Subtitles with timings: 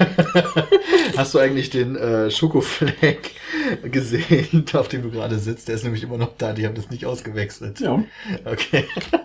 [1.16, 3.32] Hast du eigentlich den äh, Schokofleck
[3.84, 5.68] gesehen, auf dem du gerade sitzt?
[5.68, 7.80] Der ist nämlich immer noch da, die haben das nicht ausgewechselt.
[7.80, 8.02] Ja.
[8.44, 8.84] Okay.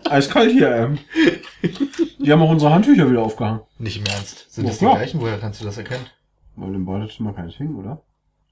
[0.09, 0.97] Eiskalt hier, ähm.
[2.19, 3.61] Die haben auch unsere Handtücher wieder aufgehangen.
[3.79, 4.47] Nicht im Ernst.
[4.53, 4.97] Sind Ja, das die klar.
[4.97, 5.21] gleichen?
[5.21, 6.05] Woher kannst du das erkennen?
[6.55, 8.01] Weil im Badezimmer keins hing, oder?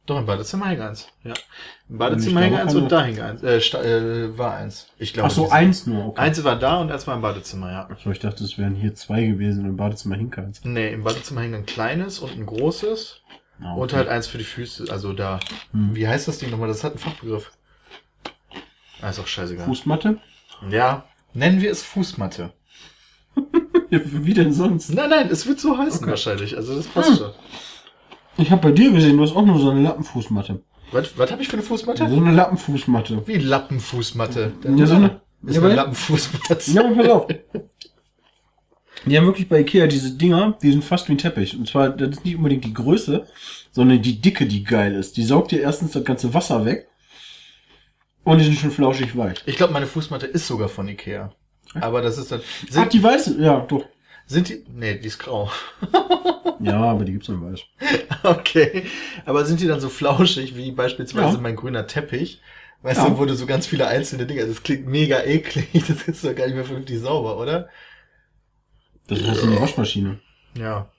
[0.05, 1.07] Doch, im Badezimmer hing eins.
[1.23, 1.33] Ja.
[1.89, 3.41] Im Badezimmer hing eins und da hing eins.
[3.41, 4.87] Äh, äh, war eins.
[4.97, 5.27] Ich glaube.
[5.27, 6.19] Ach so, eins nur, okay.
[6.21, 7.87] Eins war da und eins war im Badezimmer, ja.
[8.03, 10.61] So, ich dachte, es wären hier zwei gewesen und im Badezimmer hing keins.
[10.65, 13.21] Nee, im Badezimmer hing ein kleines und ein großes.
[13.61, 14.87] Ah, Und halt eins für die Füße.
[14.89, 15.39] Also da.
[15.71, 15.95] Hm.
[15.95, 16.67] Wie heißt das Ding nochmal?
[16.67, 17.51] Das hat einen Fachbegriff.
[19.01, 19.65] Ah, ist auch scheißegal.
[19.65, 20.17] Fußmatte?
[20.69, 21.05] Ja.
[21.33, 22.51] Nennen wir es Fußmatte.
[23.89, 24.89] Ja, wie denn sonst?
[24.91, 26.09] Nein, nein, es wird so heißen Okay.
[26.09, 26.57] wahrscheinlich.
[26.57, 27.31] Also das passt schon.
[28.37, 30.61] Ich habe bei dir gesehen, du hast auch nur so eine Lappenfußmatte.
[30.91, 32.07] Was, was habe ich für eine Fußmatte?
[32.09, 33.23] So eine Lappenfußmatte.
[33.27, 34.53] Wie Lappenfußmatte.
[34.75, 36.71] Ja, so eine- Ist Ja, eine Lappenfußmatte.
[36.71, 37.27] Ja, aber pass auf.
[39.05, 41.57] Die haben wirklich bei Ikea diese Dinger, die sind fast wie ein Teppich.
[41.57, 43.25] Und zwar, das ist nicht unbedingt die Größe,
[43.71, 45.17] sondern die Dicke, die geil ist.
[45.17, 46.87] Die saugt dir erstens das ganze Wasser weg.
[48.23, 49.43] Und die sind schon flauschig weich.
[49.45, 51.33] Ich glaube, meine Fußmatte ist sogar von Ikea.
[51.81, 52.39] Aber das ist dann.
[52.75, 53.41] Ach, die weiße?
[53.41, 53.83] Ja, doch.
[54.25, 54.63] Sind die.
[54.69, 55.51] Nee, die ist grau.
[56.59, 57.59] Ja, aber die gibt's in weiß.
[58.23, 58.85] Okay.
[59.25, 61.41] Aber sind die dann so flauschig wie beispielsweise Ja.
[61.41, 62.41] mein grüner Teppich?
[62.83, 63.09] Weißt Ja.
[63.09, 64.45] du, wo du so ganz viele einzelne Dinge.
[64.45, 65.67] Das klingt mega eklig.
[65.87, 67.67] Das ist doch gar nicht mehr vernünftig sauber, oder?
[69.07, 70.19] Das du in der Waschmaschine.
[70.57, 70.89] Ja.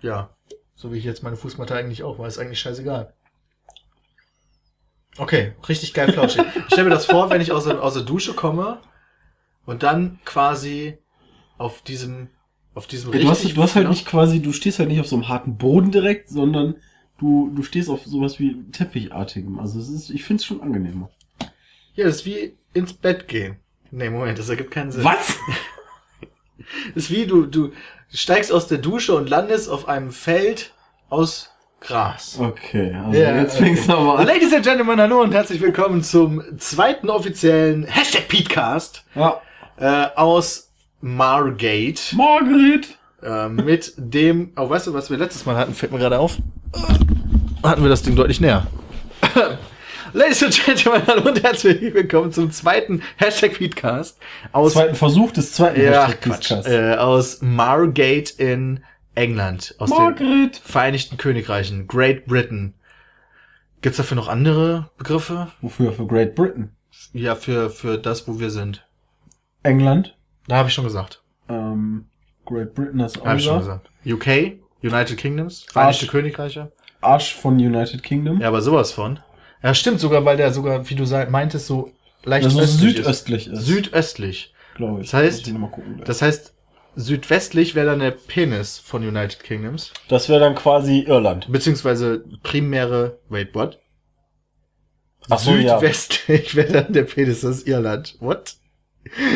[0.00, 0.30] Ja.
[0.74, 3.12] So wie ich jetzt meine Fußmatte eigentlich auch, weil ist eigentlich scheißegal.
[5.18, 6.44] Okay, richtig geil flauschig.
[6.56, 8.80] Ich stelle mir das vor, wenn ich aus der, aus der Dusche komme
[9.66, 10.96] und dann quasi
[11.58, 12.30] auf diesem,
[12.80, 15.06] auf diesem Ja, du, hast, du hast halt nicht quasi, du stehst halt nicht auf
[15.06, 16.76] so einem harten Boden direkt, sondern
[17.18, 19.58] du, du stehst auf sowas wie Teppichartigem.
[19.58, 21.10] Also es ist, ich find's schon angenehmer.
[21.94, 23.56] Ja, das ist wie ins Bett gehen.
[23.90, 25.04] Nee, Moment, das ergibt keinen Sinn.
[25.04, 25.36] Was?
[26.94, 27.72] Das ist wie du, du
[28.12, 30.72] steigst aus der Dusche und landest auf einem Feld
[31.08, 32.38] aus Gras.
[32.38, 34.26] Okay, also Ja, jetzt fängst du aber an.
[34.26, 39.40] Ladies and Gentlemen, hallo und herzlich willkommen zum zweiten offiziellen Hashtag Petecast Ja.
[39.78, 40.69] äh, aus
[41.00, 42.98] Margate Margret!
[43.22, 46.36] äh, mit dem, oh, weißt du, was wir letztes Mal hatten, fällt mir gerade auf,
[47.62, 48.66] hatten wir das Ding deutlich näher.
[50.12, 54.18] Ladies and Gentlemen, hallo und herzlich willkommen zum zweiten Hashtag Petecast
[54.52, 56.48] aus Zweiten Versuch des zweiten Ja, Hashtag Quatsch.
[56.48, 56.70] Podcasts.
[56.70, 58.80] Äh, aus Margate in
[59.14, 59.74] England.
[59.78, 60.56] Aus den Margret!
[60.56, 61.86] Vereinigten Königreichen.
[61.86, 62.74] Great Britain.
[63.82, 65.50] Gibt's dafür noch andere Begriffe?
[65.62, 65.92] Wofür?
[65.92, 66.72] Für Great Britain.
[67.12, 68.86] Ja, für, für das, wo wir sind.
[69.62, 70.16] England.
[70.48, 71.22] Da habe ich schon gesagt.
[71.48, 72.06] Ähm,
[72.46, 73.90] Great Britain du auch Habe ich schon gesagt.
[74.06, 76.06] UK, United Kingdoms, Vereinigte.
[76.06, 76.72] Königreiche.
[77.00, 78.40] Arsch von United Kingdom.
[78.40, 79.20] Ja, aber sowas von.
[79.62, 81.92] Ja, stimmt sogar, weil der sogar, wie du meintest, so
[82.24, 83.58] leicht Also östlich südöstlich ist.
[83.60, 83.66] ist.
[83.66, 84.54] Südöstlich.
[84.74, 85.10] glaube ich.
[85.10, 86.02] Das heißt- gucken.
[86.04, 86.54] Das heißt,
[86.96, 89.92] südwestlich wäre dann der Penis von United Kingdoms.
[90.08, 91.50] das wäre dann quasi Irland.
[91.52, 93.78] Beziehungsweise primäre, wait, what?
[95.28, 95.78] Ach so, ja.
[95.78, 98.16] Südwestlich wäre dann der Penis, das ist Irland.
[98.20, 98.56] What?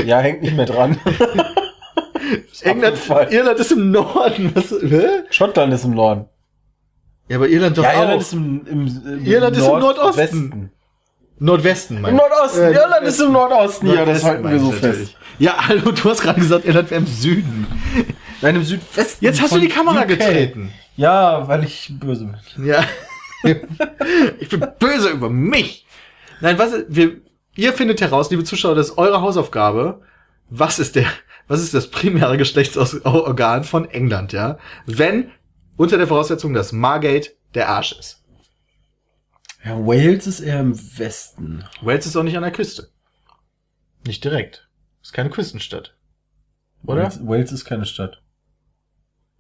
[0.07, 0.99] Ja, hängt nicht mehr dran.
[2.63, 2.99] England.
[3.31, 4.53] Irland ist im Norden.
[4.55, 5.23] Was, hä?
[5.31, 6.27] Schottland ist im Norden.
[7.29, 8.03] Ja, aber Irland doch ja, auch.
[8.03, 10.05] Irland ist im, im, im Irland ist im Nordosten.
[10.05, 10.71] Nordwesten.
[11.39, 12.63] Nordwesten, mein Im Nordosten.
[12.63, 13.87] Äh, Irland ist im Nordosten.
[13.89, 15.17] Ja, das Nordwesten halten wir so fest.
[15.39, 17.67] Ja, hallo, du hast gerade gesagt, Irland wäre im Süden.
[18.41, 19.25] Nein, im Südwesten.
[19.25, 20.09] Jetzt hast du die Kamera UK.
[20.09, 20.73] getreten.
[20.97, 22.67] Ja, weil ich böse bin.
[22.67, 22.85] Ja.
[24.39, 25.87] ich bin böse über mich.
[26.41, 27.17] Nein, was, wir,
[27.57, 30.03] ihr findet heraus, liebe Zuschauer, das ist eure Hausaufgabe.
[30.51, 31.07] Was ist der,
[31.49, 34.59] was ist das primäre Geschlechtsorgan von England, ja?
[34.87, 35.31] Wenn,
[35.77, 38.23] unter der Voraussetzung, dass Margate der Arsch ist.
[39.65, 41.65] Ja, Wales ist eher im Westen.
[41.81, 42.91] Wales ist auch nicht an der Küste.
[44.07, 44.69] Nicht direkt.
[45.03, 45.97] Ist keine Küstenstadt.
[46.85, 47.05] Oder?
[47.05, 48.21] Wales, Wales ist keine Stadt.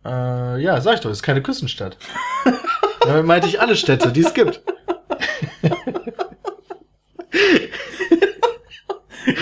[0.04, 1.98] Äh, ja, sag ich doch, ist keine Küstenstadt.
[3.00, 4.62] Damit meinte ich alle Städte, die es gibt.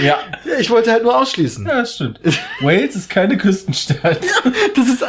[0.03, 0.19] Ja.
[0.45, 1.67] Ja, ich wollte halt nur ausschließen.
[1.67, 2.21] Ja, das stimmt.
[2.61, 4.21] Wales ist keine Küstenstadt.
[4.77, 5.03] Das ist,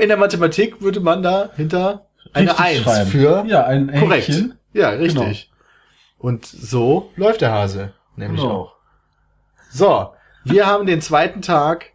[0.00, 3.10] in der Mathematik würde man da hinter eine Richtig Eins schreiben.
[3.10, 4.28] für Ja, ein korrekt.
[4.28, 4.54] Häkchen.
[4.72, 5.50] Ja, richtig.
[6.18, 8.52] Und so läuft der Hase nämlich Genau.
[8.54, 8.76] auch.
[9.70, 10.10] So,
[10.44, 11.86] wir haben den zweiten Tag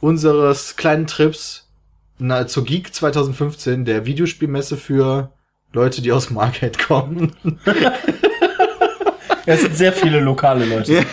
[0.00, 1.68] unseres kleinen Trips
[2.18, 5.32] na, zur Geek 2015, der Videospielmesse für
[5.72, 7.32] Leute, die aus Market kommen.
[9.46, 11.04] Es sind sehr viele lokale Leute.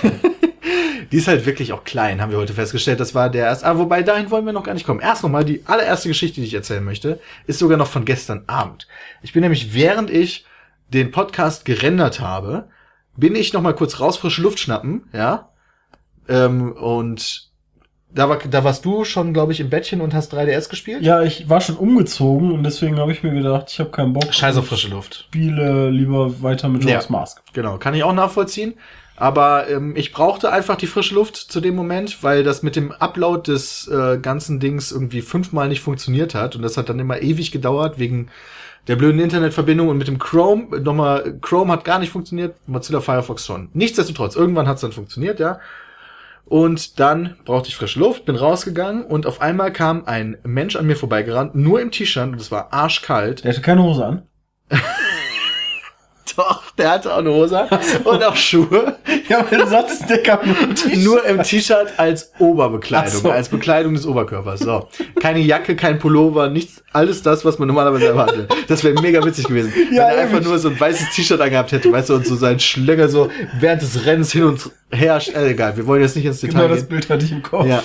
[1.12, 3.00] Die ist halt wirklich auch klein, haben wir heute festgestellt.
[3.00, 3.66] Das war der erste.
[3.66, 5.00] Ah, wobei dahin wollen wir noch gar nicht kommen.
[5.00, 8.88] Erst nochmal die allererste Geschichte, die ich erzählen möchte, ist sogar noch von gestern Abend.
[9.22, 10.46] Ich bin nämlich, während ich
[10.94, 12.68] den Podcast gerendert habe,
[13.16, 15.50] bin ich noch mal kurz raus, frische Luft schnappen, ja,
[16.30, 17.48] ähm, und
[18.10, 21.02] Da, war, da warst du schon, glaube ich, im Bettchen und hast 3DS gespielt?
[21.04, 24.34] Ja, ich war schon umgezogen und deswegen habe ich mir gedacht, ich habe keinen Bock.
[24.34, 25.26] Scheiß auf Ich frische Luft.
[25.28, 27.12] Spiele lieber weiter mit Jonas Ja.
[27.12, 27.42] Mask.
[27.54, 28.76] Genau, kann ich auch nachvollziehen.
[29.20, 32.92] Aber ähm, ich brauchte einfach die frische Luft zu dem Moment, weil das mit dem
[32.92, 36.56] Upload des äh, ganzen Dings irgendwie fünfmal nicht funktioniert hat.
[36.56, 38.30] Und das hat dann immer ewig gedauert wegen
[38.88, 40.80] der blöden Internetverbindung und mit dem Chrome.
[40.82, 43.70] Nochmal, Chrome hat gar nicht funktioniert, Mozilla Firefox schon.
[43.74, 45.60] Nichtsdestotrotz, irgendwann hat es dann funktioniert, ja.
[46.46, 50.86] Und dann brauchte ich frische Luft, bin rausgegangen und auf einmal kam ein Mensch an
[50.86, 53.44] mir vorbeigerannt, nur im T-Shirt und es war arschkalt.
[53.44, 54.22] Der hatte keine Hose an.
[56.36, 57.68] Doch, der hatte auch eine Hose
[58.04, 58.98] und auch Schuhe.
[59.30, 61.04] Ja, weil du sagtest, der kam nur im T-Shirt.
[61.04, 63.32] Nur im T-Shirt als Oberbekleidung, so.
[63.32, 64.62] als Bekleidung des Oberkörpers.
[64.62, 64.88] So.
[65.20, 68.54] Keine Jacke, kein Pullover, nichts, alles das, was man normalerweise erwartet.
[68.68, 69.74] Das wäre mega witzig gewesen.
[69.92, 72.36] Ja, wenn er einfach nur so ein weißes T-Shirt angehabt hätte, weißt du, und so
[72.36, 73.30] seinen Schläger so
[73.60, 75.22] während des Rennens hin und her.
[75.34, 76.90] Äh, egal, wir wollen jetzt nicht ins Detail Genau das gehen.
[76.90, 77.66] Bild hatte ich im Kopf.
[77.66, 77.84] Ja.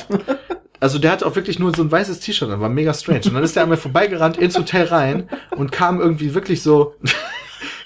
[0.80, 3.20] Also der hat auch wirklich nur so ein weißes T-Shirt an, war mega strange.
[3.26, 6.94] Und dann ist der mir vorbeigerannt ins Hotel rein und kam irgendwie wirklich so.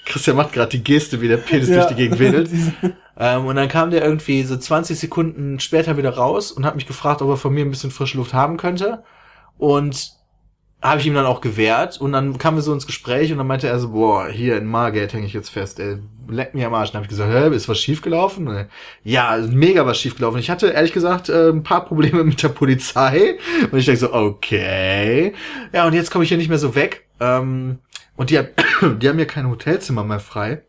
[0.07, 2.49] Christian macht gerade die Geste, wie der Penis durch die Gegend wedelt.
[3.19, 6.85] Ähm, und dann kam der irgendwie so 20 Sekunden später wieder raus und hat mich
[6.85, 9.03] gefragt, ob er von mir ein bisschen frische Luft haben könnte.
[9.57, 10.11] Und
[10.81, 11.99] habe ich ihm dann auch gewährt.
[11.99, 14.67] Und dann kamen wir so ins Gespräch und dann meinte er so, boah, hier in
[14.67, 15.97] Margate hänge ich jetzt fest, ey,
[16.29, 16.91] leck mir am Arsch.
[16.91, 18.47] Dann habe ich gesagt, hä, ist was schiefgelaufen?
[18.47, 18.67] Und
[19.03, 20.39] Ja, mega was schiefgelaufen.
[20.39, 23.39] Ich hatte ehrlich gesagt äh, ein paar Probleme mit der Polizei.
[23.71, 25.33] Und ich denke so, okay.
[25.73, 27.07] Ja, und jetzt komme ich hier nicht mehr so weg.
[27.19, 27.79] Ähm,
[28.17, 28.49] und die, hat,
[29.01, 30.63] die haben mir kein Hotelzimmer mehr frei.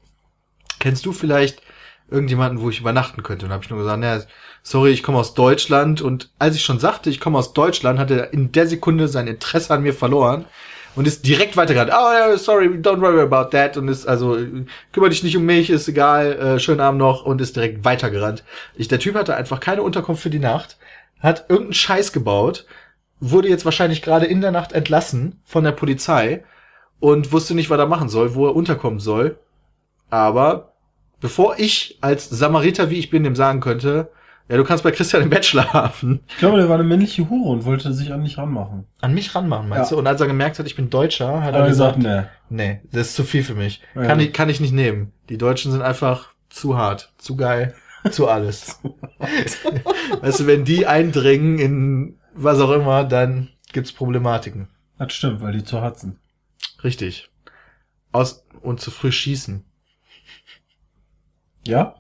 [0.79, 1.61] Kennst du vielleicht
[2.09, 3.47] irgendjemanden, wo ich übernachten könnte?
[3.47, 4.23] Und habe ich nur gesagt, naja,
[4.63, 6.01] sorry, ich komme aus Deutschland.
[6.01, 9.27] Und als ich schon sagte, ich komme aus Deutschland, hat er in der Sekunde sein
[9.27, 10.45] Interesse an mir verloren
[10.95, 11.93] und ist direkt weitergegangen.
[11.93, 13.77] Oh ja, sorry, don't worry about that.
[13.77, 14.39] Und ist also,
[14.93, 18.45] kümmere dich nicht um mich, ist egal, äh, schönen Abend noch und ist direkt weitergerannt.
[18.75, 20.77] Ich, der Typ hatte einfach keine Unterkunft für die Nacht,
[21.21, 22.67] hat irgendeinen Scheiß gebaut,
[23.21, 26.45] wurde jetzt wahrscheinlich gerade in der Nacht entlassen von der Polizei
[27.01, 29.39] und wusste nicht, was er machen soll, wo er unterkommen soll.
[30.11, 30.73] Aber
[31.21, 34.11] bevor ich als Samariter, wie ich bin, dem sagen könnte,
[34.49, 37.51] ja, du kannst bei Christian im Bett schlafen, Ich glaube, der war eine männliche Hure
[37.51, 38.87] und wollte sich an mich ranmachen.
[39.03, 39.95] an mich ranmachen, meinst Ja.
[39.97, 40.01] du?
[40.01, 42.31] Und als er gemerkt hat, ich bin Deutscher, hat Aber er gesagt, ne.
[42.49, 43.83] nee, das ist zu viel für mich.
[43.95, 44.07] Ja.
[44.07, 45.13] Kann, ich, kann ich nicht nehmen.
[45.29, 47.75] Die Deutschen sind einfach zu hart, zu geil,
[48.11, 48.81] zu alles.
[50.23, 54.69] weißt du, wenn die eindringen in was auch immer, dann gibt's Problematiken.
[54.99, 56.17] Das stimmt, weil die zu hart sind.
[56.83, 57.31] Richtig.
[58.13, 59.65] Aus und zu früh schießen.
[61.67, 61.95] Ja?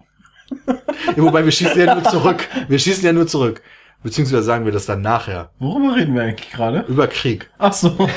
[1.14, 2.48] Ja, wobei wir schießen ja nur zurück.
[2.69, 3.62] Wir schießen ja nur zurück.
[4.02, 5.50] Beziehungsweise sagen wir das dann nachher.
[5.58, 6.86] Worüber reden wir eigentlich gerade?
[6.88, 7.50] Über Krieg.
[7.58, 7.96] Ach so.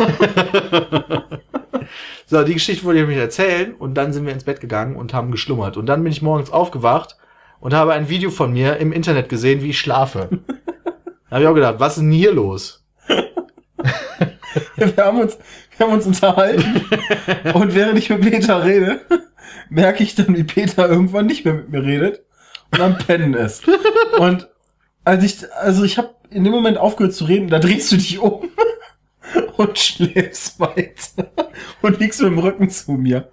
[2.32, 5.14] So, die Geschichte wollte ich euch erzählen und dann sind wir ins Bett gegangen und
[5.14, 5.76] haben geschlummert.
[5.76, 7.18] Und dann bin ich morgens aufgewacht
[7.60, 10.30] und habe ein Video von mir im Internet gesehen, wie ich schlafe.
[11.30, 12.86] Da habe ich auch gedacht, was ist denn hier los?
[14.76, 15.38] wir haben uns,
[15.78, 16.86] wir haben uns unterhalten.
[17.54, 19.02] und während ich mit Peter rede,
[19.70, 22.24] merke ich dann, wie Peter irgendwann nicht mehr mit mir redet
[22.72, 23.64] und am Pennen ist.
[24.18, 24.50] Und
[25.04, 28.20] als ich, also ich habe in dem Moment aufgehört zu reden, da drehst du dich
[28.20, 28.50] um
[29.58, 31.32] und schläfst weiter
[31.82, 33.30] und liegst mit dem Rücken zu mir.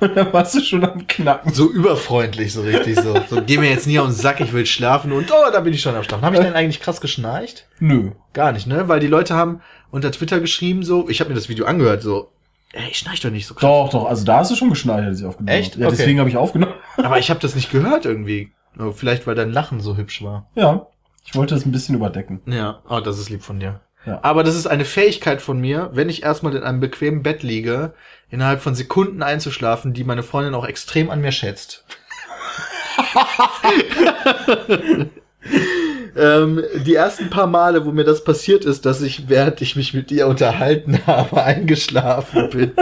[0.00, 1.52] Und dann warst du schon am Knacken.
[1.52, 3.18] So überfreundlich, so richtig so.
[3.28, 5.72] So, geh mir jetzt nie auf den Sack, ich will schlafen und oh, da bin
[5.72, 6.24] ich schon am Schlafen.
[6.24, 7.66] Habe ich denn eigentlich krass geschnarcht?
[7.80, 8.12] Nö.
[8.32, 8.88] Gar nicht, ne?
[8.88, 12.30] Weil die Leute haben unter Twitter geschrieben so, ich habe mir das Video angehört, so,
[12.72, 13.62] ey, ich schnarch doch nicht so krass.
[13.62, 15.72] Doch, doch, also da hast du schon geschnallt, als ich aufgenommen Echt?
[15.72, 15.82] habe.
[15.82, 15.96] Ja, Okay.
[15.98, 16.74] deswegen habe ich aufgenommen.
[16.96, 18.52] Aber ich habe das nicht gehört irgendwie.
[18.94, 20.46] Vielleicht, weil dein Lachen so hübsch war.
[20.54, 20.86] Ja.
[21.24, 22.40] Ich wollte es ein bisschen überdecken.
[22.46, 23.80] Ja, oh, das ist lieb von dir.
[24.04, 24.20] Ja.
[24.22, 27.94] Aber das ist eine Fähigkeit von mir, wenn ich erstmal in einem bequemen Bett liege,
[28.30, 31.84] innerhalb von Sekunden einzuschlafen, die meine Freundin auch extrem an mir schätzt.
[36.16, 39.94] ähm, die ersten paar Male, wo mir das passiert ist, dass ich, während ich mich
[39.94, 42.72] mit ihr unterhalten habe, eingeschlafen bin,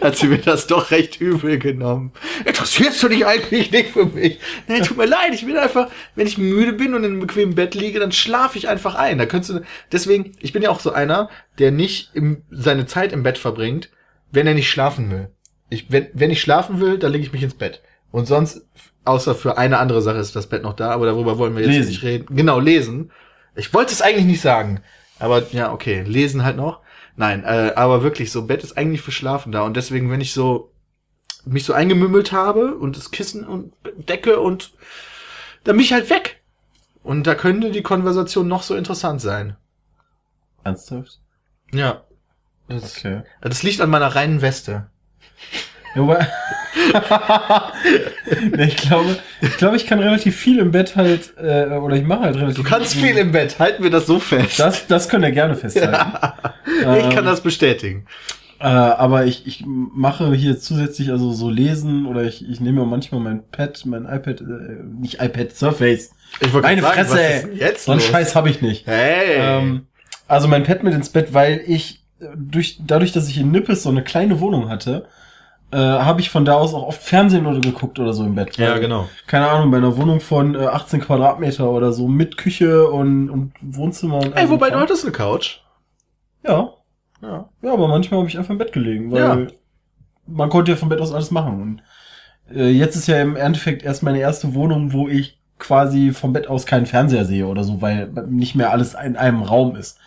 [0.00, 2.12] hat sie mir das doch recht übel genommen.
[2.44, 4.38] Interessierst du dich eigentlich nicht für mich?
[4.68, 7.54] Nee, tut mir leid, ich bin einfach, wenn ich müde bin und in einem bequemen
[7.54, 9.18] Bett liege, dann schlafe ich einfach ein.
[9.18, 9.62] Da könntest du,
[9.92, 13.90] deswegen, ich bin ja auch so einer, der nicht im, seine Zeit im Bett verbringt,
[14.32, 15.30] wenn er nicht schlafen will.
[15.70, 17.80] Ich, wenn, wenn ich schlafen will, dann lege ich mich ins Bett.
[18.10, 18.62] Und sonst,
[19.04, 21.70] außer für eine andere Sache ist das Bett noch da, aber darüber wollen wir jetzt
[21.74, 21.88] Lesen.
[21.90, 22.36] nicht reden.
[22.36, 23.12] Genau, lesen.
[23.54, 24.80] Ich wollte es eigentlich nicht sagen.
[25.18, 26.80] Aber ja, okay, lesen halt noch.
[27.16, 29.62] Nein, äh, aber wirklich, so Bett ist eigentlich für Schlafen da.
[29.62, 30.72] Und deswegen, wenn ich so
[31.44, 33.72] mich so eingemümmelt habe und das Kissen und
[34.08, 34.72] Decke und
[35.64, 36.42] dann bin ich halt weg.
[37.02, 39.56] Und da könnte die Konversation noch so interessant sein.
[40.64, 41.20] Ernsthaft?
[41.72, 42.04] Ja.
[42.68, 43.22] Das, Okay.
[43.40, 44.90] das liegt an meiner reinen Weste.
[45.94, 46.18] Ja,
[48.58, 52.20] ich glaube, ich glaube, ich kann relativ viel im Bett halt, äh, oder ich mache
[52.20, 54.60] halt relativ Du kannst viel im Bett, halten wir das so fest.
[54.60, 56.16] Das, das könnt ihr gerne festhalten.
[56.98, 58.06] ich kann das bestätigen.
[58.60, 63.20] Äh, aber ich, ich mache hier zusätzlich also so lesen oder ich, ich nehme manchmal
[63.20, 64.44] mein Pad, mein iPad, äh,
[65.00, 66.10] nicht iPad, Surface.
[66.40, 68.00] Ich wollte Meine sagen, Fresse, was ist jetzt So einen?
[68.02, 68.86] Scheiß habe ich nicht.
[68.86, 69.36] Hey.
[69.38, 69.86] Ähm,
[70.28, 73.82] also mein Pad mit ins Bett, weil ich äh, durch, dadurch, dass ich in Nippes
[73.82, 75.06] so eine kleine Wohnung hatte,
[75.72, 78.56] äh, habe ich von da aus auch oft Fernsehen oder geguckt oder so im Bett.
[78.56, 79.08] ja, Weil, genau.
[79.26, 83.52] Keine Ahnung, bei einer Wohnung von äh, 18 Quadratmeter oder so mit Küche und, und
[83.60, 85.60] Wohnzimmer und Ey, wobei du hattest eine Couch.
[86.46, 86.70] Ja,
[87.22, 87.48] Ja.
[87.62, 89.46] ja, aber manchmal habe ich einfach im Bett gelegen, weil Ja.
[90.26, 91.60] man konnte ja vom Bett aus alles machen.
[91.62, 91.82] Und
[92.56, 96.48] äh, jetzt ist ja im Endeffekt erst meine erste Wohnung, wo ich quasi vom Bett
[96.48, 99.98] aus keinen Fernseher sehe oder so, weil nicht mehr alles in einem Raum ist.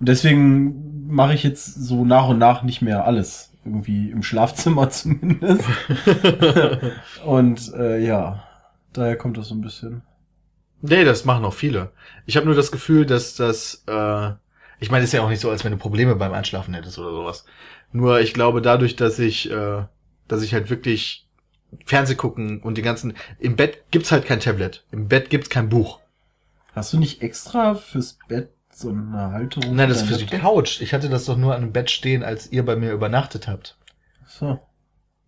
[0.00, 3.52] Und deswegen mache ich jetzt so nach und nach nicht mehr alles.
[3.66, 5.64] Irgendwie im Schlafzimmer zumindest.
[7.24, 8.44] und äh, ja,
[8.92, 10.02] daher kommt das so ein bisschen.
[10.82, 11.90] Nee, das machen auch viele.
[12.26, 14.30] Ich habe nur das Gefühl, dass das, äh,
[14.78, 16.98] ich meine, es ist ja auch nicht so, als wenn du Probleme beim Einschlafen hättest
[16.98, 17.44] oder sowas.
[17.92, 19.84] Nur ich glaube, dadurch, dass ich, äh,
[20.28, 21.26] dass ich halt wirklich
[21.84, 25.68] Fernseh gucken und die ganzen, im Bett gibt's halt kein Tablet, im Bett gibt's kein
[25.68, 26.00] Buch.
[26.72, 29.74] Hast du nicht extra fürs Bett so eine Halterung?
[29.74, 30.26] Nein, das ist für die?
[30.26, 30.80] Couch.
[30.80, 33.76] Ich hatte das doch nur an einem Bett stehen, als ihr bei mir übernachtet habt.
[34.26, 34.58] So,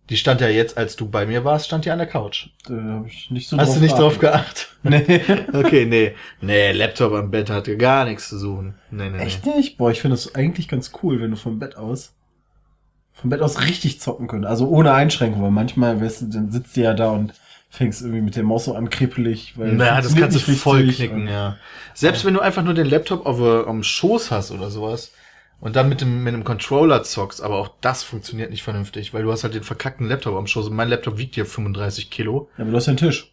[0.09, 2.49] Die stand ja jetzt, als du bei mir warst, stand die an der Couch.
[2.67, 4.67] da habe ich nicht so Hast du nicht drauf geachtet.
[4.83, 5.21] Nee.
[5.53, 6.15] Okay, nee.
[6.41, 8.75] Nee, Laptop am Bett hatte gar nichts zu suchen.
[8.91, 9.17] Nee, nee.
[9.17, 9.77] Echt nicht?
[9.77, 12.13] Boah, ich finde das eigentlich ganz cool, wenn du vom Bett aus
[13.13, 14.45] vom Bett aus richtig zocken könnt.
[14.45, 17.33] Also ohne Einschränkung, weil manchmal, weißt du, dann sitzt du ja da und
[17.69, 19.53] fängst irgendwie mit der Maus so an kribbelig.
[19.57, 21.57] Weil Na, das kannst du voll knicken, ja.
[21.93, 25.11] Selbst wenn du einfach nur den Laptop auf, äh, am Schoß hast oder sowas
[25.59, 29.23] und dann mit dem, mit dem Controller zockst, aber auch das funktioniert nicht vernünftig, weil
[29.23, 32.49] du hast halt den verkackten Laptop am Schoß und mein Laptop wiegt hier 35 Kilo.
[32.57, 33.31] Ja, aber du hast ja einen Tisch.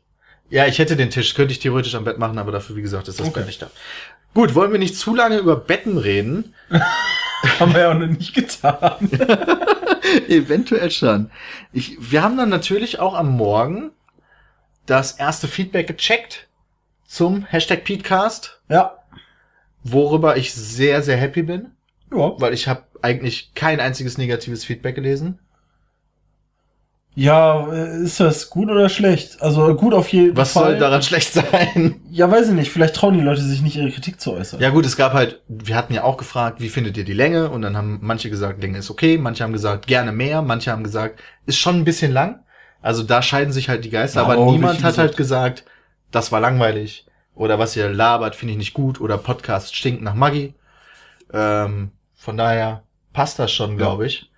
[0.49, 3.09] Ja, ich hätte den Tisch, könnte ich theoretisch am Bett machen, aber dafür, wie gesagt,
[3.09, 3.40] ist das Okay.
[3.40, 3.71] Bett nicht da.
[4.35, 6.55] Gut, wollen wir nicht zu lange über Betten reden?
[7.59, 9.11] Haben wir ja auch noch nicht getan.
[10.28, 11.31] Eventuell schon.
[11.73, 13.93] Ich, wir haben dann natürlich auch am Morgen
[14.87, 16.49] das erste Feedback gecheckt
[17.07, 18.99] zum Hashtag Petecast, ja.
[19.85, 21.73] worüber ich sehr, sehr happy bin,
[22.12, 22.33] Ja.
[22.38, 25.38] weil ich habe eigentlich kein einziges negatives Feedback gelesen.
[27.19, 29.40] Ja, äh, ist das gut oder schlecht?
[29.40, 30.73] Also gut auf jeden Was Fall.
[30.73, 32.02] soll daran schlecht sein?
[32.11, 32.71] Ja, weiß ich nicht.
[32.71, 34.61] Vielleicht trauen die Leute sich nicht, ihre Kritik zu äußern.
[34.61, 37.49] Ja gut, es gab halt, wir hatten ja auch gefragt, wie findet ihr die Länge?
[37.49, 40.85] Und dann haben manche gesagt, Länge ist okay, manche haben gesagt, gerne mehr, manche haben
[40.85, 42.40] gesagt, ist schon ein bisschen lang.
[42.83, 45.64] Also da scheiden sich halt die Geister, Ja, aber aber niemand hat halt gesagt,
[46.11, 47.06] das war langweilig.
[47.35, 49.00] Oder was ihr labert, finde ich nicht gut.
[49.00, 50.54] Oder Podcast stinkt nach Maggi.
[51.33, 54.30] Ähm, von daher passt das schon, glaube ich.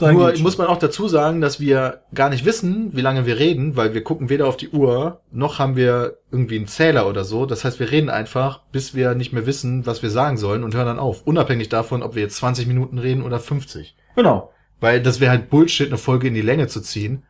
[0.00, 3.38] Dann Nur muss man auch dazu sagen, dass wir gar nicht wissen, wie lange wir
[3.38, 7.22] reden, weil wir gucken weder auf die Uhr, noch haben wir irgendwie einen Zähler oder
[7.22, 7.44] so.
[7.44, 10.74] Das heißt, wir reden einfach, bis wir nicht mehr wissen, was wir sagen sollen und
[10.74, 11.26] hören dann auf.
[11.26, 13.94] Unabhängig davon, ob wir jetzt 20 Minuten reden oder 50.
[14.16, 14.50] Genau.
[14.80, 17.24] Weil das wäre halt Bullshit, eine Folge in die Länge zu ziehen,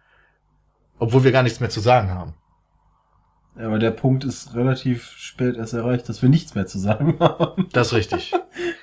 [1.01, 2.35] obwohl wir gar nichts mehr zu sagen haben.
[3.59, 7.17] Ja, aber der Punkt ist relativ spät erst erreicht, dass wir nichts mehr zu sagen
[7.19, 7.67] haben.
[7.73, 8.33] Das ist richtig.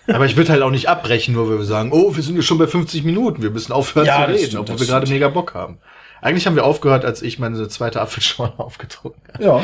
[0.08, 2.46] Aber ich würde halt auch nicht abbrechen, nur weil wir sagen, oh, wir sind jetzt
[2.46, 5.30] schon bei 50 Minuten, wir müssen aufhören Ja, zu reden, stimmt, obwohl wir gerade mega
[5.30, 5.80] Bock haben.
[6.22, 9.44] Eigentlich haben wir aufgehört, als ich meine zweite Apfelschorle aufgetrunken habe.
[9.44, 9.64] Ja,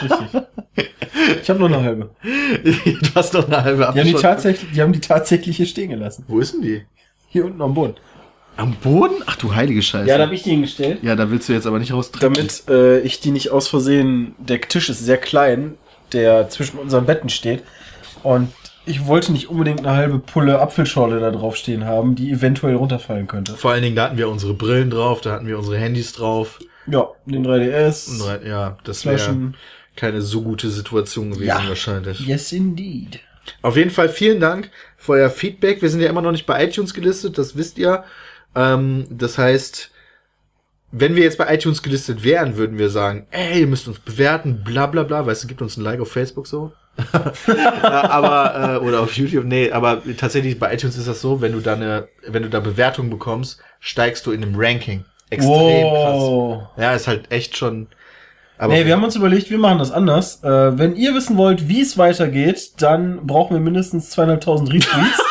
[0.00, 0.90] das ist richtig.
[1.42, 2.10] Ich habe nur eine halbe.
[2.22, 4.22] du hast noch eine halbe Die haben die, Apfelschorle.
[4.22, 6.24] tatsächlich, die haben die tatsächlich hier stehen gelassen.
[6.28, 6.84] Wo ist denn die?
[7.28, 7.94] Hier unten am Boden.
[8.56, 9.16] Am Boden?
[9.26, 10.08] Ach du heilige Scheiße.
[10.08, 10.98] Ja, da habe ich die hingestellt.
[11.02, 12.32] ja, da willst du jetzt aber nicht raustrinken.
[12.34, 15.74] Damit äh, ich die nicht aus Versehen, der Tisch ist sehr klein,
[16.12, 17.62] der zwischen unseren Betten steht.
[18.22, 18.50] Und
[18.86, 23.26] ich wollte nicht unbedingt eine halbe Pulle Apfelschorle da drauf stehen haben, die eventuell runterfallen
[23.26, 23.56] könnte.
[23.56, 26.58] Vor allen Dingen, da hatten wir unsere Brillen drauf, da hatten wir unsere Handys drauf.
[26.86, 28.22] Ja, den 3DS.
[28.22, 29.52] Und Ja, das wäre
[29.96, 31.62] keine so gute Situation gewesen Ja.
[31.68, 32.20] wahrscheinlich.
[32.20, 33.20] Yes, indeed.
[33.62, 35.82] Auf jeden Fall vielen Dank für euer Feedback.
[35.82, 38.04] Wir sind ja immer noch nicht bei iTunes gelistet, das wisst ihr.
[38.56, 39.90] Ähm, das heißt,
[40.92, 44.62] wenn wir jetzt bei iTunes gelistet wären, würden wir sagen, ey, ihr müsst uns bewerten,
[44.64, 45.26] bla bla bla.
[45.26, 46.72] Weißt du, gibt uns ein Like auf Facebook so.
[47.92, 51.60] Aber, äh, oder auf YouTube, nee, aber tatsächlich bei iTunes ist das so, wenn du
[51.60, 55.04] da eine, wenn du da Bewertungen bekommst, steigst du in einem Ranking.
[55.28, 56.62] Extrem Wow.
[56.74, 56.82] krass.
[56.82, 57.88] Ja, ist halt echt schon.
[58.56, 60.42] Aber Nee, wir haben uns überlegt, wir machen das anders.
[60.42, 65.22] Äh, wenn ihr wissen wollt, wie es weitergeht, dann brauchen wir mindestens zweieinhalbtausend Retweets.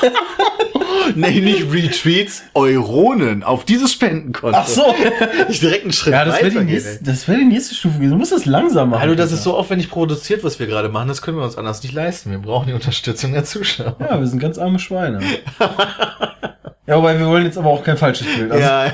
[1.14, 4.58] nee, nicht Retweets, Euronen auf dieses Spendenkonto.
[4.60, 4.82] Ach so.
[5.48, 8.12] Ich direkt einen Schritt ja, das wäre die, nächste- das wär die nächste Stufe gewesen.
[8.12, 9.02] Du musst das langsam machen.
[9.02, 11.08] Hallo, das ist so aufwendig produziert, was wir gerade machen.
[11.08, 12.30] Das können wir uns anders nicht leisten.
[12.30, 13.96] Wir brauchen die Unterstützung der Zuschauer.
[14.00, 15.20] Ja, wir sind ganz arme Schweine.
[16.84, 18.50] Ja, wobei wir wollen jetzt aber auch kein falsches Bild.
[18.50, 18.92] Also ja,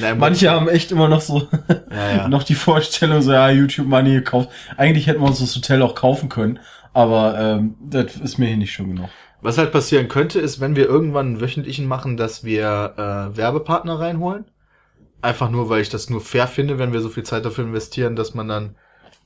[0.00, 1.48] Nein, Manche haben echt immer noch so
[1.90, 2.28] Ja, ja.
[2.28, 4.48] noch die Vorstellung, so ja, YouTube Money gekauft.
[4.76, 6.60] Eigentlich hätten wir uns das Hotel auch kaufen können,
[6.92, 9.08] aber ähm, das ist mir hier nicht schon genug.
[9.42, 13.98] Was halt passieren könnte, ist, wenn wir irgendwann einen wöchentlichen machen, dass wir äh, Werbepartner
[13.98, 14.44] reinholen.
[15.22, 18.16] Einfach nur, weil ich das nur fair finde, wenn wir so viel Zeit dafür investieren,
[18.16, 18.74] dass man dann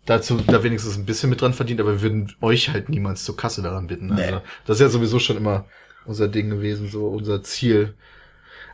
[0.06, 3.36] dazu da wenigstens ein bisschen mit dran verdient, aber wir würden euch halt niemals zur
[3.36, 4.12] Kasse daran bitten.
[4.12, 5.64] Also, das ist ja sowieso schon immer
[6.04, 7.94] unser Ding gewesen, so unser Ziel.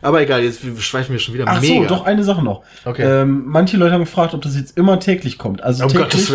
[0.02, 1.82] Aber egal, jetzt schweifen wir schon wieder Ach mega.
[1.82, 2.62] so, doch eine Sache noch.
[2.84, 3.02] Okay.
[3.02, 5.62] Ähm, manche Leute haben gefragt, ob das jetzt immer täglich kommt.
[5.62, 6.30] Also Um täglich,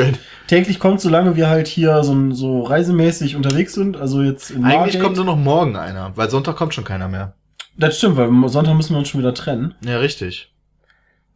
[0.47, 3.97] täglich kommt, solange wir halt hier so, so reisemäßig unterwegs sind.
[3.97, 4.99] Also jetzt in Eigentlich Margate.
[4.99, 7.33] kommt nur noch morgen einer, weil Sonntag kommt schon keiner mehr.
[7.77, 9.73] Das stimmt, weil Sonntag müssen wir uns schon wieder trennen.
[9.83, 10.53] Ja, richtig.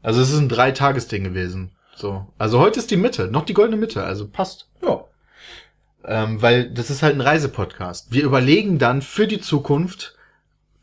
[0.01, 1.71] Also es ist ein Drei-Tages-Ding gewesen.
[1.95, 2.27] So.
[2.38, 4.67] Also heute ist die Mitte, noch die goldene Mitte, also passt.
[4.81, 5.01] Ja.
[6.05, 8.13] Ähm, weil das ist halt ein Reisepodcast.
[8.13, 10.15] Wir überlegen dann für die Zukunft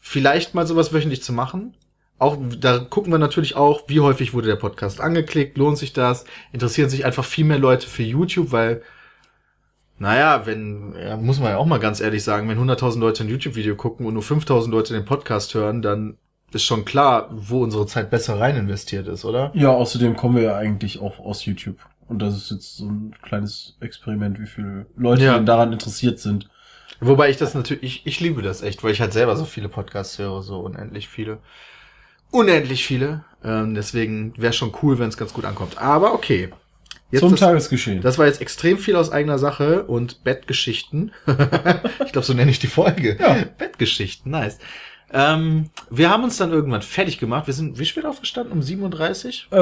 [0.09, 1.75] vielleicht mal sowas wöchentlich zu machen.
[2.21, 6.25] Auch da gucken wir natürlich auch, wie häufig wurde der Podcast angeklickt, lohnt sich das,
[6.53, 8.83] interessieren sich einfach viel mehr Leute für YouTube, weil
[9.99, 13.29] naja, wenn, ja, muss man ja auch mal ganz ehrlich sagen, wenn 100.000 Leute ein
[13.31, 16.19] YouTube-Video gucken und nur 5.000 Leute den Podcast hören, dann
[16.53, 19.51] ist schon klar, wo unsere Zeit besser rein investiert ist, oder?
[19.55, 21.79] Ja, außerdem kommen wir ja eigentlich auch aus YouTube.
[22.09, 25.39] Und das ist jetzt so ein kleines Experiment, wie viele Leute Ja.
[25.41, 26.49] daran interessiert sind.
[27.01, 29.69] Wobei ich das natürlich, ich, ich liebe das echt, weil ich halt selber so viele
[29.69, 31.39] Podcasts höre, so unendlich viele.
[32.31, 33.25] Unendlich viele.
[33.45, 35.79] Ähm, deswegen wäre schon cool, wenn es ganz gut ankommt.
[35.79, 36.51] Aber okay.
[37.11, 38.01] Jetzt Zum das, Tagesgeschehen.
[38.01, 41.13] das war jetzt extrem viel aus eigener Sache und Bettgeschichten.
[42.05, 43.17] ich glaube, so nenne ich die Folge.
[43.21, 43.37] Ja.
[43.59, 44.59] Bettgeschichten, nice.
[45.13, 47.47] Ähm, wir haben uns dann irgendwann fertig gemacht.
[47.47, 48.53] Wir sind wie spät aufgestanden?
[48.53, 49.59] Um 7.30 Uhr?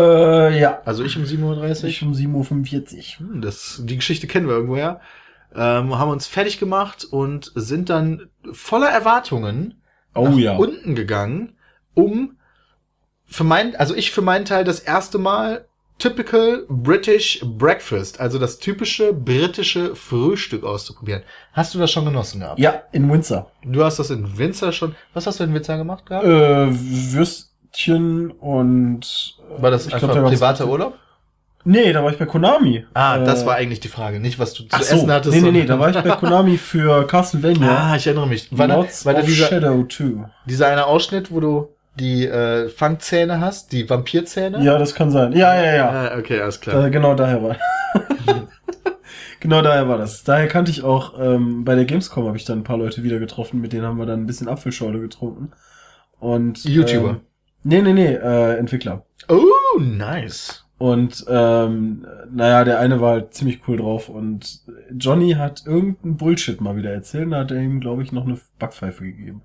[0.51, 0.81] äh, ja.
[0.87, 1.89] Also ich um 7.30 Uhr.
[1.89, 3.29] Ich um 7.45 Uhr.
[3.29, 5.03] Hm, Das, die Geschichte kennen wir irgendwoher.
[5.57, 9.81] Ähm, haben uns fertig gemacht und sind dann voller Erwartungen
[10.17, 10.57] Oh nach ja.
[10.57, 11.57] unten gegangen,
[11.95, 12.37] um
[13.27, 15.67] für mein, also ich für meinen Teil das erste Mal
[15.99, 21.23] typical British Breakfast, also das typische britische Frühstück auszuprobieren.
[21.53, 22.59] Hast du das schon genossen gehabt?
[22.59, 23.51] Ja, in Windsor.
[23.65, 24.95] Du hast das in Windsor schon.
[25.15, 26.25] Was hast du in Windsor gemacht gehabt?
[26.25, 26.69] Äh,
[27.13, 29.37] Würstchen und...
[29.57, 30.99] äh, War das ich einfach glaub, privater Urlaub?
[31.65, 32.85] Nee, da war ich bei Konami.
[32.95, 35.35] Ah, Äh, das war eigentlich die Frage, nicht was du zu so, essen hattest.
[35.35, 37.69] nee, nee, nee, da war ich bei Konami für Castlevania.
[37.93, 38.49] Ah, ich erinnere mich.
[38.57, 40.29] War da, Lords war da dieser, Shadow 2.
[40.47, 44.63] dieser eine Ausschnitt, wo du die äh, Fangzähne hast, die Vampirzähne?
[44.63, 45.33] Ja, das kann sein.
[45.33, 45.89] Ja, ja, ja.
[45.91, 46.85] Ah, okay, alles klar.
[46.87, 47.57] Äh, genau daher war.
[49.41, 50.25] genau daher war das.
[50.25, 53.19] Daher kannte ich auch, ähm, bei der Gamescom habe ich dann ein paar Leute wieder
[53.19, 55.53] getroffen, mit denen haben wir dann ein bisschen Apfelschorle getrunken.
[56.19, 57.11] Und YouTuber?
[57.11, 57.21] Ähm,
[57.63, 59.05] nee, nee, nee, äh, Entwickler.
[59.29, 60.64] Oh, nice.
[60.85, 64.61] Und ähm, naja, der eine war halt ziemlich cool drauf und
[64.95, 68.39] Johnny hat irgendeinen Bullshit mal wieder erzählt, da hat er ihm, glaube ich, noch eine
[68.59, 69.41] Backpfeife gegeben.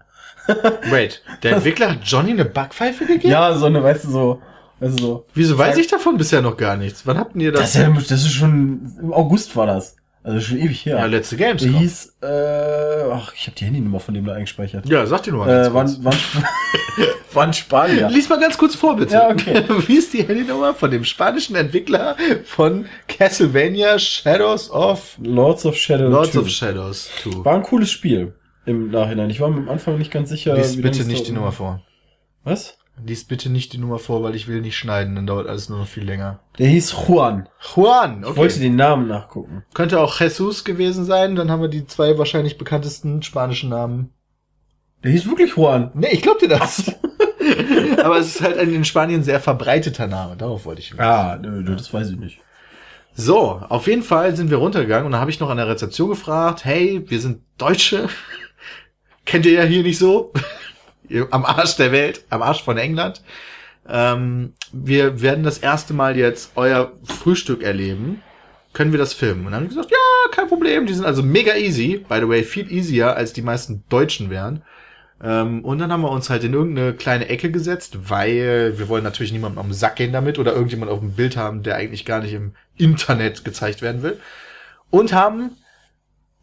[0.89, 3.31] Wait, der Entwickler hat Johnny eine Backpfeife gegeben?
[3.31, 4.41] Ja, so eine, weißt du, so,
[4.81, 5.25] weißt du, so.
[5.33, 7.07] Wieso weiß ich davon bisher noch gar nichts?
[7.07, 7.75] Wann habt ihr Das, das?
[7.75, 9.95] ist ja, das ist schon, im August war das.
[10.21, 10.97] Also schon ewig her.
[10.97, 11.79] ja, letzte Der Gamescom.
[11.79, 12.27] hieß, äh,
[13.11, 14.87] ach, ich habe die Handynummer von dem da eingespeichert.
[14.89, 16.15] Ja, sag dir nur mal Äh, wann, wann,
[17.33, 18.09] wann Spanier.
[18.09, 19.13] Lies mal ganz kurz vor, bitte.
[19.13, 19.63] Ja, okay.
[19.87, 26.09] Wie ist die Handynummer von dem spanischen Entwickler von Castlevania Shadows of Lords of Shadow
[26.09, 26.39] Lords 2.
[26.39, 27.45] of Shadows 2?
[27.45, 28.33] War ein cooles Spiel
[28.65, 29.29] im Nachhinein.
[29.29, 30.55] Ich war mir am Anfang nicht ganz sicher.
[30.55, 31.81] Lies bitte nicht die Nummer vor.
[32.43, 32.77] Was?
[33.05, 35.79] Lies bitte nicht die Nummer vor, weil ich will nicht schneiden, dann dauert alles nur
[35.79, 36.39] noch viel länger.
[36.57, 37.47] Der hieß Juan.
[37.75, 39.63] Juan, Ich wollte den Namen nachgucken.
[39.73, 44.11] Könnte auch Jesus gewesen sein, dann haben wir die zwei wahrscheinlich bekanntesten spanischen Namen.
[45.03, 45.91] Der hieß wirklich Juan.
[45.93, 46.91] Nee, ich glaub dir das.
[48.03, 50.99] Aber es ist halt ein in Spanien sehr verbreiteter Name, darauf wollte ich.
[50.99, 52.39] Ah, nö, nö, das weiß ich nicht.
[53.13, 56.09] So, auf jeden Fall sind wir runtergegangen und da habe ich noch an der Rezeption
[56.09, 58.07] gefragt, hey, wir sind Deutsche.
[59.25, 60.31] Kennt ihr ja hier nicht so.
[61.31, 63.21] Am Arsch der Welt, am Arsch von England.
[63.87, 68.21] Ähm, wir werden das erste Mal jetzt euer Frühstück erleben.
[68.73, 69.45] Können wir das filmen?
[69.45, 70.85] Und dann haben gesagt, ja, kein Problem.
[70.85, 72.05] Die sind also mega easy.
[72.07, 74.61] By the way, viel easier, als die meisten Deutschen wären.
[75.21, 79.03] Ähm, und dann haben wir uns halt in irgendeine kleine Ecke gesetzt, weil wir wollen
[79.03, 82.21] natürlich niemandem am Sack gehen damit oder irgendjemand auf dem Bild haben, der eigentlich gar
[82.21, 84.19] nicht im Internet gezeigt werden will.
[84.91, 85.57] Und haben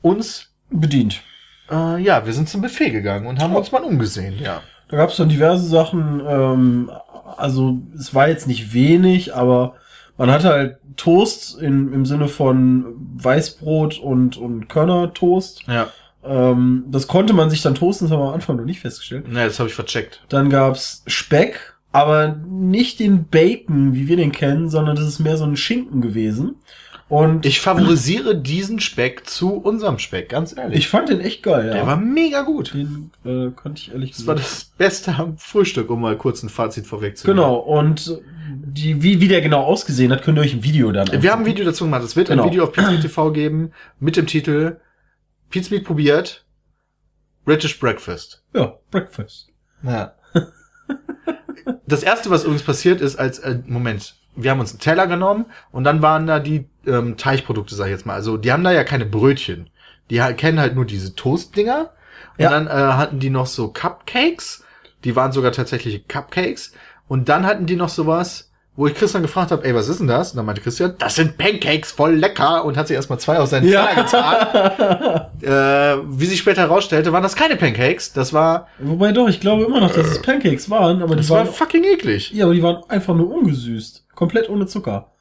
[0.02, 1.22] uns, Bedient.
[1.70, 4.62] Äh, ja, wir sind zum Buffet gegangen und haben uns mal umgesehen, ja.
[4.88, 6.22] Da gab es dann diverse Sachen.
[6.26, 6.90] Ähm,
[7.36, 9.74] also es war jetzt nicht wenig, aber
[10.16, 15.64] man hatte halt Toast in, im Sinne von Weißbrot und, und Körnertoast.
[15.66, 15.88] Ja,
[16.24, 19.26] Ähm, das konnte man sich dann toasten, das haben wir am Anfang noch nicht festgestellt.
[19.28, 20.22] na, das habe ich vercheckt.
[20.28, 25.36] Dann gab's Speck, aber nicht den Bacon, wie wir den kennen, sondern das ist mehr
[25.36, 26.56] so ein Schinken gewesen.
[27.08, 30.78] Und Ich favorisiere diesen Speck zu unserem Speck, ganz ehrlich.
[30.80, 31.72] ich fand den echt geil, ja.
[31.74, 32.74] Der war mega gut.
[32.74, 34.52] den äh, konnte ich ehrlich Das war gesagt.
[34.52, 37.36] das Beste am Frühstück, um mal kurz ein Fazit vorwegzunehmen.
[37.40, 41.06] Genau, und die, wie, wie der genau ausgesehen hat, könnt ihr euch im Video dann
[41.22, 41.46] Wir haben ein.
[41.46, 42.02] Video dazu gemacht.
[42.02, 42.42] Es wird Genau.
[42.42, 44.78] ein Video auf Pizmeet TV geben mit dem Titel
[45.48, 46.44] Pizmeet probiert
[47.44, 48.42] British Breakfast.
[48.52, 49.48] Ja, Breakfast.
[49.84, 50.14] Ja.
[51.86, 55.46] das erste, was übrigens passiert ist, als äh, Moment, wir haben uns einen Teller genommen
[55.72, 58.14] und dann waren da die ähm, Teichprodukte, sag ich jetzt mal.
[58.14, 59.70] Also die haben da ja keine Brötchen.
[60.10, 61.90] Die kennen halt nur diese Toastdinger.
[62.38, 62.50] Und Ja.
[62.50, 64.62] dann äh, hatten die noch so Cupcakes.
[65.04, 66.72] Die waren sogar tatsächliche Cupcakes.
[67.08, 70.06] Und dann hatten die noch sowas, wo ich Christian gefragt habe, ey, was ist denn
[70.06, 70.32] das?
[70.32, 72.64] Und dann meinte Christian, das sind Pancakes, voll lecker.
[72.64, 73.86] Und hat sich erstmal zwei aus seinen Ja.
[73.86, 75.26] Teller getan.
[75.42, 78.12] äh, wie sich später herausstellte, waren das keine Pancakes.
[78.12, 81.30] Das war, Wobei doch, ich glaube immer noch, dass es Pancakes waren, aber die das
[81.30, 82.30] war waren, fucking eklig.
[82.32, 84.04] ja, aber die waren einfach nur ungesüßt.
[84.16, 85.12] Komplett ohne Zucker.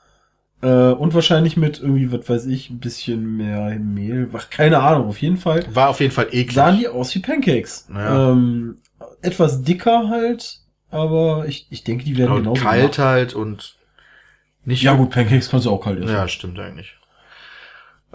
[0.64, 4.30] Äh, und wahrscheinlich mit irgendwie, was weiß ich, ein bisschen mehr Mehl.
[4.34, 5.64] Ach, keine Ahnung, auf jeden Fall.
[5.74, 6.56] War auf jeden Fall eklig.
[6.56, 7.88] Sahen die aus wie Pancakes.
[7.94, 8.32] Ja.
[8.32, 8.78] Ähm,
[9.22, 12.98] etwas dicker halt, aber ich, ich denke, die werden und genauso kalt gemacht.
[13.00, 13.76] halt und
[14.64, 14.82] nicht.
[14.82, 16.10] Ja gut, Pancakes kannst du auch kalt essen.
[16.10, 16.96] Ja, stimmt eigentlich.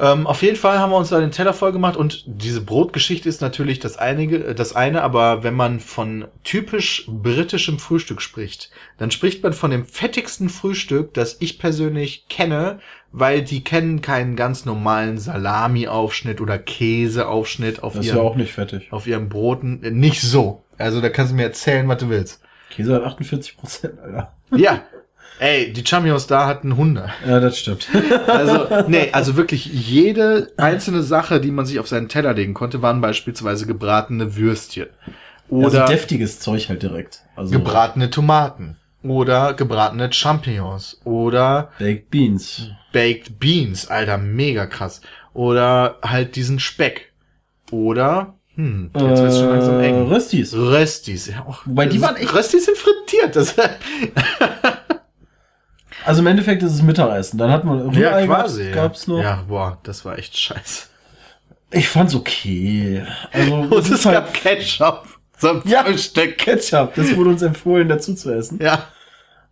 [0.01, 3.29] Ähm, auf jeden Fall haben wir uns da den Teller voll gemacht und diese Brotgeschichte
[3.29, 8.71] ist natürlich das einige, äh, das eine, aber wenn man von typisch britischem Frühstück spricht,
[8.97, 12.79] dann spricht man von dem fettigsten Frühstück, das ich persönlich kenne,
[13.13, 18.53] weil die kennen keinen ganz normalen Salami-Aufschnitt oder Käseaufschnitt auf Das ist ja auch nicht
[18.53, 18.89] fettig.
[18.93, 19.83] auf ihren Broten.
[19.83, 20.63] Äh, Nicht so.
[20.79, 22.41] Also da kannst du mir erzählen, was du willst.
[22.71, 24.33] Käse hat 48 Prozent, Alter.
[24.57, 24.83] Ja.
[25.41, 27.09] Ey, die Champions da hatten Hunde.
[27.27, 27.89] Ja, das stimmt.
[28.29, 32.83] Also, nee, also wirklich jede einzelne Sache, die man sich auf seinen Teller legen konnte,
[32.83, 34.89] waren beispielsweise gebratene Würstchen.
[35.49, 37.23] Oder also deftiges Zeug halt direkt.
[37.37, 38.77] Also gebratene Tomaten.
[39.03, 41.01] Oder gebratene Champignons.
[41.05, 42.69] Oder Baked Beans.
[42.93, 43.89] Baked Beans.
[43.89, 45.01] Alter, mega krass.
[45.33, 47.13] Oder halt diesen Speck.
[47.71, 50.07] Oder, hm, jetzt wird's schon langsam Äh, eng.
[50.09, 50.55] Röstis.
[50.55, 51.29] Röstis.
[51.29, 53.35] Ja, auch, Wobei, die waren echt- Röstis sind frittiert.
[53.37, 53.55] Das,
[56.05, 57.39] Also im Endeffekt ist es Mittagessen.
[57.39, 58.65] Dann hat man ja, Rührei quasi.
[58.65, 58.83] gab's, ja.
[58.83, 59.23] gab's noch.
[59.23, 60.89] Ja, boah, das war echt scheiße.
[61.73, 63.05] Ich fand's okay.
[63.33, 65.07] Also Und es ist halt gab Ketchup
[65.39, 65.85] zum Ja.
[65.85, 66.39] Frühstück.
[66.39, 66.95] Ketchup.
[66.95, 68.59] Das wurde uns empfohlen, dazu zu essen.
[68.63, 68.89] Ja.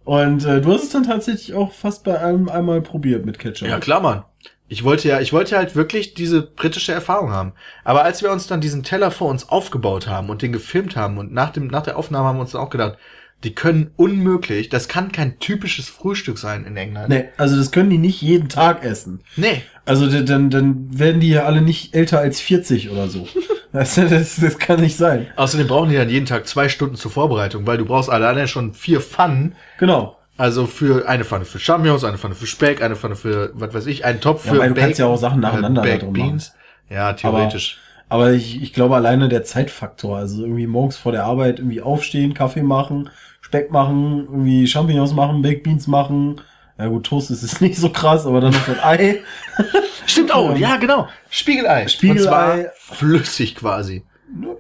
[0.05, 3.69] Und äh, du hast es dann tatsächlich auch fast bei einem einmal probiert mit Ketchup.
[3.69, 4.25] Ja, klar, Mann.
[4.71, 7.53] Ich wollte ja, ich wollte halt wirklich diese britische Erfahrung haben.
[7.85, 11.17] Aber als wir uns dann diesen Teller vor uns aufgebaut haben und den gefilmt haben
[11.19, 12.99] und nach dem, nach der Aufnahme haben wir uns dann auch gedacht,
[13.44, 17.09] die können unmöglich, das kann kein typisches Frühstück sein in England.
[17.09, 19.20] Nee, also das können die nicht jeden Tag essen.
[19.37, 19.62] Nee.
[19.85, 23.27] Also dann, dann werden die ja alle nicht älter als 40 oder so.
[23.70, 25.27] Das, das, das kann nicht sein.
[25.37, 28.72] Außerdem brauchen die dann jeden Tag zwei Stunden zur Vorbereitung, weil du brauchst alleine schon
[28.72, 29.57] vier Pfannen.
[29.79, 30.16] Genau.
[30.38, 33.87] Also für eine Pfanne für Champignons, eine Pfanne für Speck, eine Pfanne für, was weiß
[33.87, 36.12] ich, einen Topf Ja, für weil du kannst ja auch Sachen äh, nacheinander da Baked
[36.14, 36.55] Beans.
[36.88, 37.79] Ja, theoretisch.
[38.09, 42.35] Aber ich, ich glaube alleine der Zeitfaktor, also irgendwie morgens vor der Arbeit irgendwie aufstehen,
[42.35, 43.11] Kaffee machen,
[43.49, 46.41] Speck machen, irgendwie Champignons machen, Baked Beans machen.
[46.79, 49.21] Ja gut, Toast ist es nicht so krass, aber dann noch das Ei.
[50.07, 51.09] Stimmt auch, ja, genau.
[51.31, 51.89] Spiegelei.
[51.89, 52.19] Spiegelei.
[52.21, 54.05] Und zwar flüssig quasi.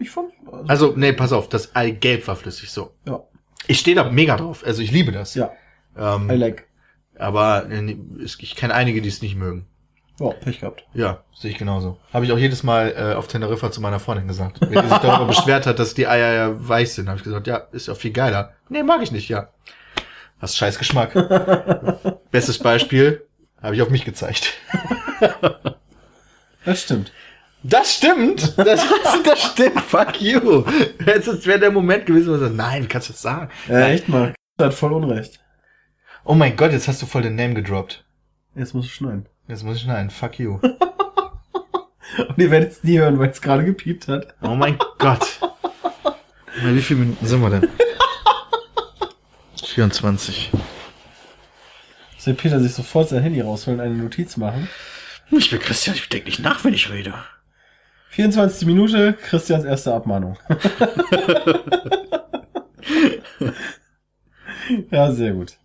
[0.00, 2.92] Ich fand, also, Also, nee, pass auf, das Eigelb war flüssig so.
[3.06, 3.20] ja,
[3.66, 4.62] Ich stehe da mega drauf.
[4.66, 5.34] Also ich liebe das.
[5.34, 5.52] ja,
[5.96, 6.66] Ähm, I like.
[7.18, 9.66] aber äh, ich kenne einige, die es nicht mögen.
[10.20, 10.84] Ja, Pech gehabt.
[10.94, 11.98] Ja, sehe ich genauso.
[12.12, 14.60] Habe ich auch jedes Mal äh, auf Teneriffa zu meiner Freundin gesagt.
[14.60, 17.46] Wenn die sich darüber beschwert hat, dass die Eier ja weich sind, habe ich gesagt,
[17.46, 18.52] ja, ist ja viel geiler.
[18.68, 19.48] Nee, mag ich nicht, ja.
[20.40, 21.12] Hast scheiß Geschmack.
[22.30, 23.26] Bestes Beispiel,
[23.62, 24.54] habe ich auf mich gezeigt.
[26.64, 27.12] Das stimmt.
[27.62, 28.58] Das stimmt.
[28.58, 28.84] Das,
[29.24, 29.80] das stimmt.
[29.80, 30.64] Fuck you.
[31.06, 33.50] Jetzt wäre der Moment gewesen, wo du sagst, nein, wie kannst du das sagen?
[33.68, 34.34] Ja, echt mal.
[34.60, 35.40] hat voll Unrecht.
[36.24, 38.04] Oh mein Gott, jetzt hast du voll den Name gedroppt.
[38.54, 39.26] Jetzt musst du schneiden.
[39.48, 40.10] Jetzt muss ich schneiden.
[40.10, 40.58] Fuck you.
[40.62, 44.34] Und ihr werdet es nie hören, weil es gerade gepiept hat.
[44.42, 45.40] Oh mein Gott.
[46.62, 47.68] Na, Wie viele Minuten sind wir denn?
[49.64, 50.50] 24.
[52.18, 54.68] Soll Peter sich sofort sein Handy rausholen, eine Notiz machen?
[55.30, 57.14] Ich bin Christian, ich denke nicht nach, wenn ich rede.
[58.10, 58.66] 24.
[58.66, 60.36] Minute, Christians erste Abmahnung.
[64.90, 65.56] ja, sehr gut.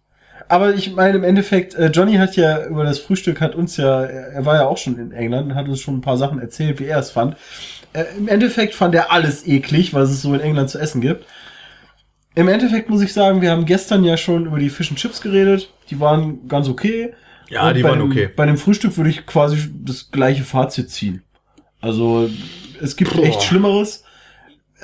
[0.54, 4.04] Aber ich meine, im Endeffekt, äh, Johnny hat ja über das Frühstück, hat uns ja,
[4.04, 6.80] er war ja auch schon in England und hat uns schon ein paar Sachen erzählt,
[6.80, 7.38] wie er es fand.
[7.94, 11.26] Äh, Im Endeffekt fand er alles eklig, was es so in England zu essen gibt.
[12.36, 15.22] Im Endeffekt muss ich sagen, wir haben gestern ja schon über die Fish and Chips
[15.22, 15.74] geredet.
[15.90, 17.16] Die waren ganz okay.
[17.50, 18.30] Ja, Und die bei waren dem, okay.
[18.36, 21.24] Bei dem Frühstück würde ich quasi das gleiche Fazit ziehen.
[21.82, 22.30] Also,
[22.80, 23.24] es gibt Boah.
[23.24, 24.03] echt Schlimmeres.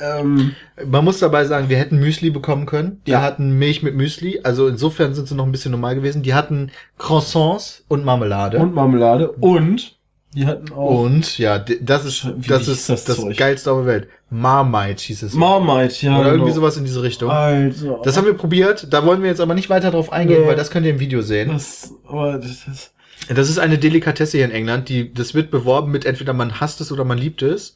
[0.02, 3.02] Ähm, Man muss dabei sagen, wir hätten Müsli bekommen können.
[3.08, 3.22] Die Ja.
[3.22, 4.40] hatten Milch mit Müsli.
[4.44, 6.24] Also insofern sind sie noch ein bisschen normal gewesen.
[6.24, 8.58] Die hatten Croissants und Marmelade.
[8.60, 9.96] und Marmelade und
[10.36, 13.86] die hatten auch Und, ja, das ist, Wie das ist das das, geilste auf der
[13.88, 14.08] Welt.
[14.30, 15.34] Marmite hieß es.
[15.34, 16.20] Marmite, ja.
[16.20, 16.62] Oder irgendwie genau.
[16.62, 17.32] sowas in diese Richtung.
[17.32, 18.00] Alter.
[18.04, 18.94] Das haben wir probiert.
[18.94, 20.48] Da wollen wir jetzt aber nicht weiter drauf eingehen, Nee.
[20.48, 21.50] weil das könnt ihr im Video sehen.
[21.50, 22.94] das, aber das ist,
[23.28, 24.88] Das ist eine Delikatesse hier in England.
[24.90, 27.76] Die, das wird beworben mit entweder man hasst es oder man liebt es.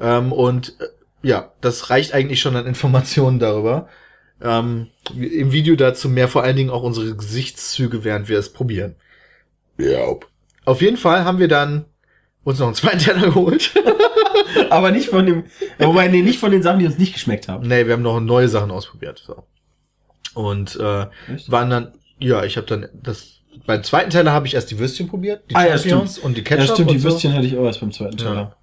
[0.00, 0.84] Ähm, und äh,
[1.22, 3.88] ja, das reicht eigentlich schon an Informationen darüber.
[4.40, 8.96] Ähm, Im Video dazu mehr vor allen Dingen auch unsere Gesichtszüge, während wir es probieren.
[9.78, 10.14] Ja.
[10.64, 11.86] Auf jeden Fall haben wir dann
[12.44, 13.72] uns noch einen zweiten Teller geholt.
[14.70, 15.44] aber nicht von dem,
[15.78, 17.66] wobei, nee, nicht von den Sachen, die uns nicht geschmeckt haben.
[17.66, 19.22] nee, wir haben noch neue Sachen ausprobiert.
[19.26, 19.44] So.
[20.34, 21.50] Und äh, Echt?
[21.50, 23.32] waren dann, ja, ich habe dann das.
[23.66, 26.68] Beim zweiten Teller habe ich erst die Würstchen probiert, die Ah, ja, und die Ketchup.
[26.68, 27.08] Ja, stimmt, und die so.
[27.08, 28.34] Würstchen hatte ich auch erst beim zweiten Teller.
[28.34, 28.56] Ja.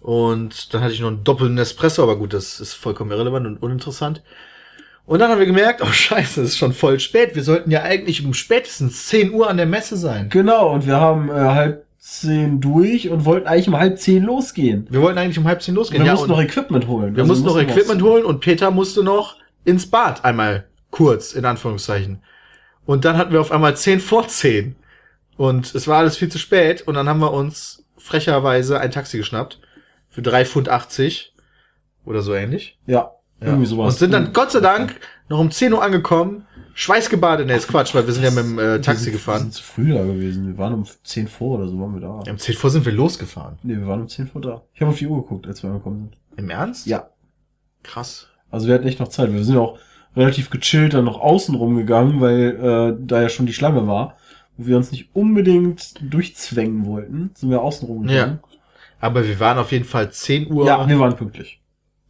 [0.00, 3.62] Und dann hatte ich noch einen doppelten Espresso, aber gut, das ist vollkommen irrelevant und
[3.62, 4.22] uninteressant.
[5.06, 7.34] Und dann haben wir gemerkt, oh scheiße, es ist schon voll spät.
[7.34, 10.28] Wir sollten ja eigentlich um spätestens 10 Uhr an der Messe sein.
[10.30, 14.86] Genau, und wir haben äh, halb zehn durch und wollten eigentlich um halb zehn losgehen.
[14.88, 16.02] Wir wollten eigentlich um halb zehn losgehen.
[16.02, 17.14] wir ja, mussten und noch Equipment holen.
[17.14, 19.36] wir Also mussten noch Equipment was- holen und Peter musste noch
[19.66, 22.22] ins Bad einmal kurz, in Anführungszeichen.
[22.86, 24.76] Und dann hatten wir auf einmal 10 vor 10.
[25.36, 26.82] Und es war alles viel zu spät.
[26.88, 29.60] Und dann haben wir uns frecherweise ein Taxi geschnappt.
[30.22, 31.32] Für 3,80 Pfund
[32.04, 32.78] oder so ähnlich.
[32.86, 33.46] Ja, Ja.
[33.46, 33.94] irgendwie sowas.
[33.94, 34.96] Und sind dann Gott sei Dank
[35.28, 37.46] noch um 10 Uhr angekommen, schweißgebadet.
[37.46, 39.40] Ne, ist Quatsch, weil wir sind ja mit dem äh, Wir Taxi sind, Wir gefahren.
[39.42, 40.46] sind zu früh da gewesen.
[40.46, 42.22] Wir waren um zehn vor oder so waren wir da.
[42.26, 43.58] Ja, um 10 vor sind wir losgefahren.
[43.62, 44.62] Nee, wir waren um zehn vor da.
[44.74, 46.38] Ich habe auf die Uhr geguckt, als wir angekommen sind.
[46.38, 46.86] Im Ernst?
[46.86, 47.10] Ja.
[47.82, 48.28] Krass.
[48.50, 49.32] Also wir hatten echt noch Zeit.
[49.32, 49.78] Wir sind auch
[50.16, 52.56] relativ gechillt dann noch außen rumgegangen, weil
[53.00, 54.16] äh, da ja schon die Schlange war.
[54.56, 58.40] Wo wir uns nicht unbedingt durchzwängen wollten, sind wir außen rumgegangen.
[59.00, 61.60] Aber wir waren auf jeden Fall 10 Uhr Ja, wir waren pünktlich.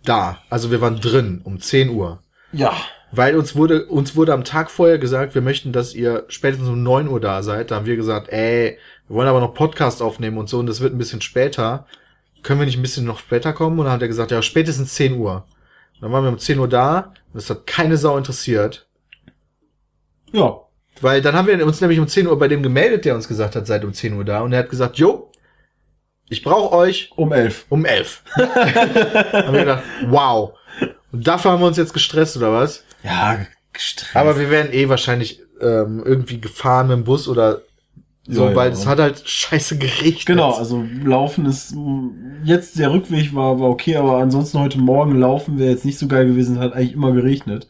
[0.05, 0.39] da.
[0.51, 2.23] Also wir waren drin um 10 Uhr.
[2.53, 2.73] Ja.
[3.13, 6.83] Weil uns wurde, uns wurde am Tag vorher gesagt, wir möchten, dass ihr spätestens um
[6.83, 7.71] 9 Uhr da seid.
[7.71, 10.81] Da haben wir gesagt, ey, wir wollen aber noch Podcast aufnehmen und so und das
[10.81, 11.87] wird ein bisschen später.
[12.43, 13.79] Können wir nicht ein bisschen noch später kommen?
[13.79, 15.45] Und dann hat er gesagt, ja, spätestens 10 Uhr.
[15.95, 18.87] Und dann waren wir um 10 Uhr da und das hat keine Sau interessiert.
[20.33, 20.61] Ja.
[21.01, 23.57] Weil dann haben wir uns nämlich um 10 Uhr bei dem gemeldet, der uns gesagt
[23.57, 24.41] hat, seid um 10 Uhr da.
[24.43, 25.30] Und er hat gesagt, jo,
[26.31, 27.67] ich brauche euch Um elf.
[27.69, 28.23] um 11.
[28.37, 30.53] haben wir gedacht, wow.
[31.13, 32.85] Und dafür haben wir uns jetzt gestresst, oder was?
[33.03, 33.41] Ja,
[33.73, 34.17] gestresst.
[34.17, 37.63] Aber wir werden eh wahrscheinlich ähm, irgendwie gefahren mit dem Bus oder
[38.29, 38.57] so, Ja, ja.
[38.57, 40.27] weil es hat halt scheiße geregnet.
[40.27, 41.75] Genau, also laufen ist
[42.45, 46.07] jetzt der Rückweg war war okay, aber ansonsten heute Morgen laufen wäre jetzt nicht so
[46.07, 47.67] geil gewesen, hat eigentlich immer geregnet.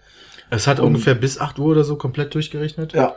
[0.51, 2.92] Es hat Und- ungefähr bis 8 Uhr oder so komplett durchgerechnet.
[2.92, 3.16] Ja.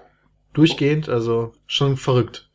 [0.54, 2.48] Durchgehend, also schon verrückt.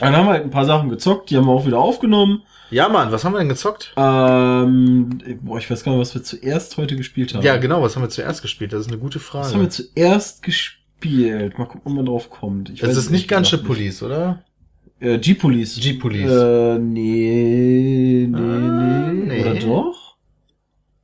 [0.00, 2.42] Dann haben wir halt ein paar Sachen gezockt, die haben wir auch wieder aufgenommen.
[2.70, 3.92] Ja, Mann, was haben wir denn gezockt?
[3.96, 7.42] Ähm, boah, ich weiß gar nicht, was wir zuerst heute gespielt haben.
[7.42, 8.72] Ja, genau, was haben wir zuerst gespielt?
[8.72, 9.46] Das ist eine gute Frage.
[9.46, 11.58] Was haben wir zuerst gespielt?
[11.58, 12.70] Mal gucken, ob man drauf kommt.
[12.70, 14.44] Ich es weiß ist nicht Gunship gesagt Police, oder?
[15.00, 15.80] Äh, G-Police.
[15.80, 16.30] G-Police.
[16.30, 19.40] Äh, nee, nee, Ah, nee, nee.
[19.40, 20.16] Oder doch?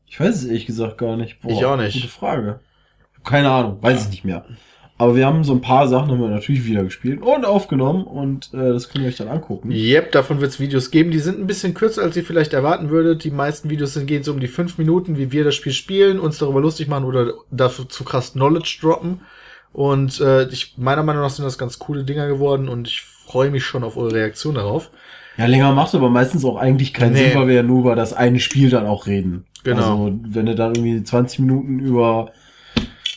[0.06, 1.38] Ich weiß es ehrlich gesagt gar nicht.
[1.46, 1.94] Ich auch nicht.
[1.94, 2.61] Gute Frage.
[3.24, 4.44] Keine Ahnung, weiß ich nicht mehr.
[4.98, 8.54] Aber wir haben so ein paar Sachen haben wir natürlich wieder gespielt und aufgenommen und
[8.54, 9.70] äh, das könnt ihr euch dann angucken.
[9.70, 11.11] Yep, davon wird es Videos geben.
[11.11, 13.22] Die sind ein bisschen kürzer, als ihr vielleicht erwarten würdet.
[13.24, 16.18] Die meisten Videos sind, gehen so um die fünf Minuten, wie wir das Spiel spielen,
[16.18, 19.20] uns darüber lustig machen oder dafür zu krass Knowledge droppen.
[19.74, 23.50] Und äh, ich, meiner Meinung nach sind das ganz coole Dinger geworden und ich freue
[23.50, 24.90] mich schon auf eure Reaktion darauf.
[25.37, 27.28] Ja, länger macht aber meistens auch eigentlich keinen Nee.
[27.28, 29.44] Sinn, weil wir ja nur über das eine Spiel dann auch reden.
[29.64, 30.06] Genau.
[30.06, 32.30] Also, wenn du dann irgendwie 20 Minuten über,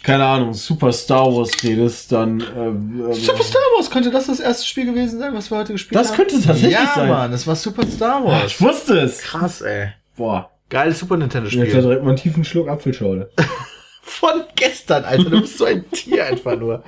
[0.04, 2.40] keine Ahnung, Super Star Wars redest, dann...
[2.40, 5.74] Äh, äh, Super Star Wars, könnte das das erste Spiel gewesen sein, was wir heute
[5.74, 6.18] gespielt Das haben?
[6.18, 7.10] könnte tatsächlich ja, sein.
[7.10, 8.46] Mann, das war Super Star Ah, Wars.
[8.48, 9.20] Ich wusste es!
[9.22, 9.90] Krass, ey.
[10.16, 10.50] Boah.
[10.70, 11.66] Geiles Super Ich Nintendo-Spiel.
[11.66, 13.30] hätte direkt mal einen tiefen Schluck Apfelschorle.
[14.02, 15.30] Von gestern, Alter.
[15.30, 16.84] Du bist so ein Tier einfach nur.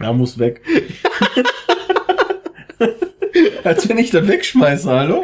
[0.00, 0.62] Ja, muss weg.
[3.64, 5.22] Als wenn ich das wegschmeiße, hallo?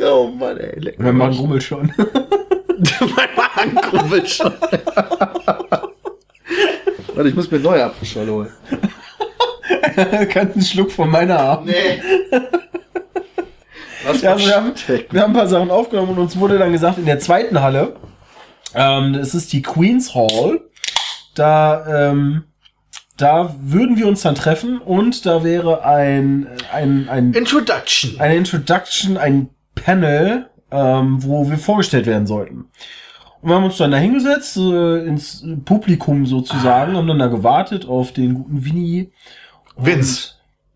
[0.00, 0.78] Oh Mann, ey.
[0.80, 1.92] Leck Mein mir Magen rummelt schon.
[3.00, 4.52] Mein Magen krummelt schon.
[7.14, 8.52] Warte, ich muss mir neue Apfelschorle holen.
[10.30, 11.66] Kannst einen Schluck von meiner haben.
[11.66, 12.02] Nee.
[14.04, 14.72] Was Ja, also wir, haben,
[15.10, 17.96] wir haben ein paar Sachen aufgenommen und uns wurde dann gesagt, in der zweiten Halle,
[18.74, 20.60] ähm, es ist die Queen's Hall,
[21.34, 22.44] da, ähm,
[23.16, 28.20] da würden wir uns dann treffen und da wäre ein, ein, ein, Introduction.
[28.20, 32.66] eine Introduction, ein Panel, ähm, wo wir vorgestellt werden sollten.
[33.40, 37.86] Und wir haben uns dann da hingesetzt, äh, ins Publikum sozusagen, haben dann da gewartet
[37.86, 39.12] auf den guten Winnie.
[39.76, 40.30] Und- Vince.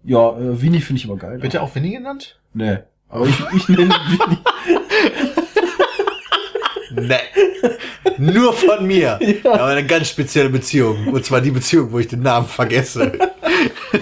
[0.05, 1.43] Ja, äh, Winnie finde ich aber geil.
[1.43, 2.39] Wird er auch Winnie genannt?
[2.55, 2.79] Nee.
[3.09, 4.39] Aber ich, ich nenne ihn Winnie.
[7.01, 7.17] nee.
[8.19, 9.19] Nur von mir.
[9.45, 9.53] Ja.
[9.53, 11.09] Aber eine ganz spezielle Beziehung.
[11.09, 13.13] Und zwar die Beziehung, wo ich den Namen vergesse.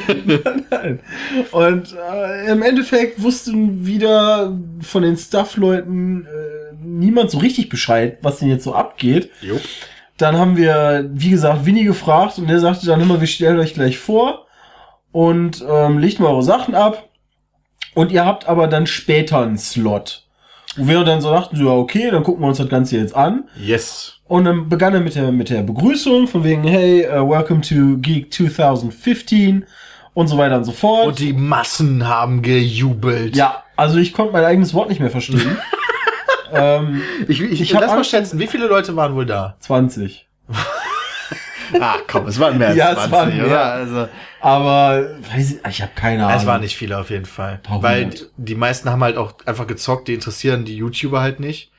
[0.71, 1.01] Nein.
[1.51, 8.39] Und äh, im Endeffekt wussten wieder von den Staff-Leuten äh, niemand so richtig Bescheid, was
[8.39, 9.31] denn jetzt so abgeht.
[9.41, 9.61] Jo.
[10.17, 13.75] Dann haben wir, wie gesagt, Winnie gefragt und der sagte dann immer, wir stellen euch
[13.75, 14.47] gleich vor
[15.13, 17.09] und ähm, legt mal eure Sachen ab.
[17.95, 20.26] Und ihr habt aber dann später einen Slot.
[20.77, 23.15] Wo wir dann so dachten, so, ja, okay, dann gucken wir uns das Ganze jetzt
[23.17, 23.45] an.
[23.59, 24.15] Yes.
[24.29, 27.97] Und dann begann er mit der, mit der Begrüßung von wegen, hey, uh, welcome to
[27.99, 29.65] Geek 2015
[30.15, 31.07] und so weiter und so fort.
[31.09, 33.37] Und die Massen haben gejubelt.
[33.37, 35.59] ja, also ich konnte mein eigenes Wort nicht mehr verstehen.
[36.53, 39.57] ähm, Ich, ich, Ich lass mal schätzen, wie viele Leute waren wohl da?
[39.61, 40.27] 20.
[41.81, 43.47] Ah, komm, es waren mehr als Ja, es 20, waren mehr.
[43.47, 43.65] oder?
[43.65, 44.09] Also,
[44.41, 46.39] Aber weiß ich, ich habe keine Ahnung.
[46.41, 47.59] es waren nicht viele auf jeden Fall.
[47.63, 48.31] Paar Weil hundert.
[48.37, 51.71] die meisten haben halt auch einfach gezockt, die interessieren die YouTuber halt nicht.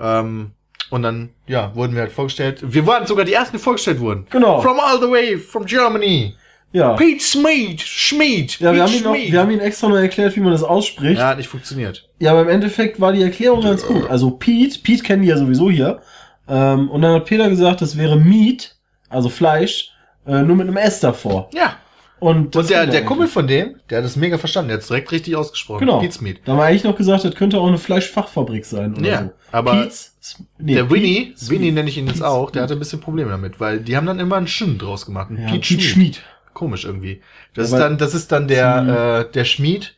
[0.00, 0.52] Ähm,
[0.90, 2.60] und dann, ja, wurden wir halt vorgestellt.
[2.62, 4.26] Wir waren sogar die ersten, die vorgestellt wurden.
[4.30, 4.60] Genau.
[4.60, 6.34] From all the way, from Germany.
[6.74, 6.94] Ja.
[6.94, 10.40] Pete Schmid, Schmid, Ja, wir haben, ihn noch, wir haben ihn extra noch erklärt, wie
[10.40, 11.18] man das ausspricht.
[11.18, 12.08] ja, hat nicht funktioniert.
[12.18, 14.08] Ja, aber im Endeffekt war die Erklärung ganz gut.
[14.08, 16.00] Also Pete, Pete kennen die ja sowieso hier.
[16.48, 18.74] Ähm, und dann hat Peter gesagt, das wäre Meat,
[19.12, 19.90] also Fleisch,
[20.26, 21.50] äh, nur mit einem S davor.
[21.54, 21.76] Ja.
[22.18, 24.68] Und, das Und der, er der Kumpel von dem, der hat es mega verstanden.
[24.68, 25.80] Der hat es direkt richtig ausgesprochen.
[25.80, 25.98] Genau.
[25.98, 26.38] Pete's Meat.
[26.44, 29.30] Da wir eigentlich noch gesagt, das könnte auch eine Fleischfachfabrik sein oder Ja, so.
[29.50, 30.16] aber Pete's,
[30.58, 31.34] nee, der Winnie.
[31.48, 34.06] Winnie nenne ich ihn jetzt auch, der hatte ein bisschen Probleme damit, weil die haben
[34.06, 35.30] dann immer einen Schön draus gemacht.
[35.30, 35.80] Ein ja, Pete.
[35.80, 36.22] Schmied.
[36.54, 37.22] Komisch irgendwie.
[37.54, 39.96] Das Ja, ist dann, das ist dann der, äh, der Schmied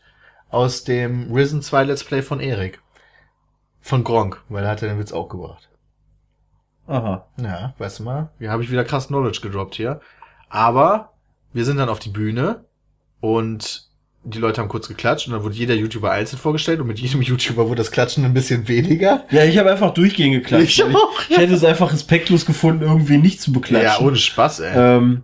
[0.49, 2.81] aus dem Risen 2 Let's Play von Erik.
[3.83, 5.69] Von Gronk, weil da hat er den Witz auch gebracht.
[6.87, 7.27] Aha.
[7.41, 10.01] Ja, weißt du mal, hier habe ich wieder krass Knowledge gedroppt hier.
[10.49, 11.13] Aber
[11.53, 12.65] wir sind dann auf die Bühne
[13.21, 13.89] und
[14.25, 17.23] die Leute haben kurz geklatscht und dann wurde jeder YouTuber einzeln vorgestellt und mit jedem
[17.23, 19.25] YouTuber wurde das Klatschen ein bisschen weniger.
[19.31, 20.79] Ja, ich habe einfach durchgehend geklatscht.
[20.79, 24.01] Ich weil auch, ich, ich hätte es einfach respektlos gefunden, irgendwie nicht zu beklatschen.
[24.01, 24.73] Ja, ohne Spaß, ey.
[24.75, 25.23] Ähm,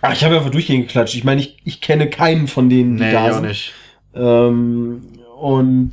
[0.00, 1.14] ach, ich habe einfach durchgehend geklatscht.
[1.14, 3.48] Ich meine, ich, ich kenne keinen von denen, die nee, da ich auch sind.
[3.48, 3.72] nicht.
[4.14, 5.02] Ähm,
[5.40, 5.92] und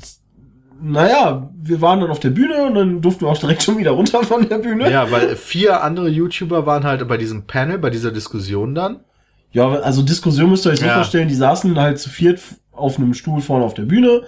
[0.83, 3.91] naja, wir waren dann auf der Bühne und dann durften wir auch direkt schon wieder
[3.91, 4.91] runter von der Bühne.
[4.91, 8.99] Ja, weil vier andere YouTuber waren halt bei diesem Panel, bei dieser Diskussion dann.
[9.51, 10.95] Ja, also Diskussion müsst ihr euch so Ja.
[10.95, 12.39] vorstellen, die saßen halt zu viert
[12.71, 14.21] auf einem Stuhl vorne auf der Bühne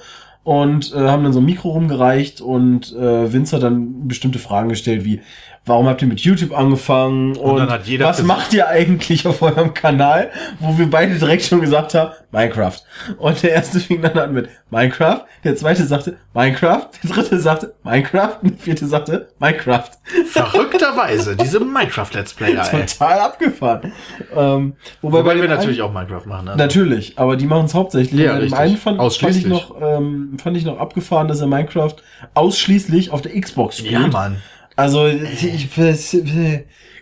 [0.43, 4.67] und äh, haben dann so ein Mikro rumgereicht und äh, Vince hat dann bestimmte Fragen
[4.69, 5.21] gestellt wie,
[5.65, 9.41] warum habt ihr mit YouTube angefangen und, dann hat jeder was macht ihr eigentlich auf
[9.41, 12.77] eurem Kanal, wo wir beide direkt schon gesagt haben, Minecraft.
[13.17, 17.75] Und der erste fing dann an mit Minecraft, der zweite sagte Minecraft, der dritte sagte
[17.83, 19.89] Minecraft und der vierte sagte Minecraft.
[20.31, 22.85] Verrückterweise, diese Minecraft-Let's Player, ey.
[22.85, 23.93] Total abgefahren.
[24.35, 26.45] Ähm, wobei, Wobei bei wir dem einen- natürlich auch Minecraft machen.
[26.45, 26.55] Ne?
[26.57, 28.19] Natürlich, aber die machen es hauptsächlich.
[28.21, 28.57] Ja, richtig.
[28.59, 31.95] einen fand, fand ich noch, ähm, fand ich noch abgefahren, dass er Minecraft
[32.33, 33.93] ausschließlich auf der Xbox spielt.
[33.93, 34.37] Ja, Mann.
[34.75, 35.75] Also ich, ich,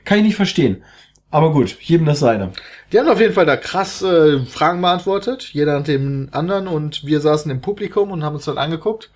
[0.04, 0.84] kann ich nicht verstehen.
[1.30, 2.52] Aber gut, jedem das seine.
[2.92, 7.06] Die haben auf jeden Fall da krass äh, Fragen beantwortet, jeder nach dem anderen und
[7.06, 9.10] wir saßen im Publikum und haben uns dann angeguckt.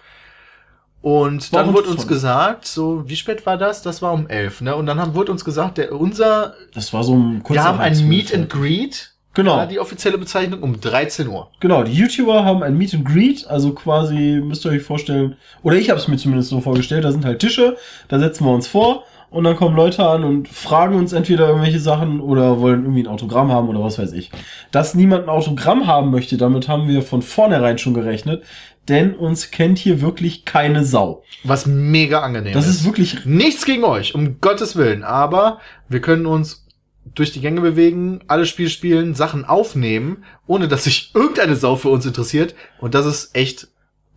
[1.02, 3.84] Und War dann wurde uns gesagt, so, wie spät war das?
[3.84, 4.76] Das war um elf, ne?
[4.76, 7.80] Und dann haben, wurde uns gesagt, der, unser, Das war so ein kurzer wir haben
[7.80, 8.08] ein.
[8.08, 9.15] Meet and Greet.
[9.36, 9.58] Genau.
[9.58, 11.50] War die offizielle Bezeichnung um 13 Uhr.
[11.60, 15.76] Genau, die YouTuber haben ein Meet and Greet, also quasi, müsst ihr euch vorstellen, oder
[15.76, 18.68] ich habe es mir zumindest so vorgestellt, da sind halt Tische, da setzen wir uns
[18.68, 23.04] vor und dann kommen Leute an und fragen uns entweder irgendwelche Sachen oder wollen irgendwie
[23.04, 24.32] ein Autogramm haben oder was weiß ich.
[24.72, 28.44] Dass niemand ein Autogramm haben möchte, damit haben wir von vornherein schon gerechnet,
[28.88, 31.24] denn uns kennt hier wirklich keine Sau.
[31.44, 32.82] Was mega angenehm Das ist.
[32.82, 35.04] ist wirklich Nichts gegen euch, um Gottes Willen.
[35.04, 36.65] Aber wir können uns
[37.14, 41.90] durch die Gänge bewegen, alle Spiele spielen, Sachen aufnehmen, ohne dass sich irgendeine Sau für
[41.90, 42.56] uns interessiert.
[42.80, 43.68] Und das ist echt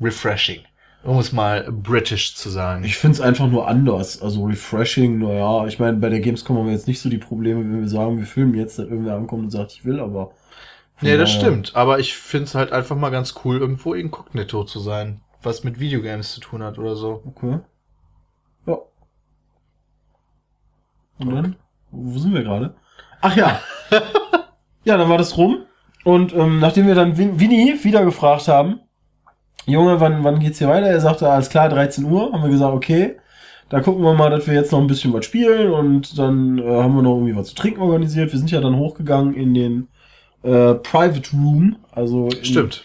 [0.01, 0.61] refreshing.
[1.05, 2.83] Um es mal british zu sagen.
[2.83, 4.21] Ich finde es einfach nur anders.
[4.21, 7.61] Also refreshing, naja, ich meine, bei der Gamescom haben wir jetzt nicht so die Probleme,
[7.61, 10.33] wenn wir sagen, wir filmen jetzt, dass irgendwer ankommt und sagt, ich will, aber.
[11.01, 11.77] nee, das stimmt.
[11.77, 15.21] Aber ich finde es halt einfach mal ganz cool, irgendwo inkognito zu sein.
[15.41, 17.23] Was mit Videogames zu tun hat oder so.
[17.27, 17.61] Okay.
[18.67, 18.79] Ja.
[21.21, 21.57] Und dann?
[21.91, 22.75] Wo sind wir gerade?
[23.21, 23.61] Ach ja.
[24.85, 25.65] ja, dann war das rum.
[26.05, 28.81] Und ähm, nachdem wir dann Win Winnie wieder gefragt haben,
[29.67, 30.87] Junge, wann, wann geht's hier weiter?
[30.87, 32.33] Er sagte, alles klar, 13 Uhr.
[32.33, 33.17] Haben wir gesagt, okay.
[33.69, 36.63] Da gucken wir mal, dass wir jetzt noch ein bisschen was spielen und dann äh,
[36.63, 38.33] haben wir noch irgendwie was zu trinken organisiert.
[38.33, 39.89] Wir sind ja dann hochgegangen in den
[40.43, 42.85] äh, Private Room, also in, Stimmt.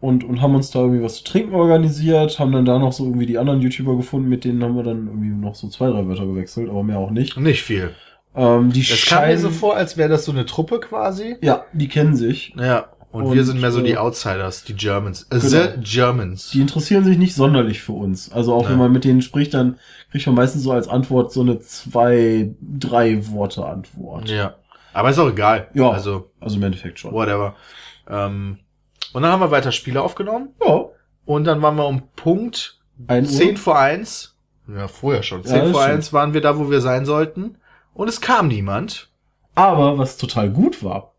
[0.00, 3.04] und, und haben uns da irgendwie was zu trinken organisiert, haben dann da noch so
[3.04, 6.06] irgendwie die anderen YouTuber gefunden, mit denen haben wir dann irgendwie noch so zwei, drei
[6.06, 7.38] Wörter gewechselt, aber mehr auch nicht.
[7.38, 7.94] Nicht viel.
[8.34, 11.36] Ähm, die Es kam mir scheinen, so vor, als wäre das so eine Truppe quasi.
[11.40, 12.54] ja, die kennen sich.
[12.56, 12.88] Ja.
[13.10, 15.22] Und, Und, wir sind mehr so die äh, Outsiders, die Germans.
[15.30, 15.48] Äh, Genau.
[15.48, 16.50] The Germans.
[16.50, 18.30] Die interessieren sich nicht sonderlich für uns.
[18.30, 18.70] Also auch Ja.
[18.70, 19.78] wenn man mit denen spricht, dann
[20.12, 24.28] kriegt man meistens so als Antwort so eine zwei, drei Worte Antwort.
[24.28, 24.54] ja.
[24.92, 25.68] Aber ist auch egal.
[25.74, 25.90] Ja.
[25.90, 27.12] Also, Also im Endeffekt schon.
[27.12, 27.54] whatever.
[28.08, 28.58] Ähm,
[29.12, 30.48] und dann haben wir weiter Spiele aufgenommen.
[30.66, 30.86] Ja.
[31.24, 34.34] Und dann waren wir um Punkt Ein 10 vor 1.
[34.66, 35.44] Ja, vorher schon.
[35.44, 35.96] 10 Ja, das vor stimmt.
[35.98, 37.57] 1 waren wir da, wo wir sein sollten.
[37.98, 39.10] Und es kam niemand.
[39.56, 41.14] Aber was total gut war.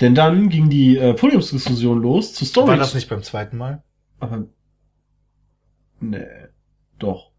[0.00, 2.70] Denn dann ging die äh, Podiumsdiskussion los zu Story.
[2.70, 3.84] War das nicht beim zweiten Mal?
[4.18, 4.46] Aber.
[6.00, 6.26] Nee.
[6.98, 7.30] Doch.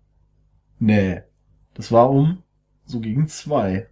[0.79, 1.23] Nee.
[1.73, 2.41] Das war um
[2.85, 3.89] so gegen zwei.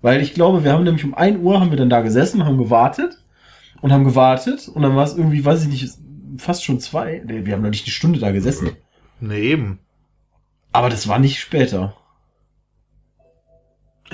[0.00, 2.56] Weil ich glaube, wir haben nämlich um ein Uhr haben wir dann da gesessen, haben
[2.56, 3.22] gewartet
[3.82, 5.98] und haben gewartet und dann war es irgendwie, weiß ich nicht,
[6.38, 7.22] fast schon zwei.
[7.26, 8.70] Nee, wir haben noch nicht eine Stunde da gesessen.
[9.20, 9.80] Nee, eben.
[10.72, 11.94] Aber das war nicht später.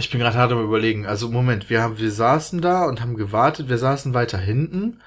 [0.01, 1.07] Ich bin gerade hart am überlegen.
[1.07, 3.69] Also Moment, wir haben, wir saßen da und haben gewartet.
[3.69, 5.01] Wir saßen weiter hinten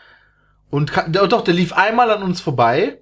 [0.70, 3.00] und ka- doch, der lief einmal an uns vorbei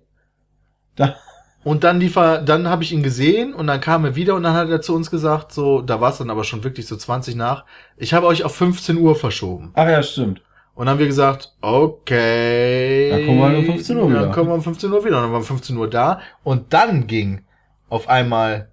[0.96, 1.16] Da,
[1.64, 4.44] und dann lief er, dann habe ich ihn gesehen und dann kam er wieder und
[4.44, 6.96] dann hat er zu uns gesagt, so, da war es dann aber schon wirklich so
[6.98, 7.66] 20 nach.
[7.98, 9.72] Ich habe euch auf 15 Uhr verschoben.
[9.76, 10.42] ach ja, stimmt.
[10.74, 13.10] Und dann haben wir gesagt, okay.
[13.12, 14.32] Dann kommen wir um 15 Uhr Dann wieder.
[14.32, 15.18] kommen wir um 15 Uhr wieder.
[15.18, 16.20] Und dann waren wir um 15 Uhr da.
[16.44, 17.42] Und dann ging
[17.90, 18.71] auf einmal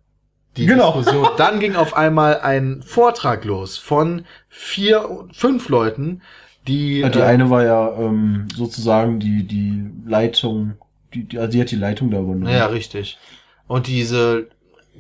[0.59, 0.93] die Genau.
[0.97, 1.29] Diskussion.
[1.39, 6.23] Dann ging auf einmal ein Vortrag los von vier, fünf Leuten,
[6.67, 10.75] die, Ja, die äh, eine war ja ähm, sozusagen die, die Leitung,
[11.15, 12.49] die, die, also die hat die Leitung da übernommen.
[12.53, 13.19] ja, richtig.
[13.67, 14.49] Und diese,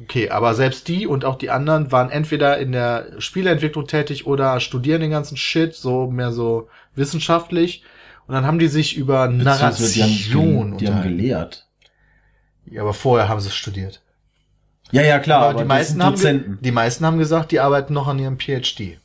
[0.02, 4.60] okay, aber selbst die und auch die anderen waren entweder in der Spieleentwicklung tätig oder
[4.60, 7.82] studieren den ganzen Shit, so mehr so wissenschaftlich.
[8.26, 11.16] Und dann haben die sich über Beziehungsweise die Narration haben, die haben unterhalten.
[11.18, 11.66] gelehrt.
[12.70, 14.02] Ja, aber vorher haben sie es studiert.
[14.90, 17.92] Ja, ja, klar, aber, aber, die, das meisten haben die meisten haben gesagt, die arbeiten
[17.92, 18.98] noch an ihrem PhD.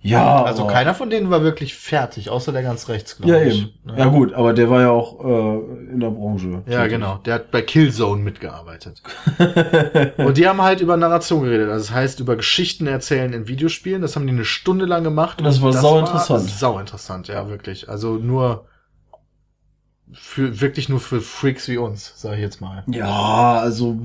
[0.00, 3.62] Ja, Also keiner von denen war wirklich fertig, außer der ganz rechts, glaube Ja, ich.
[3.84, 3.98] eben.
[3.98, 5.58] Ja, gut, aber der war ja auch äh,
[5.92, 6.62] in der Branche.
[6.66, 6.90] Ja, tätig.
[6.92, 7.16] genau.
[7.26, 9.02] Der hat bei Killzone mitgearbeitet.
[10.18, 11.68] Und die haben halt über Narration geredet.
[11.68, 14.00] Also das heißt, über Geschichten erzählen in Videospielen.
[14.00, 15.38] Das haben die eine Stunde lang gemacht.
[15.40, 16.48] Und das war sauinteressant.
[16.48, 17.88] Sau interessant, ja, wirklich.
[17.88, 18.66] Also nur
[20.12, 22.84] für, wirklich nur für Freaks wie uns, sage ich jetzt mal.
[22.86, 24.00] Ja, also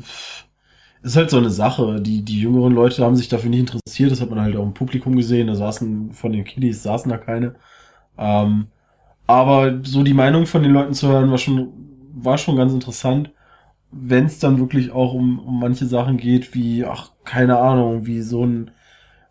[1.02, 2.02] ist halt so eine Sache.
[2.02, 4.12] Die, die jüngeren Leute haben sich dafür nicht interessiert.
[4.12, 5.48] Das hat man halt auch im Publikum gesehen.
[5.48, 7.56] Da saßen von den Kiddies saßen da keine.
[8.18, 8.68] Ähm,
[9.28, 11.74] aber so die Meinung von den Leuten zu hören war schon
[12.14, 13.32] war schon ganz interessant.
[13.92, 18.22] Wenn es dann wirklich auch um, um manche Sachen geht, wie ach keine Ahnung, wie
[18.22, 18.72] so ein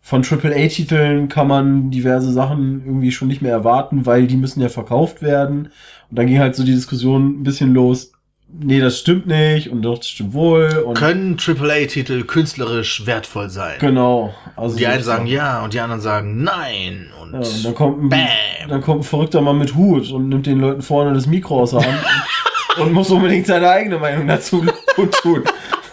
[0.05, 4.67] von AAA-Titeln kann man diverse Sachen irgendwie schon nicht mehr erwarten, weil die müssen ja
[4.67, 5.69] verkauft werden.
[6.09, 8.11] Und dann ging halt so die Diskussion ein bisschen los.
[8.55, 10.83] Nee, das stimmt nicht und doch, das stimmt wohl.
[10.85, 13.75] Und Können AAA-Titel künstlerisch wertvoll sein?
[13.79, 14.35] genau.
[14.57, 17.07] Also Die einen sagen ja und die anderen sagen nein.
[17.19, 18.19] Und Ja, und dann kommt, ein, Bam.
[18.69, 21.71] dann kommt ein verrückter Mann mit Hut und nimmt den Leuten vorne das Mikro aus
[21.71, 21.97] der Hand
[22.77, 24.63] und, und muss unbedingt seine eigene Meinung dazu
[25.23, 25.43] tun.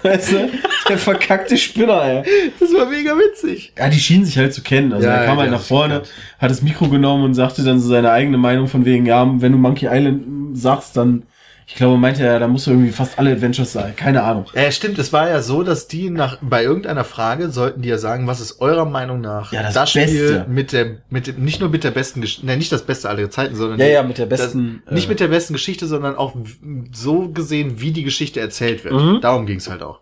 [0.02, 0.50] Weißt du?
[0.88, 2.50] Der verkackte Spinner, ey.
[2.58, 3.72] das war mega witzig.
[3.78, 4.92] Ja, die schienen sich halt zu kennen.
[4.92, 6.02] Also Ja, er kam ja, halt nach vorne,
[6.38, 9.52] hat das Mikro genommen und sagte dann so seine eigene Meinung von wegen, ja, wenn
[9.52, 11.24] du Monkey Island sagst, dann,
[11.70, 13.94] ich glaube, meinte er, da musst du irgendwie fast alle Adventures sein.
[13.96, 14.44] Keine Ahnung.
[14.54, 17.96] Äh, stimmt, es war ja so, dass die nach bei irgendeiner Frage sollten die ja
[17.96, 20.46] sagen, was ist eurer Meinung nach Ja, das Spiel Beste.
[20.48, 23.30] mit der mit dem, nicht nur mit der besten Geschichte, ne, nicht das Beste aller
[23.30, 25.86] Zeiten, sondern Ja, die- ja, mit der besten, das, nicht äh, mit der besten Geschichte,
[25.86, 26.34] sondern auch
[26.92, 28.94] so gesehen, wie die Geschichte erzählt wird.
[28.94, 29.20] Mhm.
[29.22, 30.00] Darum ging's halt auch.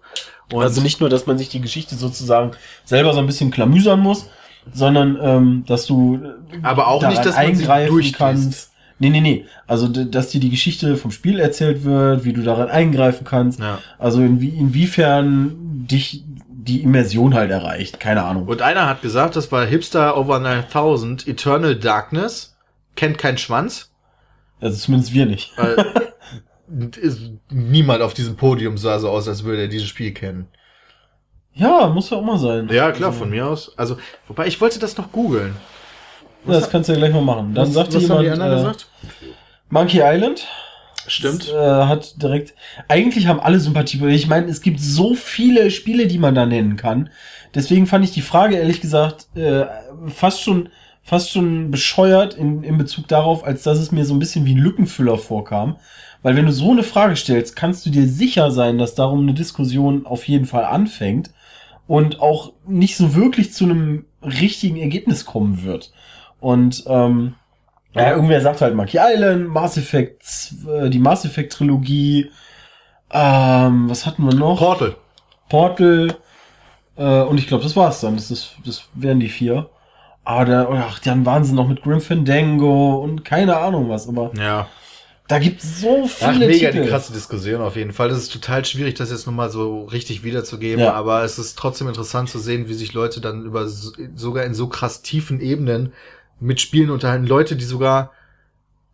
[0.52, 2.52] Und Also nicht nur, dass man sich die Geschichte sozusagen
[2.86, 4.30] selber so ein bisschen klamüsern muss,
[4.72, 6.16] sondern ähm, dass du
[6.52, 8.16] äh, Aber auch nicht, dass man sie eingreifen durchliest.
[8.16, 8.70] kannst.
[8.98, 9.44] Nee, nee, nee.
[9.66, 13.60] Also, dass dir die Geschichte vom Spiel erzählt wird, wie du daran eingreifen kannst.
[13.60, 13.78] ja.
[13.98, 17.98] Also inwie inwiefern dich die Immersion halt erreicht.
[18.00, 18.46] Keine Ahnung.
[18.46, 22.56] Und einer hat gesagt, das war Hipster Over 9000 Eternal Darkness
[22.94, 23.90] kennt keinen Schwanz.
[24.60, 25.52] Also zumindest wir nicht.
[27.00, 30.48] Ist, niemand auf diesem Podium sah so aus, als würde er dieses Spiel kennen.
[31.54, 32.68] Ja, muss ja auch mal sein.
[32.70, 33.72] Ja, klar, Also, von mir aus.
[33.76, 33.96] Also,
[34.26, 35.56] wobei ich wollte das noch googeln.
[36.46, 37.54] Ja, das kannst du ja gleich mal machen.
[37.54, 38.86] Dann was, sagt was jemand, haben die anderen äh, gesagt?
[39.70, 40.46] Monkey Island.
[41.06, 41.48] Stimmt.
[41.48, 42.54] Das, äh, hat direkt.
[42.88, 44.04] Eigentlich haben alle Sympathie.
[44.08, 47.10] Ich meine, es gibt so viele Spiele, die man da nennen kann.
[47.54, 49.66] Deswegen fand ich die Frage ehrlich gesagt äh,
[50.08, 50.68] fast schon
[51.08, 54.54] fast schon bescheuert in, in Bezug darauf, als dass es mir so ein bisschen wie
[54.54, 55.76] ein Lückenfüller vorkam.
[56.22, 59.32] Weil wenn du so eine Frage stellst, kannst du dir sicher sein, dass darum eine
[59.32, 61.30] Diskussion auf jeden Fall anfängt
[61.86, 65.92] und auch nicht so wirklich zu einem richtigen Ergebnis kommen wird.
[66.40, 67.34] Und ähm,
[67.94, 70.22] ja, irgendwer sagt halt Monkey Island, Mass Effect,
[70.68, 72.30] äh, die Mass Effect Trilogie,
[73.10, 74.58] ähm, was hatten wir noch?
[74.58, 74.94] Portal.
[75.48, 76.14] Portal,
[76.96, 78.16] äh, und ich glaube, das war's dann.
[78.16, 79.70] Das, ist, das wären die vier.
[80.24, 84.30] Aber da, ach, dann waren sie noch mit Grim Fandango und keine Ahnung was, aber
[84.36, 84.68] Ja.
[85.26, 86.82] da gibt's so Ach, viele mega Titel.
[86.82, 88.10] die krasse Diskussion auf jeden Fall.
[88.10, 90.92] Das ist total schwierig, das jetzt nochmal so richtig wiederzugeben, Ja.
[90.92, 94.52] aber es ist trotzdem interessant zu sehen, wie sich Leute dann über so, sogar in
[94.52, 95.94] so krass tiefen Ebenen
[96.40, 97.26] mit Spielen unterhalten.
[97.26, 98.12] Leute, die sogar,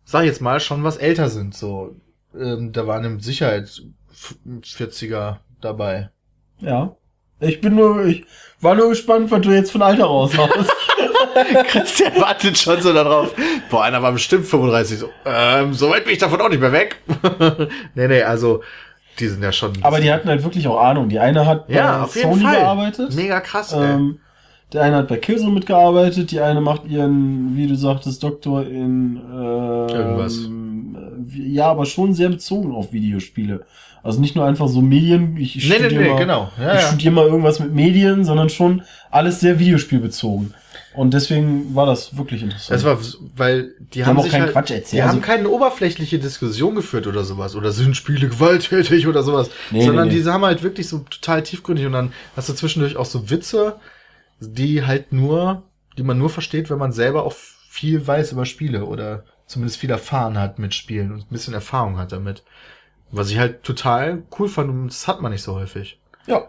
[0.03, 1.55] sag ich jetzt mal, schon was älter sind.
[1.55, 1.95] So,
[2.39, 3.63] ähm, da waren mit Sicherheit
[4.11, 6.09] f- 40er dabei.
[6.59, 6.95] Ja.
[7.39, 8.25] Ich bin nur, ich
[8.61, 10.71] war nur gespannt, was du jetzt von Alter raus hast.
[11.67, 13.33] Christian wartet schon so darauf.
[13.69, 14.99] Boah, einer war bestimmt 35.
[14.99, 17.01] So, ähm, so weit bin ich davon auch nicht mehr weg.
[17.95, 18.63] nee, nee, also,
[19.19, 19.73] die sind ja schon.
[19.81, 21.09] Aber die hatten halt wirklich auch Ahnung.
[21.09, 23.13] Die eine hat ja, bei Sony gearbeitet.
[23.15, 24.15] Mega krass, ey.
[24.73, 29.17] Der eine hat bei Killzone mitgearbeitet, die eine macht ihren, wie du sagtest, Doktor in
[29.17, 30.49] ähm, Irgendwas.
[31.19, 33.61] wie- Ja, aber schon sehr bezogen auf Videospiele.
[34.03, 36.51] Also nicht nur einfach so Medien, ich, ich Nee, studiere nee, mal, genau.
[36.59, 36.87] Ja, ich ja.
[36.87, 40.53] studiere mal irgendwas mit Medien, sondern schon alles sehr Videospielbezogen.
[40.93, 42.71] Und deswegen war das wirklich interessant.
[42.71, 42.97] Das war,
[43.35, 44.93] weil die, haben haben auch sich keinen halt, Quatsch erzählt.
[44.93, 47.55] Die Also- haben keine oberflächliche Diskussion geführt oder sowas.
[47.55, 49.49] Oder sind Spiele gewalttätig oder sowas.
[49.71, 50.19] Nee, sondern nee, nee.
[50.19, 53.75] diese haben halt wirklich so total tiefgründig und dann hast du zwischendurch auch so Witze,
[54.39, 55.63] die halt nur,
[55.97, 59.89] die man nur versteht, wenn man selber auch viel weiß über Spiele oder zumindest viel
[59.89, 62.43] erfahren hat mit Spielen und ein bisschen Erfahrung hat damit.
[63.11, 65.99] Was ich halt total cool fand und das hat man nicht so häufig.
[66.27, 66.41] ja.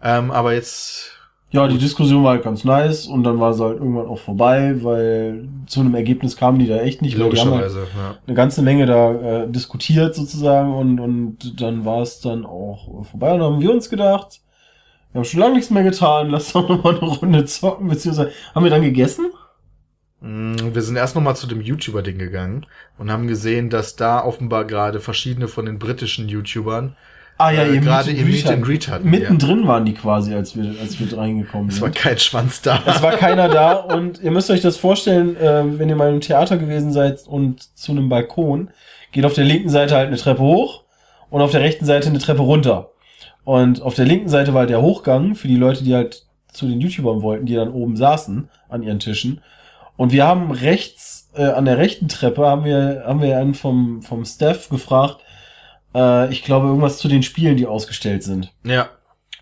[0.00, 1.10] Ähm, aber jetzt,
[1.50, 4.76] Ja, die Diskussion war halt ganz nice und dann war sie halt irgendwann auch vorbei,
[4.84, 7.14] weil zu einem Ergebnis kamen die da echt nicht.
[7.14, 8.16] halt logischerweise, ja.
[8.24, 13.32] eine ganze Menge da äh, diskutiert sozusagen und, und dann war es dann auch vorbei
[13.32, 14.40] und dann haben wir uns gedacht,
[15.12, 18.32] wir haben schon lange nichts mehr getan, lass doch noch mal eine Runde zocken, beziehungsweise
[18.54, 19.26] haben wir dann gegessen?
[20.20, 22.66] Mm, Wir sind erst noch mal zu dem YouTuber-Ding gegangen
[22.98, 26.96] und haben gesehen, dass da offenbar gerade verschiedene von den britischen YouTubern
[27.40, 30.56] Ah ja, Äh, ihr gerade and Meet and Greet hatten, Mittendrin waren die quasi, als
[30.56, 31.96] wir, als wir reingekommen es war sind.
[31.96, 32.82] kein Schwanz da.
[32.84, 36.20] Es war keiner da und ihr müsst euch das vorstellen, äh, wenn ihr mal im
[36.20, 38.70] Theater gewesen seid und zu einem Balkon,
[39.12, 40.82] geht auf der linken Seite halt eine Treppe hoch
[41.30, 42.90] und auf der rechten Seite eine Treppe runter.
[43.48, 46.68] Und auf der linken Seite war halt der Hochgang für die Leute, die halt zu
[46.68, 49.40] den YouTubern wollten, die dann oben saßen an ihren Tischen.
[49.96, 54.02] Und wir haben rechts, äh, an der rechten Treppe haben wir, haben wir einen vom,
[54.02, 55.22] vom Staff gefragt,
[55.94, 58.52] äh, ich glaube irgendwas zu den Spielen, die ausgestellt sind.
[58.64, 58.90] Ja.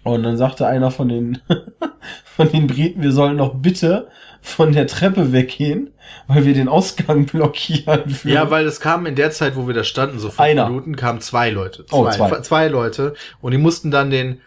[0.05, 1.41] Und dann sagte einer von den,
[2.37, 4.07] von den Briten, wir sollen doch bitte
[4.47, 5.91] von der Treppe weggehen,
[6.29, 8.09] weil wir den Ausgang blockieren.
[8.11, 10.69] Für Ja, weil es kam in der Zeit, wo wir da standen, so fünf Einer.
[10.69, 11.85] Minuten, kamen zwei Leute.
[11.87, 12.41] Zwei, Oh, zwei.
[12.43, 13.15] zwei Leute.
[13.41, 14.41] Und die mussten dann den,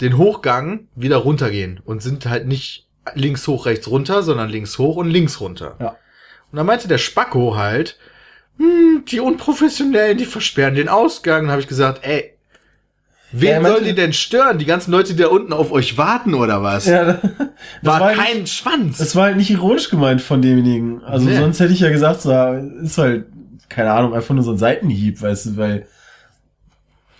[0.00, 4.96] den Hochgang wieder runtergehen und sind halt nicht links hoch, rechts runter, sondern links hoch
[4.96, 5.76] und links runter.
[5.80, 5.96] Ja.
[6.50, 7.98] Und dann meinte der Spacko halt,
[8.58, 11.42] hm, die Unprofessionellen, die versperren den Ausgang.
[11.42, 12.35] Dann habe ich gesagt, ey,
[13.32, 14.58] wen Ja, er meinte- soll die denn stören?
[14.58, 16.86] Die ganzen Leute, die da unten auf euch warten oder was?
[16.86, 17.20] ja, das
[17.82, 18.98] war, war, kein nicht, Schwanz.
[18.98, 21.02] das war halt nicht ironisch gemeint von demjenigen.
[21.04, 21.36] Also Nee.
[21.36, 22.30] sonst hätte ich ja gesagt, so,
[22.82, 23.26] ist halt,
[23.68, 25.86] keine Ahnung, einfach nur so ein Seitenhieb, weißt du, weil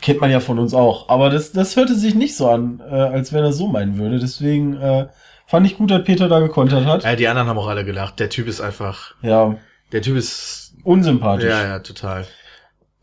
[0.01, 1.09] kennt man ja von uns auch.
[1.09, 4.19] Aber das, das hörte sich nicht so an, äh, als wenn er so meinen würde.
[4.19, 5.07] Deswegen äh,
[5.47, 7.03] fand ich gut, dass Peter da gekontert hat.
[7.05, 8.21] ja, die anderen haben auch alle gelacht.
[8.21, 9.57] Der Typ ist einfach, Ja,
[9.93, 11.49] der Typ ist unsympathisch.
[11.49, 12.27] Ja, ja, total.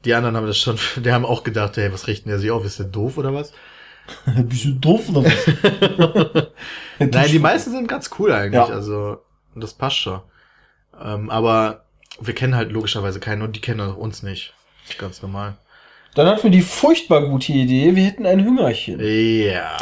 [0.06, 2.66] Die anderen haben das schon, die haben auch gedacht, hey, was richten der sich auf?
[2.66, 3.54] Ist der doof oder was?
[4.36, 6.48] Bist du doof oder was?
[7.00, 8.74] Nein, die meisten sind ganz cool eigentlich, Ja.
[8.74, 9.20] also
[9.56, 10.20] das passt schon.
[11.02, 11.86] Ähm, aber
[12.20, 14.54] wir kennen halt logischerweise keinen und die kennen uns nicht.
[14.98, 15.56] Ganz normal.
[16.16, 19.00] Dann hatten wir die furchtbar gute Idee, wir hätten ein Hüngerchen.
[19.02, 19.78] Ja.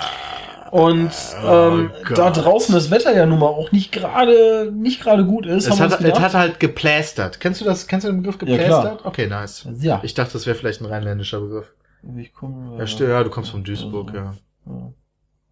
[0.72, 1.12] Und
[1.44, 5.46] Oh ähm, da draußen das Wetter ja nun mal auch nicht gerade nicht gerade gut
[5.46, 7.40] ist, Es haben wir hat, es hat halt geplästert.
[7.42, 7.88] Kennst du das?
[7.88, 9.06] Kennst du den Begriff Ja, geplästert?
[9.06, 9.68] okay, nice.
[9.80, 11.74] ja, Ich dachte, das wäre vielleicht ein rheinländischer Begriff.
[12.18, 14.34] ich komme, Ja, stimmt, ja, du kommst von Duisburg, ja.
[14.66, 14.94] ja.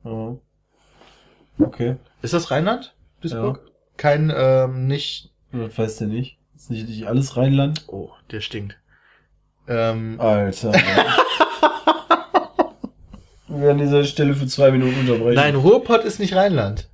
[0.05, 0.36] ja.
[1.59, 2.95] Okay, Ist das Rheinland?
[3.22, 3.59] Duisburg?
[3.97, 5.34] Kein, ähm, nicht.
[5.51, 6.38] das weißt du nicht.
[6.55, 7.84] Ist nicht, nicht alles Rheinland?
[7.88, 8.78] Oh, der stinkt.
[9.67, 10.72] Ähm, Alter.
[13.49, 15.35] wir werden diese Stelle für zwei Minuten unterbrechen.
[15.35, 16.89] Nein, Ruhrpott ist nicht Rheinland.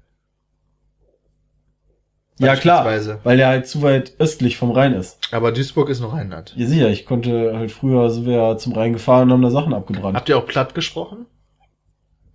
[2.40, 2.86] ja klar,
[3.24, 5.20] weil der halt zu weit östlich vom Rhein ist.
[5.32, 6.54] Aber Duisburg ist noch Rheinland.
[6.56, 9.52] Ja sicher, ich konnte halt früher, sind wir ja zum Rhein gefahren und haben da
[9.52, 10.16] Sachen abgebrannt.
[10.16, 11.26] Habt ihr auch platt gesprochen?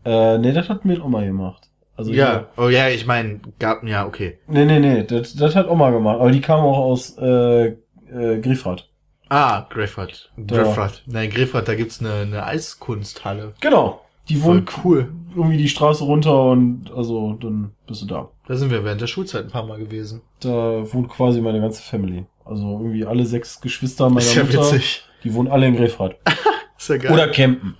[0.05, 1.69] Äh, nee, das hat mir Oma gemacht.
[1.97, 2.47] Also ja.
[2.57, 4.39] Oh ja, ich meine, gab, ja, okay.
[4.47, 6.19] Nee, nee, nee, das, das hat Oma gemacht.
[6.21, 8.89] Aber die kam auch aus äh, äh, Griffrad.
[9.29, 10.33] Ah, Griffert.
[10.45, 11.05] Griffert.
[11.07, 13.55] Nein, Griffert, da gibt's eine, eine Eiskunsthalle.
[13.61, 14.01] Genau.
[14.31, 15.13] Die wohnt cool.
[15.37, 18.29] irgendwie die Straße runter und also dann bist du da.
[18.47, 20.23] Da sind wir während der Schulzeit ein paar Mal gewesen.
[20.41, 20.51] Da
[20.93, 22.27] wohnt quasi meine ganze Family.
[22.45, 24.59] Also irgendwie alle sechs Geschwister meiner ist ja Mutter.
[24.59, 25.05] witzig.
[25.25, 26.17] Die wohnen alle in Griffrad.
[26.79, 27.13] Ist ja geil.
[27.13, 27.77] Oder campen.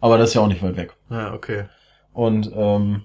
[0.00, 0.96] Aber das ist ja auch nicht weit weg.
[1.10, 1.64] Ja, okay.
[2.14, 3.02] Und ähm,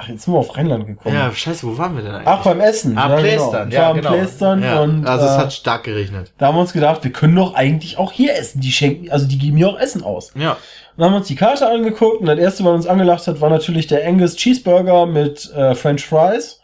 [0.00, 1.14] Ach, jetzt sind wir auf Rheinland gekommen.
[1.14, 2.28] Ja, scheiße, wo waren wir denn eigentlich?
[2.28, 2.96] Ach, beim Essen.
[2.96, 3.82] Ah, ja, Plästern, Genau.
[3.82, 4.12] Ja, war genau.
[4.12, 4.80] Plästern ja.
[4.80, 6.32] und also es äh, hat stark geregnet.
[6.38, 8.60] da haben wir uns gedacht, wir können doch eigentlich auch hier essen.
[8.60, 10.32] Die schenken, also die geben hier auch Essen aus.
[10.36, 10.56] Ja.
[10.98, 13.48] Dann haben wir uns die Karte angeguckt und das erste, was uns angelacht hat, war
[13.50, 16.60] natürlich der Angus Cheeseburger mit äh, French Fries.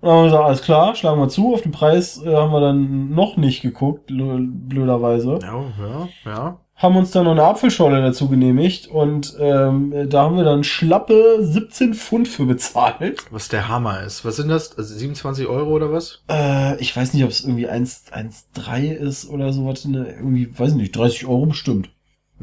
[0.00, 1.54] Und dann haben wir gesagt, alles klar, schlagen wir zu.
[1.54, 5.38] Auf den Preis äh, haben wir dann noch nicht geguckt, blö- blöderweise.
[5.42, 6.58] Ja, ja, ja.
[6.76, 11.36] Haben uns dann noch eine Apfelschorle dazu genehmigt und ähm, da haben wir dann schlappe
[11.40, 13.24] 17 Pfund für bezahlt.
[13.30, 14.24] Was der Hammer ist.
[14.24, 14.76] Was sind das?
[14.76, 16.24] Also 27 Euro oder was?
[16.28, 19.84] Äh, ich weiß nicht, ob es irgendwie 1 1,3 ist oder sowas.
[19.84, 20.06] Ne?
[20.18, 21.90] Irgendwie, weiß ich nicht, 30 Euro bestimmt.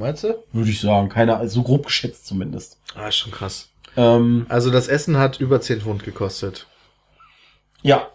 [0.02, 0.44] Meinst du?
[0.52, 1.08] Würde ich sagen.
[1.10, 2.78] Keine, also so grob geschätzt zumindest.
[2.96, 3.70] Ah, ist schon krass.
[3.96, 6.68] Ähm, Also das Essen hat über 10 Pfund gekostet.
[7.82, 8.08] Ja.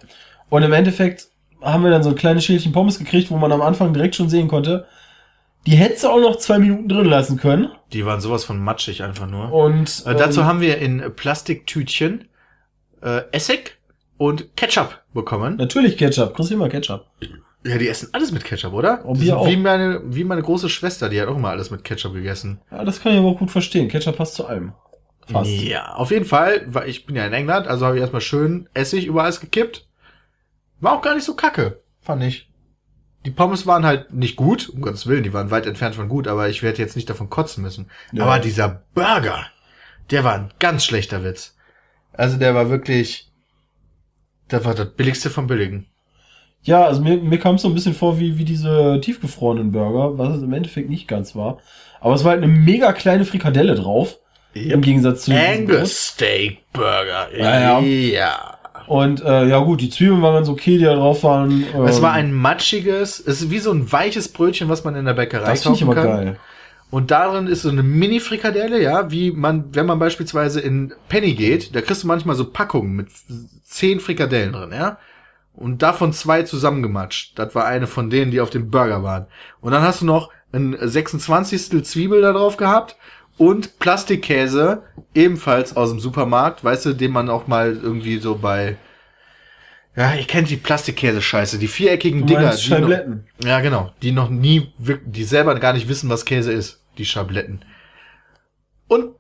[0.49, 1.29] Und im Endeffekt
[1.63, 4.29] haben wir dann so ein kleines Schälchen Pommes gekriegt, wo man am Anfang direkt schon
[4.29, 4.87] sehen konnte,
[5.67, 7.71] die hättest du auch noch zwei Minuten drin lassen können.
[7.93, 9.53] Die waren sowas von matschig einfach nur.
[9.53, 12.29] Und Äh, dazu ähm, haben wir in Plastiktütchen
[13.03, 13.77] äh, Essig
[14.17, 15.57] und Ketchup bekommen.
[15.57, 16.35] natürlich Ketchup.
[16.35, 17.07] Kriegst du immer Ketchup.
[17.67, 19.05] Ja, die essen alles mit Ketchup, oder?
[19.05, 19.47] Und wir auch.
[19.47, 22.61] Wie meine, wie meine große Schwester, die hat auch immer alles mit Ketchup gegessen.
[22.71, 23.89] Ja, das kann ich aber auch gut verstehen.
[23.89, 24.73] Ketchup passt zu allem.
[25.27, 25.51] Fast.
[25.51, 28.69] Ja, auf jeden Fall, weil ich bin ja in England, also habe ich erstmal schön
[28.75, 29.89] Essig über alles gekippt.
[30.79, 32.49] War auch gar nicht so kacke, fand ich.
[33.25, 36.29] Die Pommes waren halt nicht gut, um Gottes Willen, die waren weit entfernt von gut,
[36.29, 37.91] aber ich werde jetzt nicht davon kotzen müssen.
[38.13, 38.23] Ja.
[38.23, 39.47] Aber dieser Burger,
[40.13, 41.57] der war ein ganz schlechter Witz.
[42.13, 43.33] Also der war wirklich,
[44.47, 45.89] das war das billigste vom Billigen.
[46.67, 50.19] Ja, also mir, mir kam es so ein bisschen vor wie, wie diese tiefgefrorenen Burger,
[50.19, 51.59] was es im Endeffekt nicht ganz war.
[52.01, 54.19] Aber es war halt eine mega kleine Frikadelle drauf.
[54.53, 55.33] Im Gegensatz zu.
[55.33, 57.29] Angus Steak Burger.
[57.37, 57.81] Ja, ja.
[57.81, 58.59] ja.
[58.87, 61.65] Und äh, ja gut, die Zwiebeln waren ganz okay, die da drauf waren.
[61.87, 65.05] Es Ähm, war ein matschiges, es ist wie so ein weiches Brötchen, was man in
[65.05, 66.25] der Bäckerei Das finde ich kaufen aber kann.
[66.25, 66.37] geil.
[66.91, 71.75] Und darin ist so eine Mini-Frikadelle, ja, wie man, wenn man beispielsweise in Penny geht,
[71.75, 73.09] da kriegst du manchmal so Packungen mit
[73.65, 74.99] zehn Frikadellen drin, ja.
[75.57, 77.39] Und davon zwei zusammengematscht.
[77.39, 79.27] Das war eine von denen, die auf dem Burger waren.
[79.61, 81.83] Und dann hast du noch ein 26.
[81.85, 82.97] Zwiebel da drauf gehabt
[83.39, 84.83] und Plastikkäse,
[85.15, 88.77] ebenfalls aus dem Supermarkt, weißt du, den man auch mal irgendwie so bei,
[89.97, 92.41] ja, ihr kennt die Plastikkäse-Scheiße, die viereckigen Dinger.
[92.41, 93.27] die noch- Scheibletten.
[93.43, 93.93] ja, genau.
[94.03, 96.83] Die noch nie, die selber gar nicht wissen, was Käse ist.
[96.99, 97.65] Die Schabletten.
[98.89, 99.15] Und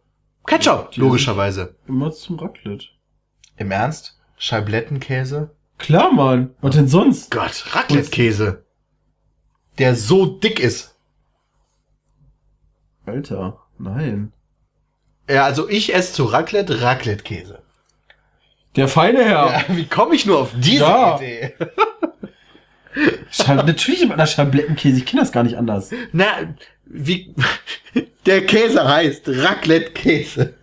[0.47, 1.77] Ketchup, Die logischerweise.
[1.89, 2.87] Immer zum Raclette.
[3.57, 4.19] Im Ernst?
[4.39, 5.56] Scheiblettenkäse?
[5.79, 6.55] Klar, Mann.
[6.61, 7.31] Was denn sonst?
[7.31, 8.65] Gott, Raclette-Käse.
[9.79, 10.95] Der so dick ist.
[13.05, 14.33] Alter, nein.
[15.29, 17.63] Ja, also ich esse zu Raclette Raclette-Käse.
[18.77, 19.65] Der feine Herr.
[19.69, 21.17] Ja, wie komme ich nur auf diese Ja.
[21.17, 21.55] Idee?
[23.31, 24.99] Schab Natürlich mit einer Schablettenkäse.
[24.99, 25.91] Ich kenne das gar nicht anders.
[26.13, 26.55] Na,
[26.87, 27.35] wie,
[28.25, 30.55] der Käse heißt Raclette-Käse.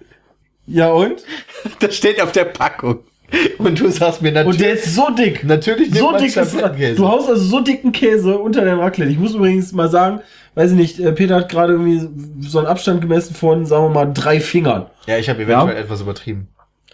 [0.66, 1.24] Ja und?
[1.80, 3.04] Das steht auf der Packung.
[3.58, 5.44] Und du sagst mir Und natürlich, der ist so dick.
[5.44, 7.00] natürlich nimmt So man dick ist.
[7.00, 9.12] Du haust also so dicken Käse unter dein Raclette.
[9.12, 10.20] Ich muss übrigens mal sagen,
[10.56, 12.08] weiß ich nicht, äh, Peter hat gerade irgendwie
[12.48, 14.86] so einen Abstand gemessen von, sagen wir mal, drei Fingern.
[15.08, 15.82] Ja, ich habe eventuell Ja.
[15.82, 16.48] etwas übertrieben.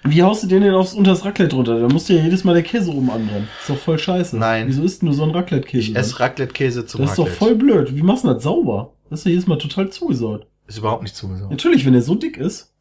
[0.03, 1.77] Wie haust du den denn aufs unter das Raclette runter?
[1.77, 3.49] Da musst du ja jedes Mal der Käse oben anbrennen.
[3.59, 4.37] Ist doch voll scheiße.
[4.37, 4.67] Nein.
[4.69, 5.91] Wieso isst denn du so einen Raclette-Käse?
[5.91, 7.37] Ich esse Raclette-Käse zum Das ist doch Raclette.
[7.37, 7.95] voll blöd.
[7.95, 8.93] Wie machst du das sauber?
[9.09, 10.47] Das ist ja jedes Mal total zugesaut.
[10.67, 11.51] Ist überhaupt nicht zugesaugt.
[11.51, 12.71] Natürlich, wenn der so dick ist,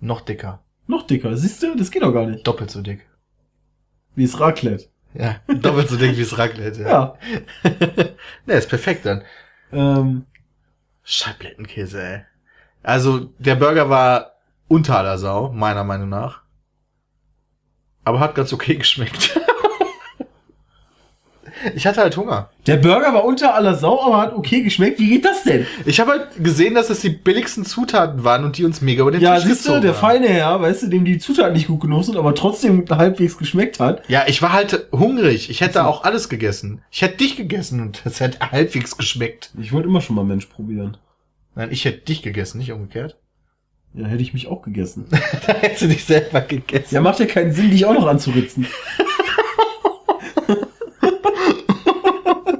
[0.00, 0.60] Noch dicker.
[0.86, 1.36] Noch dicker.
[1.36, 2.46] Siehst du, das geht doch gar nicht.
[2.46, 3.06] Doppelt so dick.
[4.14, 4.88] Wie ist Raclette?
[5.14, 6.82] Ja, doppelt so dick wie das Raclette.
[6.82, 6.88] Ja.
[6.90, 7.16] Ja.
[8.46, 9.22] ne, ist perfekt dann.
[9.72, 10.26] Ähm,
[11.02, 12.20] Scheiblettenkäse, ey.
[12.82, 14.32] Also, der Burger war
[14.68, 16.42] unter aller Sau, meiner Meinung nach.
[18.04, 19.40] Aber hat ganz okay geschmeckt.
[21.74, 22.50] Ich hatte halt Hunger.
[22.66, 24.98] der Burger war unter aller Sau, aber hat okay geschmeckt.
[24.98, 25.66] Wie geht das denn?
[25.84, 29.10] Ich habe halt gesehen, dass es die billigsten Zutaten waren und die uns mega über
[29.12, 29.98] den Ja, Tisch siehst du, der haben.
[30.00, 33.80] feine Herr, weißt du, dem die Zutaten nicht gut genug sind, aber trotzdem halbwegs geschmeckt
[33.80, 34.02] hat.
[34.08, 35.50] Ja, ich war halt hungrig.
[35.50, 36.82] Ich hätte auch alles gegessen.
[36.90, 39.50] Ich hätte dich gegessen und es hätte halbwegs geschmeckt.
[39.60, 40.96] Ich wollte immer schon mal Mensch probieren.
[41.54, 43.16] Nein, ich hätte dich gegessen, nicht umgekehrt.
[43.96, 45.06] Ja, hätte ich mich auch gegessen.
[45.46, 46.92] da hättest du dich selber gegessen.
[46.94, 48.66] Ja, macht ja keinen Sinn, dich auch noch anzuritzen.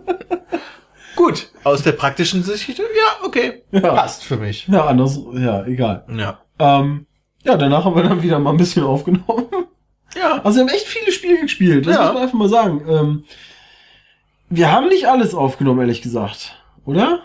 [1.17, 2.85] Gut, aus der praktischen Sicht, ja,
[3.25, 3.63] okay.
[3.71, 3.81] Ja.
[3.95, 4.67] Passt für mich.
[4.67, 6.05] Ja, anders, ja, egal.
[6.17, 6.41] Ja.
[6.59, 7.07] Ähm,
[7.45, 9.47] ja, danach haben wir dann wieder mal ein bisschen aufgenommen.
[10.17, 10.41] Ja.
[10.43, 12.05] Also wir haben echt viele Spiele gespielt, das Ja.
[12.07, 12.83] muss man einfach mal sagen.
[12.89, 13.25] Ähm,
[14.49, 16.57] wir haben nicht alles aufgenommen, ehrlich gesagt.
[16.85, 17.21] Oder?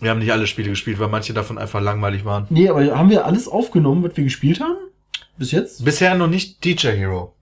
[0.00, 2.46] Wir haben nicht alle Spiele gespielt, weil manche davon einfach langweilig waren.
[2.50, 4.76] Nee, aber haben wir alles aufgenommen, was wir gespielt haben?
[5.36, 5.84] Bis jetzt?
[5.84, 7.34] Bisher noch nicht DJ Hero.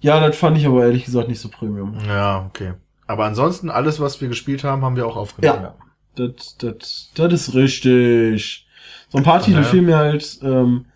[0.00, 1.96] Ja, das fand ich aber ehrlich gesagt nicht so Premium.
[2.06, 2.74] Ja, okay.
[3.06, 5.62] Aber ansonsten, alles, was wir gespielt haben, haben wir auch aufgenommen.
[5.62, 5.74] Ja.
[6.16, 8.66] Das, das, das ist richtig.
[9.08, 9.64] So ein paar Titel Ja.
[9.64, 10.38] fehlen mir halt.
[10.42, 10.86] Ähm,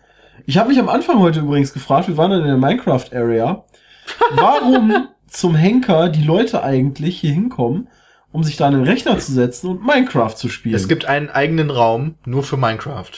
[0.45, 3.63] Ich habe mich am Anfang heute übrigens gefragt, wir waren dann in der Minecraft-Area,
[4.35, 7.87] warum zum Henker die Leute eigentlich hier hinkommen,
[8.31, 10.75] um sich da an den Rechner zu setzen und Minecraft zu spielen.
[10.75, 13.11] Es gibt einen eigenen Raum nur für Minecraft.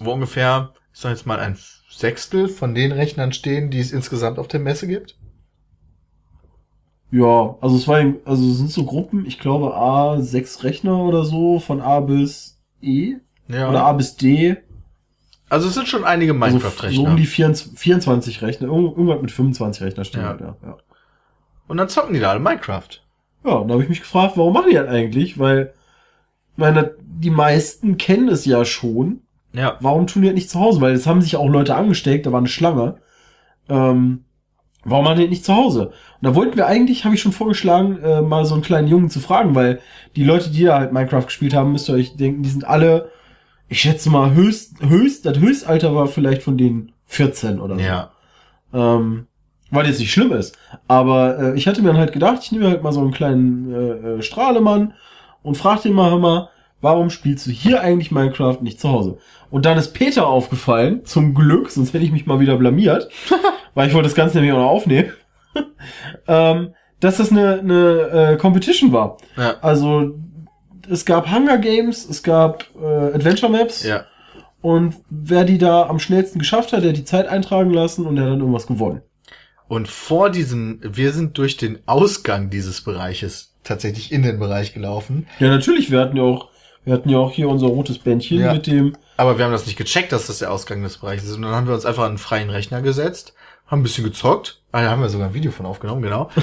[0.00, 1.56] Wo ungefähr, ich sag jetzt mal, ein
[1.90, 5.16] Sechstel von den Rechnern stehen, die es insgesamt auf der Messe gibt.
[7.10, 11.24] Ja, also es war, also es sind so Gruppen, ich glaube A, sechs Rechner oder
[11.24, 13.14] so, von A bis E.
[13.48, 13.70] Ja.
[13.70, 14.56] Oder A bis D.
[15.48, 16.96] Also es sind schon einige Also Minecraft-Rechner.
[17.04, 18.66] so um die 24, 24 Rechner.
[18.68, 20.28] Irgend- Irgendwas mit 25 Rechner stehen Ja.
[20.28, 20.76] halt, ja.
[21.66, 22.88] Und dann zocken die da alle Minecraft.
[23.44, 25.38] Ja, und da habe ich mich gefragt, warum machen die das eigentlich?
[25.38, 25.72] Weil,
[26.56, 29.22] meine, die meisten kennen es ja schon.
[29.54, 29.78] Ja.
[29.80, 30.82] Warum tun die das nicht zu Hause?
[30.82, 32.96] Weil es haben sich auch Leute angesteckt, da war eine Schlange.
[33.70, 34.24] Ähm,
[34.90, 35.88] warum machen die nicht zu Hause?
[35.88, 39.10] Und da wollten wir eigentlich, habe ich schon vorgeschlagen, äh, mal so einen kleinen Jungen
[39.10, 39.80] zu fragen, weil
[40.16, 43.10] die Leute, die da halt Minecraft gespielt haben, müsst ihr euch denken, die sind alle,
[43.68, 47.80] ich schätze mal, höchst, höchst, das Höchstalter war vielleicht von denen 14 oder so.
[47.80, 48.10] Ja.
[48.72, 49.26] Ähm,
[49.70, 50.56] weil jetzt nicht schlimm ist.
[50.86, 53.72] Aber äh, ich hatte mir dann halt gedacht, ich nehme halt mal so einen kleinen
[53.72, 53.76] äh,
[54.18, 54.94] äh, Strahlemann
[55.42, 56.48] und frag den mal, hör mal,
[56.80, 59.18] warum spielst du hier eigentlich Minecraft nicht zu Hause?
[59.50, 63.08] Und dann ist Peter aufgefallen, zum Glück, sonst hätte ich mich mal wieder blamiert,
[63.74, 65.12] weil ich wollte das Ganze nämlich auch noch aufnehmen,
[66.28, 68.00] ähm, dass das eine, eine
[68.32, 69.16] äh, Competition war.
[69.36, 69.56] Ja.
[69.60, 70.18] Also
[70.90, 74.04] es gab Hunger Games, es gab äh, Adventure Maps Ja.
[74.60, 78.16] und wer die da am schnellsten geschafft hat, der hat die Zeit eintragen lassen und
[78.16, 79.02] der hat dann irgendwas gewonnen.
[79.68, 85.26] Und vor diesem, wir sind durch den Ausgang dieses Bereiches tatsächlich in den Bereich gelaufen.
[85.40, 86.48] Ja, natürlich, wir hatten ja auch,
[86.88, 88.52] wir hatten ja auch hier unser rotes Bändchen Ja.
[88.52, 91.36] mit dem, Aber wir haben das nicht gecheckt, dass das der Ausgang des Bereiches ist.
[91.36, 93.34] Und dann haben wir uns einfach an einen freien Rechner gesetzt,
[93.66, 94.60] haben ein bisschen gezockt.
[94.72, 96.30] Ah, da haben wir sogar ein Video von aufgenommen, genau.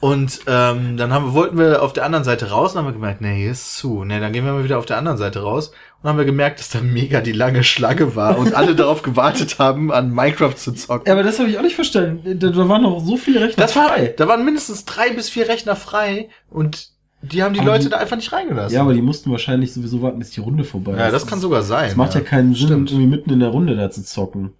[0.00, 3.22] Und ähm, dann haben, wollten wir auf der anderen Seite raus und haben wir gemerkt,
[3.22, 4.04] nee, hier ist zu.
[4.04, 5.72] Nee, dann gehen wir mal wieder auf der anderen Seite raus.
[6.02, 9.58] Und haben wir gemerkt, dass da mega die lange Schlange war und alle darauf gewartet
[9.58, 11.06] haben, an Minecraft zu zocken.
[11.06, 12.38] Ja, aber das habe ich auch nicht verstanden.
[12.38, 14.12] Da, da waren noch so viele Rechner Das war, frei.
[14.14, 16.88] da waren mindestens drei bis vier Rechner frei und
[17.32, 18.74] die haben die Aber Leute die- da einfach nicht reingelassen.
[18.74, 20.98] Ja, aber die mussten wahrscheinlich sowieso warten, bis die Runde vorbei ist.
[20.98, 21.88] ja, das kann sogar sein.
[21.88, 22.90] Das macht ja, keinen Sinn, Stimmt.
[22.90, 24.52] irgendwie mitten in der Runde da zu zocken.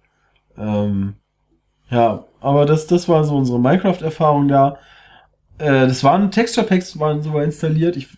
[0.57, 1.15] Ähm,
[1.89, 4.77] ja, aber das, das war so unsere Minecraft-Erfahrung da.
[5.57, 7.95] Äh, das waren Texture Packs waren sogar installiert.
[7.95, 8.09] Ich,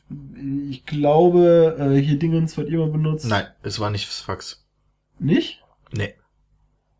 [0.70, 3.28] ich glaube, äh, hier Dingens wird immer benutzt.
[3.28, 4.66] Nein, es war nicht Fax.
[5.20, 5.64] Nicht?
[5.92, 6.14] Nee.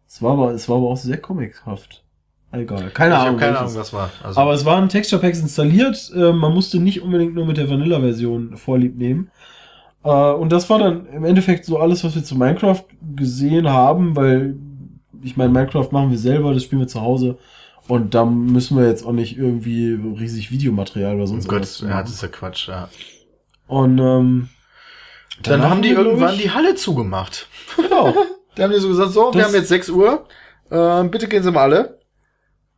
[0.08, 2.04] Es war aber, es war aber auch sehr comichaft.
[2.52, 2.90] Egal.
[2.94, 3.38] Keine ich Ahnung.
[3.40, 3.60] keine.
[3.60, 4.10] Ahnung, was war.
[4.24, 6.12] Also, Aber es waren Texture Packs installiert.
[6.16, 9.30] Äh, man musste nicht unbedingt nur mit der Vanilla-Version vorlieb nehmen.
[10.04, 12.84] Äh, und das war dann im Endeffekt so alles, was wir zu Minecraft
[13.16, 14.56] gesehen haben, weil
[15.24, 17.38] ich meine, Minecraft machen wir selber, das spielen wir zu Hause.
[17.90, 21.82] Und da müssen wir jetzt auch nicht irgendwie riesig Videomaterial oder oh sonst Gott, was
[21.82, 22.02] ja, machen.
[22.04, 22.90] das ist ja Quatsch, ja.
[23.68, 24.50] Und ähm,
[25.44, 27.48] Dann haben die wir, irgendwann ich- die Halle zugemacht.
[27.76, 28.14] Genau.
[28.56, 30.26] Da haben die so gesagt, so, wir Das- haben jetzt 6 Uhr,
[30.72, 31.97] äh, bitte gehen Sie mal alle.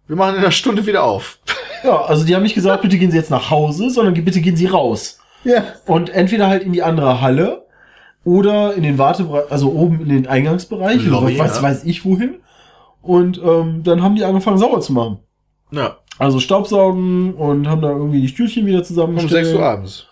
[0.10, 1.38] Wir machen in einer Stunde wieder auf.
[1.84, 4.56] Ja, also die haben nicht gesagt, bitte gehen Sie jetzt nach Hause, sondern bitte gehen
[4.56, 5.20] Sie raus.
[5.44, 5.64] Ja.
[5.86, 7.68] Und entweder halt in die andere Halle
[8.26, 11.62] oder in den Wartebereich, also oben in den Eingangsbereich, oder Lobby, was ja.
[11.62, 12.40] weiß ich wohin.
[13.04, 15.20] Und ähm, dann haben die angefangen sauber zu machen.
[15.72, 19.46] Ja, Also Staubsaugen und haben da irgendwie die Stühlchen wieder um zusammengestellt.
[19.46, 20.08] 6 Uhr abends.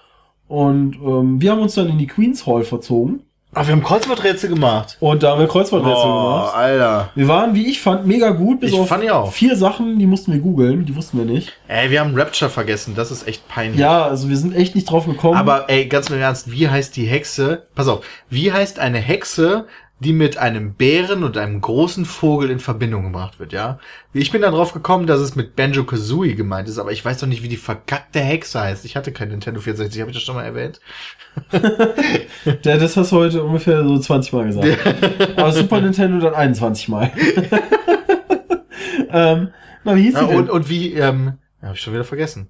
[0.48, 3.24] Und ähm, wir haben uns dann in die Queens Hall verzogen.
[3.60, 4.98] Ach, wir haben Kreuzworträtsel gemacht.
[5.00, 6.54] Und da haben wir Kreuzworträtsel gemacht.
[6.56, 7.10] Alter.
[7.16, 9.32] Wir waren, wie ich fand, mega gut, bis Ich auf fand die auch.
[9.32, 11.54] vier Sachen, die mussten wir googeln, die wussten wir nicht.
[11.68, 13.80] Ey, wir haben Rapture vergessen, das ist echt peinlich.
[13.80, 15.36] Ja, also wir sind echt nicht drauf gekommen.
[15.38, 17.64] Aber ey, ganz im Ernst, wie heißt die Hexe?
[17.74, 19.66] Pass auf, wie heißt eine Hexe,
[20.00, 23.80] die mit einem Bären und einem großen Vogel in Verbindung gebracht wird, ja?
[24.14, 27.18] Ich bin da drauf gekommen, dass es mit Banjo Kazooie gemeint ist, aber ich weiß
[27.20, 28.86] doch nicht, wie die verkackte Hexe heißt.
[28.86, 30.80] Ich hatte kein Nintendo 64, habe ich das schon mal erwähnt?
[32.64, 34.78] Der, das hast du heute ungefähr so 20 Mal gesagt.
[35.36, 37.12] Aber Super Nintendo dann 21 Mal.
[39.12, 39.50] ähm,
[39.84, 40.38] na, wie hieß Ja, die denn?
[40.38, 42.50] und, und wie, ähm, habe ich schon wieder vergessen.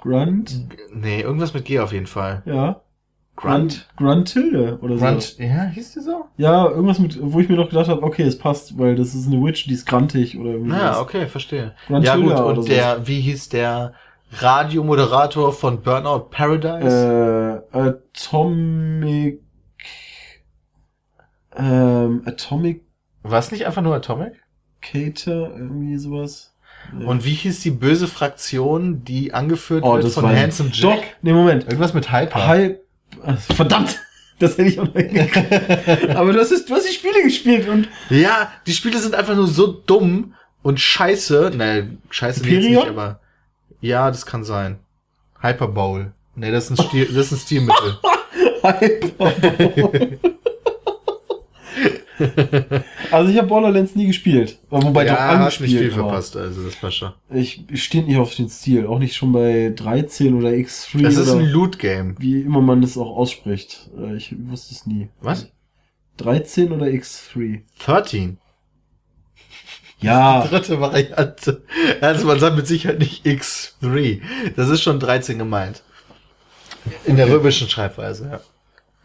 [0.00, 0.54] Grunt?
[0.92, 2.42] Nee, irgendwas mit G auf jeden Fall.
[2.46, 2.80] Ja.
[3.40, 3.88] Grunt?
[3.96, 5.04] Gruntilde oder so.
[5.04, 6.24] Grunt, ja, hieß die so?
[6.36, 9.28] Ja, irgendwas mit, wo ich mir noch gedacht habe, okay, es passt, weil das ist
[9.28, 10.72] eine Witch, die ist grantig oder irgendwie.
[10.72, 10.98] Ja, sowas.
[10.98, 11.74] okay, verstehe.
[11.86, 12.68] Gruntilda ja gut, und so.
[12.68, 13.94] der, wie hieß der
[14.32, 17.62] Radiomoderator von Burnout Paradise?
[17.72, 19.40] Äh, Atomic.
[21.56, 22.82] Ähm, Atomic
[23.22, 24.32] War es nicht einfach nur Atomic?
[24.80, 26.54] Cater, irgendwie sowas.
[27.04, 31.16] Und wie hieß die böse Fraktion, die angeführt Oh, wird von Handsome Doch, Jack?
[31.22, 31.64] nee, Moment.
[31.64, 32.46] Irgendwas mit Hyper.
[32.46, 32.80] Halb.
[33.24, 34.00] Äh, Verdammt!
[34.40, 36.10] Das hätte ich auch hingekriegt.
[36.14, 37.88] Aber du hast, du hast die Spiele gespielt und.
[38.08, 41.50] Ja, die Spiele sind einfach nur so dumm und scheiße.
[41.56, 43.18] Nee, scheiße nee, jetzt nicht, aber
[43.80, 44.78] ja, das kann sein.
[45.40, 46.12] Hyper Bowl.
[46.36, 47.98] Nee, das ist ein, Stil, das ist ein Stilmittel.
[53.10, 54.58] Also ich habe Borderlands nie gespielt.
[54.70, 55.70] Wobei doch ja, hast angespielt.
[55.70, 57.12] nicht viel aber verpasst, also das passt schon.
[57.32, 58.86] Ich stehe nicht auf den Stil.
[58.86, 62.16] Auch nicht schon bei 13 oder X3 Das ist ein Loot-Game.
[62.18, 63.88] wie immer man das auch ausspricht.
[63.98, 65.08] Äh, Ich wusste es nie.
[65.20, 65.48] Was?
[66.18, 67.62] 13 oder X3?
[67.84, 68.38] 13.
[70.00, 71.62] Ja, Dritte Variante.
[72.00, 74.20] Also man sagt mit Sicherheit nicht X3.
[74.56, 75.82] Das ist schon 13 gemeint.
[77.04, 78.40] In der römischen Schreibweise, ja.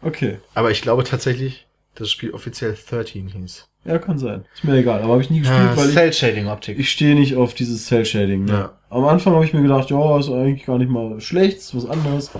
[0.00, 0.38] okay.
[0.54, 3.68] Aber ich glaube tatsächlich, das Spiel offiziell 13 hieß.
[3.84, 4.44] Ja, kann sein.
[4.54, 5.02] Ist mir egal.
[5.02, 6.78] Aber habe ich nie gespielt, Ja, weil ich, Cell-Shading-Optik.
[6.78, 8.44] ich stehe nicht auf dieses Cell-Shading.
[8.46, 8.52] Ne?
[8.52, 8.72] Ja.
[8.90, 11.86] Am Anfang habe ich mir gedacht, ja, ist eigentlich gar nicht mal schlecht, ist was
[11.86, 12.30] anderes.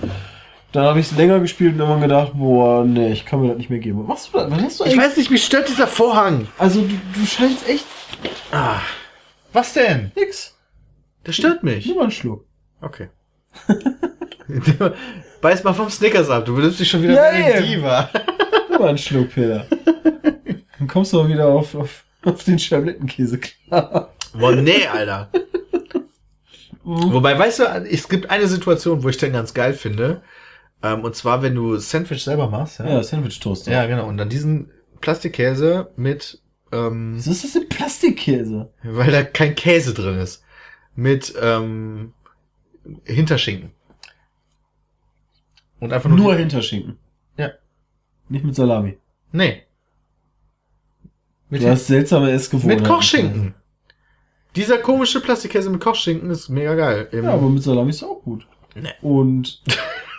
[0.71, 3.57] Dann habe ich es länger gespielt und irgendwann gedacht, boah, nee, ich kann mir das
[3.57, 3.99] nicht mehr geben.
[3.99, 4.51] Was machst du da?
[4.51, 5.05] Was hast du Ich eigentlich?
[5.05, 6.47] weiß nicht, mich stört dieser Vorhang.
[6.57, 7.85] Also du, du scheinst echt
[8.51, 8.79] Ah.
[9.53, 10.11] Was denn?
[10.15, 10.57] nix.
[11.23, 11.85] Das stört mich.
[11.85, 12.45] Nimm mal einen Schluck.
[12.81, 13.07] Okay.
[15.41, 16.45] Beiß mal vom Snickers ab.
[16.45, 17.61] Du benimmst dich schon wieder Ja, wie eine.
[17.65, 18.09] Diva.
[18.79, 19.65] Mal einen Schluck, Peter.
[20.77, 24.13] Dann kommst du auch wieder auf, auf, auf den Schablettenkäse klar.
[24.33, 25.29] Boah, nee, Alter.
[26.83, 30.21] Wobei, weißt du, es gibt eine Situation, wo ich den ganz geil finde.
[30.83, 32.79] Ähm, und zwar, wenn du Sandwich selber machst.
[32.79, 33.71] Ja, Sandwich Toaster.
[33.71, 34.07] Ja, genau.
[34.07, 34.69] Und dann diesen
[35.01, 36.39] Plastikkäse mit,
[36.71, 38.71] ähm, Was ist das denn Plastikkäse?
[38.83, 40.43] weil da kein Käse drin ist,
[40.95, 42.13] mit ähm,
[43.03, 43.71] Hinterschinken.
[45.79, 46.19] Und einfach nur.
[46.19, 46.97] Nur Hinterschinken.
[48.29, 48.97] Nicht mit Salami.
[49.31, 49.61] Nee.
[51.49, 52.81] Mit, Du hast seltsame Essgewohnheiten.
[52.83, 53.53] mit Kochschinken.
[54.55, 57.07] Dieser komische Plastikkäse mit Kochschinken ist mega geil.
[57.11, 58.47] Im- Ja, aber mit Salami ist auch gut.
[58.73, 58.89] Nee.
[59.01, 59.61] Und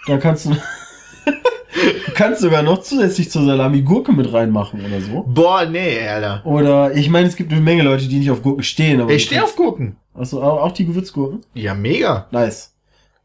[0.07, 0.57] da kannst du, du
[2.15, 5.25] kannst sogar noch zusätzlich zur Salami Gurke mit reinmachen oder so.
[5.27, 6.45] Boah, nee, Alter.
[6.47, 9.01] Oder ich meine, es gibt eine Menge Leute, die nicht auf Gurken stehen.
[9.01, 9.97] Aber Ich stehe auf Gurken.
[10.15, 11.41] Achso, auch die Gewürzgurken?
[11.55, 12.29] Ja, mega.
[12.31, 12.75] Nice.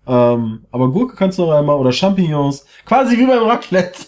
[0.08, 2.66] Ähm, aber Gurke kannst du noch einmal oder Champignons.
[2.86, 4.06] Quasi wie beim Raclette.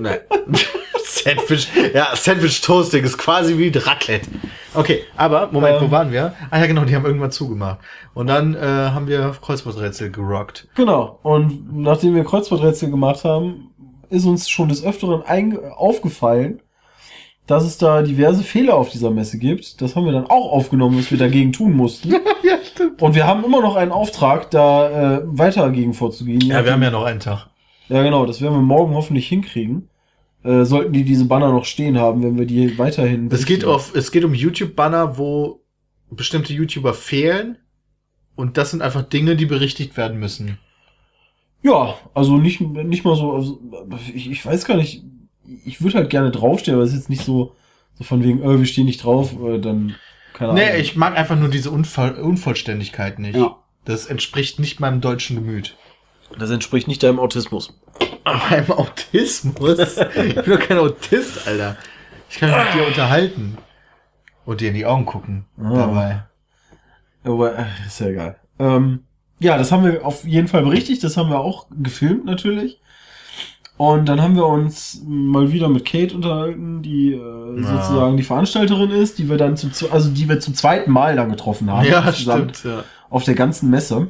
[0.00, 0.20] Nein.
[1.04, 4.28] Sandwich, ja, Sandwich Toasting ist quasi wie Raclette.
[4.74, 5.86] Okay, aber, Moment, Ähm.
[5.86, 6.34] wo waren wir?
[6.50, 7.78] Ah ja, genau, die haben irgendwann zugemacht.
[8.14, 10.68] Und dann äh, haben wir Kreuzworträtsel gerockt.
[10.74, 11.18] Genau.
[11.22, 13.70] Und nachdem wir Kreuzworträtsel gemacht haben,
[14.10, 15.22] ist uns schon des Öfteren
[15.76, 16.60] aufgefallen,
[17.46, 19.80] dass es da diverse Fehler auf dieser Messe gibt.
[19.82, 22.10] Das haben wir dann auch aufgenommen, was wir dagegen tun mussten.
[22.42, 23.02] ja, stimmt.
[23.02, 26.40] Und wir haben immer noch einen Auftrag, da äh, weiter gegen vorzugehen.
[26.40, 27.48] Ja, wir haben ja noch einen Tag.
[27.88, 29.90] ja, genau, das werden wir morgen hoffentlich hinkriegen.
[30.42, 33.28] Äh, sollten die diese Banner noch stehen haben, wenn wir die weiterhin.
[33.30, 35.62] Es geht auf, es geht um YouTube-Banner, wo
[36.10, 37.58] bestimmte YouTuber fehlen.
[38.36, 40.58] Und das sind einfach Dinge, die berichtigt werden müssen.
[41.62, 43.60] Ja, also nicht, nicht mal so, also,
[44.14, 45.02] ich, ich weiß gar nicht,
[45.64, 47.54] ich würde halt gerne draufstehen, aber es ist jetzt nicht so,
[47.94, 49.94] so von wegen, äh, wir stehen nicht drauf, äh, dann,
[50.32, 50.64] keine Ahnung.
[50.64, 53.36] Nee, ich mag einfach nur diese Unvoll Unvollständigkeit nicht.
[53.36, 53.56] Ja.
[53.84, 55.76] Das entspricht nicht meinem deutschen Gemüt.
[56.38, 57.78] Das entspricht nicht deinem Autismus.
[58.24, 59.78] Meinem Autismus?
[59.78, 61.76] ich bin doch kein Autist, Alter.
[62.30, 63.58] Ich kann mich mit dir unterhalten.
[64.46, 65.44] Und dir in die Augen gucken.
[65.58, 65.74] Ah.
[65.74, 66.22] Dabei.
[67.24, 68.36] Aber, äh, ist ja egal.
[68.58, 69.04] Ähm,
[69.38, 72.80] ja, das haben wir auf jeden Fall berichtigt, das haben wir auch gefilmt natürlich.
[73.76, 77.82] Und dann haben wir uns mal wieder mit Kate unterhalten, die äh, Ja.
[77.82, 81.30] sozusagen die Veranstalterin ist, die wir dann zum, also die wir zum zweiten Mal dann
[81.30, 81.86] getroffen haben.
[81.86, 82.62] Ja, stimmt.
[82.64, 82.84] Ja.
[83.10, 84.08] auf der ganzen Messe.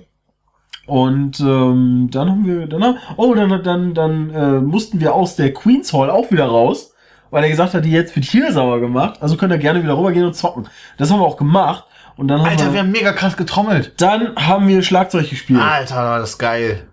[0.86, 5.54] Und ähm, dann haben wir, dann, oh, dann, dann, dann äh, mussten wir aus der
[5.54, 6.92] Queens Hall auch wieder raus,
[7.30, 9.16] weil er gesagt hat, die jetzt wird hier sauer gemacht.
[9.22, 10.68] Also könnt ihr gerne wieder rübergehen und zocken.
[10.98, 11.84] Das haben wir auch gemacht.
[12.16, 13.94] Und dann haben Alter, wir wir, haben mega krass getrommelt.
[13.96, 15.60] dann haben wir Schlagzeug gespielt.
[15.60, 16.86] Alter, das geil.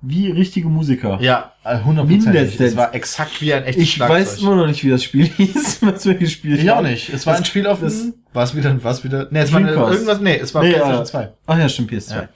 [0.00, 1.18] Wie richtige Musiker.
[1.20, 2.04] Ja, 100%.
[2.06, 2.60] Mindestens.
[2.60, 5.78] Es war exakt wie ein echtes ich weiß immer noch nicht, wie das Spiel hieß,
[5.82, 6.86] was wir gespielt Ich auch haben.
[6.88, 7.08] nicht.
[7.08, 8.06] Es war Das- ein Spiel auf das-.
[8.32, 9.26] War es wieder, war es wieder.
[9.30, 10.20] Nee, es war eine, irgendwas.
[10.20, 11.04] Nee, es war Nee, PlayStation ja.
[11.04, 11.32] 2.
[11.46, 12.14] Ach ja, stimmt, PS2.
[12.14, 12.28] Ja.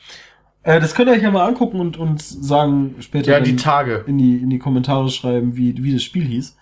[0.64, 3.30] Äh, das könnt ihr euch ja mal angucken und uns sagen später.
[3.32, 4.04] Ja, die Tage.
[4.08, 6.56] in die, in die Kommentare schreiben, wie, wie das Spiel hieß.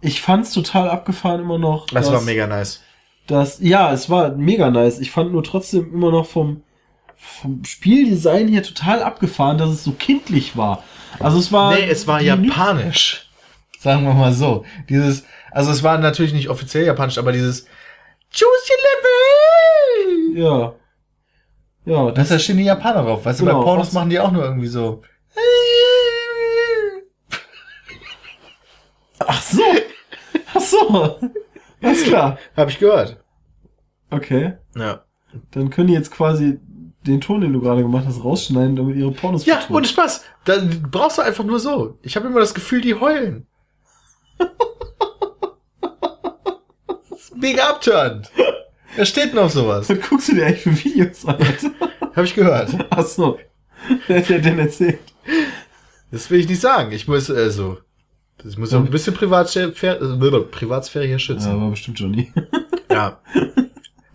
[0.00, 1.86] Ich fand's total abgefahren immer noch.
[1.88, 2.82] Das dass- war mega nice.
[3.26, 5.00] dass, ja, es war mega nice.
[5.00, 6.62] Ich fand nur trotzdem immer noch vom,
[7.18, 10.82] vom Spieldesign her total abgefahren, dass es so kindlich war.
[11.20, 11.74] Also es war.
[11.74, 13.28] Nee, es war japanisch.
[13.80, 14.64] Sagen wir mal so.
[14.88, 17.66] Dieses, also es war natürlich nicht offiziell japanisch, aber dieses
[18.32, 20.38] Choose your level!
[20.38, 20.74] Ja.
[21.84, 23.24] Ja, Das, da stehen die Japaner drauf.
[23.24, 23.58] Weißt du, Genau.
[23.60, 25.02] bei Pornos machen die auch nur irgendwie so.
[29.20, 29.62] Ach so.
[30.54, 31.18] Ach so.
[31.82, 32.38] Alles klar.
[32.56, 33.22] Hab ich gehört.
[34.10, 34.54] Okay.
[34.76, 35.04] Ja.
[35.52, 36.58] Dann können die jetzt quasi
[37.08, 39.76] den Ton, den du gerade gemacht hast, rausschneiden, damit ihre Pornos Ja, vertonen.
[39.78, 40.24] und Spaß.
[40.44, 40.58] Da
[40.90, 41.98] brauchst du einfach nur so.
[42.02, 43.46] Ich habe immer das Gefühl, die heulen.
[47.36, 48.30] mega abtörend.
[48.96, 49.88] Wer steht auf sowas?
[49.88, 51.36] Was guckst du dir eigentlich für Videos an?
[52.14, 52.70] Hab ich gehört.
[52.90, 53.38] Ach so.
[54.06, 54.98] Wer hat dir denn erzählt?
[56.10, 56.90] Das will ich nicht sagen.
[56.92, 57.78] Ich muss, also.
[58.42, 59.70] Das muss auch ein bisschen Privatsphäre,
[60.50, 61.60] Privatsphäre hier Ja, schützen.
[61.60, 62.32] war bestimmt schon nie.
[62.90, 63.20] Ja.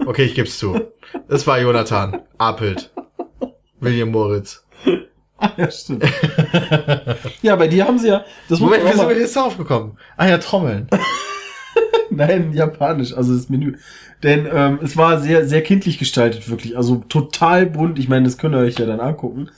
[0.05, 0.79] Okay, ich geb's zu.
[1.27, 2.21] Es war Jonathan.
[2.37, 2.91] Apelt.
[3.79, 4.65] William Moritz.
[5.37, 6.05] Ah, ja, stimmt.
[7.41, 9.35] ja, bei dir haben sie ja, das Moment, man wie auch sind wir mal, jetzt
[9.35, 9.97] darauf gekommen?
[10.15, 10.87] Ah ja, Trommeln.
[12.09, 13.77] nein, japanisch, also das Menü.
[14.23, 16.77] Denn ähm, es war sehr, sehr kindlich gestaltet, wirklich.
[16.77, 17.99] Also total bunt.
[17.99, 19.49] Ich meine, das könnt ihr euch ja dann angucken.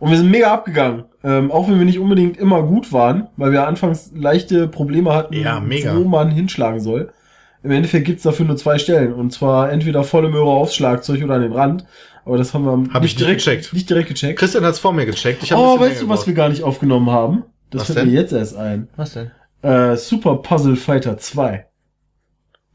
[0.00, 1.04] Und wir sind mega abgegangen.
[1.22, 5.34] Ähm, auch wenn wir nicht unbedingt immer gut waren, weil wir anfangs leichte Probleme hatten,
[5.34, 5.62] Ja,
[5.94, 7.12] wo man hinschlagen soll.
[7.62, 9.12] Im Endeffekt gibt's dafür nur zwei Stellen.
[9.12, 11.84] Und zwar entweder volle Möhre aufs Schlagzeug oder an den Rand.
[12.24, 13.72] Aber das haben wir Hab ich nicht gecheckt.
[13.72, 14.38] Nicht direkt gecheckt.
[14.38, 15.42] Christian hat's vor mir gecheckt.
[15.42, 17.44] Ich hab Oh, weißt du, was wir gar nicht aufgenommen haben?
[17.70, 18.12] Das Was fällt denn?
[18.14, 18.88] mir jetzt erst ein.
[18.96, 19.30] Was denn?
[19.62, 21.66] Äh, Super Puzzle Fighter 2.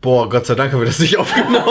[0.02, 1.64] Boah, Gott sei Dank haben wir das nicht aufgenommen.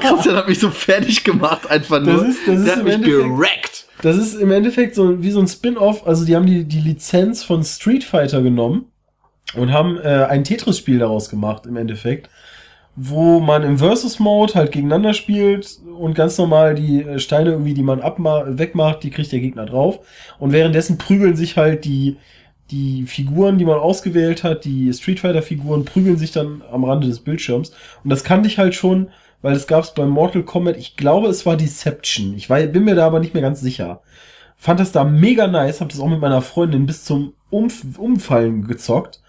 [0.00, 2.14] Christian hat mich so fertig gemacht, einfach nur.
[2.24, 3.84] Das ist- das ist Der hat im mich Endeffekt- gerackt.
[4.02, 6.06] Das ist im Endeffekt so wie so ein Spin-off.
[6.06, 8.86] Also die haben die, die Lizenz von Street Fighter genommen
[9.56, 12.30] und haben äh, ein Tetris-Spiel daraus gemacht im Endeffekt,
[12.96, 17.82] wo man im Versus-Mode halt gegeneinander spielt und ganz normal die äh, Steine irgendwie, die
[17.82, 20.00] man abma wegmacht, die kriegt der Gegner drauf.
[20.38, 22.16] Und währenddessen prügeln sich halt die
[22.70, 27.06] die Figuren, die man ausgewählt hat, die Street Fighter Figuren, prügeln sich dann am Rande
[27.06, 27.70] des Bildschirms.
[28.02, 29.10] Und das kannte ich halt schon,
[29.42, 32.34] weil es gab es beim Mortal Kombat, ich glaube, es war Deception.
[32.34, 34.00] Ich war, bin mir da aber nicht mehr ganz sicher.
[34.56, 38.66] Fand das da mega nice, hab das auch mit meiner Freundin bis zum Umf Umfallen
[38.66, 39.20] gezockt.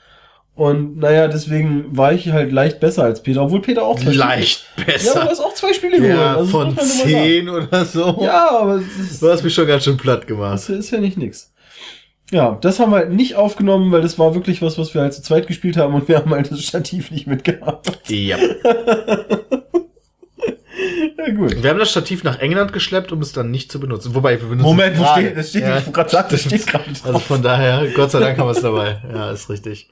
[0.55, 4.65] Und naja, deswegen war ich halt leicht besser als Peter, obwohl Peter auch zwei Leicht
[4.71, 4.87] Spiele.
[4.87, 5.15] Ja, besser.
[5.15, 6.15] aber du hast auch zwei Spiele geholt.
[6.17, 6.87] Ja, also von sagen.
[6.87, 8.19] zehn oder so.
[8.21, 10.53] Ja, aber ist, Du hast mich schon ganz schön platt gemacht.
[10.53, 11.51] das ist ja nicht nix.
[12.31, 15.13] Ja, das haben wir halt nicht aufgenommen, weil das war wirklich was, was wir halt
[15.13, 17.91] zu zweit gespielt haben und wir haben halt das Stativ nicht mitgehabt.
[18.09, 18.37] Ja.
[21.17, 21.63] Ja, gut.
[21.63, 24.13] Wir haben das Stativ nach England geschleppt, um es dann nicht zu benutzen.
[24.13, 25.77] Wobei, wir benutzen Moment, es wo steht, das steht, ja.
[25.77, 27.23] ich gerade sagen, das steht gerade Also drauf.
[27.23, 29.01] von daher, Gott sei Dank haben wir es dabei.
[29.11, 29.89] Ja, ist richtig.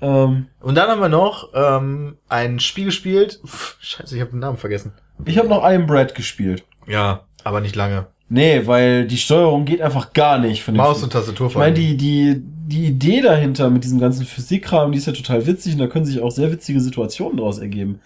[0.00, 3.40] Ähm, Und dann haben wir noch ähm, ein Spiel gespielt.
[3.46, 4.92] Pff, scheiße, ich habe den Namen vergessen.
[5.24, 6.64] ich habe noch Iron Bread gespielt.
[6.86, 8.06] Ja, aber nicht lange.
[8.28, 11.96] Nee, weil die Steuerung geht einfach gar nicht von Maus und Tastatur Ich meine, die,
[11.96, 15.86] die, die Idee dahinter mit diesem ganzen Physikkram, die ist ja total witzig und da
[15.86, 18.00] können sich auch sehr witzige Situationen daraus ergeben.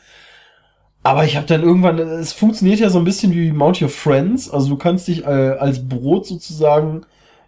[1.03, 4.51] Aber ich habe dann irgendwann, es funktioniert ja so ein bisschen wie Mount Your Friends,
[4.51, 7.03] also du kannst dich äh, als Brot sozusagen,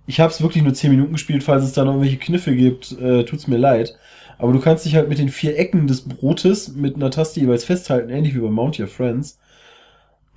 [0.07, 2.93] ich habe es wirklich nur 10 Minuten gespielt, falls es da noch irgendwelche Kniffe gibt,
[3.01, 3.97] äh, tut's mir leid.
[4.39, 7.65] Aber du kannst dich halt mit den vier Ecken des Brotes mit einer Taste jeweils
[7.65, 9.39] festhalten, ähnlich wie bei Mount Your Friends.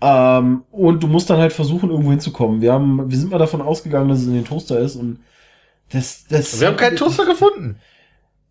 [0.02, 2.62] Ähm, und du musst dann halt versuchen, irgendwo hinzukommen.
[2.62, 5.20] Wir haben, wir sind mal davon ausgegangen, dass es in den Toaster ist und
[5.92, 6.60] das, das.
[6.60, 7.78] wir haben keinen Toaster gefunden.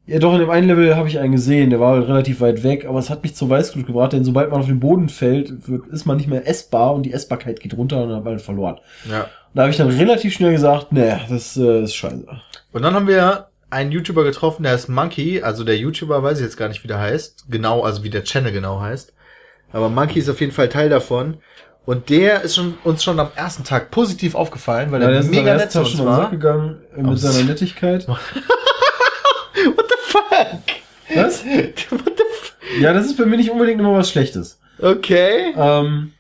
[0.07, 2.65] Ja, doch, in dem einen Level habe ich einen gesehen, der war halt relativ weit
[2.65, 5.69] weg, aber es hat mich zur Weißglut gebracht, denn sobald man auf den Boden fällt,
[5.69, 8.33] wird, ist man nicht mehr essbar und die Essbarkeit geht runter und dann hat man
[8.35, 8.79] halt verloren.
[9.09, 9.27] Ja.
[9.55, 12.27] Da habe ich dann relativ schnell gesagt, nee, das äh, ist scheiße.
[12.73, 15.41] Und dann haben wir einen YouTuber getroffen, der ist Monkey.
[15.43, 17.47] Also der YouTuber weiß ich jetzt gar nicht, wie der heißt.
[17.49, 19.15] Genau, also wie der Channel genau heißt.
[19.73, 21.37] Aber Monkey ist auf jeden Fall Teil davon.
[21.85, 25.55] Und der ist schon, uns schon am ersten Tag positiv aufgefallen, weil Ja, er mega
[25.57, 26.31] nett zu uns war.
[26.31, 28.07] gegangen mit seiner Nettigkeit.
[30.13, 31.15] Fuck?
[31.15, 31.45] Was?
[31.45, 34.59] What the f Ja, das ist bei mir nicht unbedingt immer was Schlechtes.
[34.81, 35.53] Okay.
[35.57, 36.13] Ähm,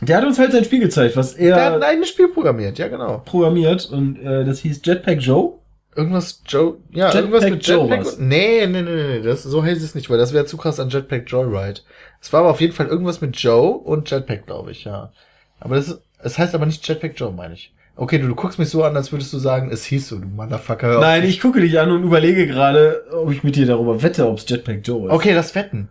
[0.00, 2.78] der hat uns halt sein Spiel gezeigt, was Der hat er ein eigenes Spiel programmiert,
[2.78, 3.18] ja genau.
[3.24, 5.54] programmiert und äh, das hieß Jetpack Joe.
[5.94, 8.04] Irgendwas Joe, ja, Jetpack irgendwas mit Joe Jetpack.
[8.06, 8.18] war's.
[8.18, 10.88] nee, nee, nee, nee, das, so heißt es nicht, weil das wäre zu krass an
[10.88, 11.80] Jetpack Joyride.
[12.20, 15.12] Es war aber auf jeden Fall irgendwas mit Joe und Jetpack, glaube ich, ja.
[15.60, 17.74] Aber das, ist- es heißt aber nicht Jetpack Joe, meine ich.
[17.94, 20.26] Okay, du, du guckst mich so an, als würdest du sagen, es hieß so, du
[20.26, 20.98] Motherfucker.
[21.00, 24.38] Nein, ich gucke dich an und überlege gerade, ob ich mit dir darüber wette, ob
[24.38, 25.12] es Jetpack Joe ist.
[25.12, 25.88] Okay, das Wetten.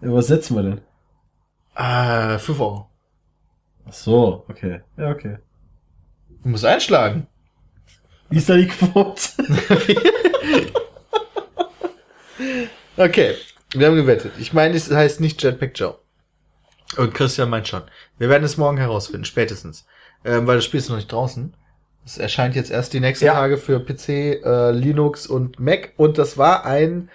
[0.00, 0.80] Ja, was setzen wir denn?
[1.74, 2.88] Ah, 5 Euro.
[3.86, 4.80] Ach so, okay.
[4.96, 5.38] Ja, okay.
[6.42, 7.26] Du musst einschlagen.
[8.30, 9.20] Wie ist da die Quote?
[12.96, 13.36] Okay,
[13.72, 14.32] wir haben gewettet.
[14.38, 15.96] Ich meine, es heißt nicht Jetpack Joe.
[16.98, 17.82] Und Christian meint schon.
[18.18, 19.86] Wir werden es morgen herausfinden, spätestens.
[20.24, 21.54] Ähm, weil das Spiel ist noch nicht draußen.
[22.04, 23.34] Es erscheint jetzt erst die nächsten Ja.
[23.34, 25.92] Tage für PC, äh, Linux und Mac.
[25.96, 27.08] Und das war ein,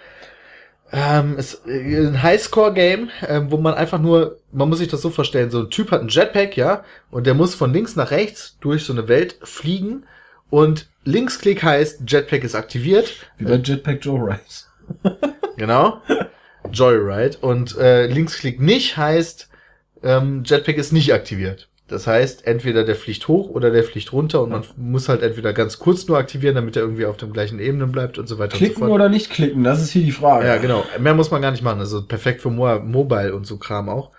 [0.92, 5.10] ähm, es, äh, ein Highscore-Game, ähm, wo man einfach nur, man muss sich das so
[5.10, 8.56] vorstellen, so ein Typ hat ein Jetpack, ja, und der muss von links nach rechts
[8.60, 10.04] durch so eine Welt fliegen.
[10.50, 13.12] Und Linksklick heißt, Jetpack ist aktiviert.
[13.36, 14.70] Wie bei Jetpack Joe Rice.
[15.58, 16.00] Genau.
[16.72, 17.36] Joyride.
[17.40, 19.48] Und äh, Linksklick nicht heißt,
[20.02, 21.67] ähm, Jetpack ist nicht aktiviert.
[21.88, 25.54] Das heißt, entweder der fliegt hoch oder der fliegt runter und man muss halt entweder
[25.54, 28.52] ganz kurz nur aktivieren, damit er irgendwie auf dem gleichen Ebene bleibt und so weiter
[28.52, 28.90] so Klicken fort.
[28.90, 30.46] oder nicht klicken, das ist hier die Frage.
[30.46, 30.84] Ja, genau.
[30.98, 31.80] Mehr muss man gar nicht machen.
[31.80, 34.10] Also perfekt für Mo Mobile und so Kram auch.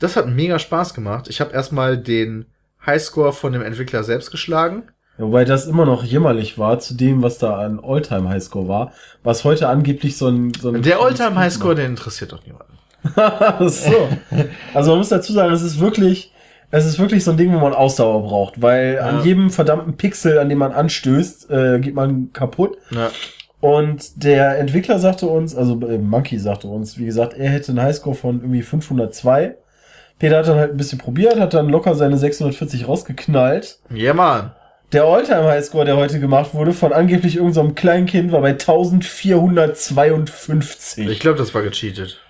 [0.00, 1.28] Das hat mega Spaß gemacht.
[1.28, 2.46] Ich habe erstmal den
[2.84, 4.82] Highscore von dem Entwickler selbst geschlagen.
[5.18, 8.92] Wobei das immer noch jämmerlich war zu dem, was da an Alltime Highscore war,
[9.22, 10.52] was heute angeblich so ein...
[10.52, 12.76] So ein Der Oldtime Highscore, der interessiert doch niemanden.
[13.68, 14.08] so.
[14.74, 16.32] Also man muss dazu sagen, es ist wirklich,
[16.70, 19.00] es ist wirklich so ein Ding, wo man Ausdauer braucht, weil Ja.
[19.06, 22.76] an jedem verdammten Pixel, an dem man anstößt, äh, geht man kaputt.
[22.90, 23.10] Ja.
[23.60, 27.82] Und der Entwickler sagte uns, also äh, Monkey sagte uns, wie gesagt, er hätte einen
[27.82, 29.56] Highscore von irgendwie 502.
[30.18, 33.78] Peter hat dann halt ein bisschen probiert, hat dann locker seine 640 rausgeknallt.
[33.94, 34.52] Ja, Mann.
[34.92, 41.08] Der Alltime Highscore, der heute gemacht wurde, von angeblich irgendeinem kleinen Kind, war bei 1452.
[41.08, 42.20] Ich glaube, das war gecheatet.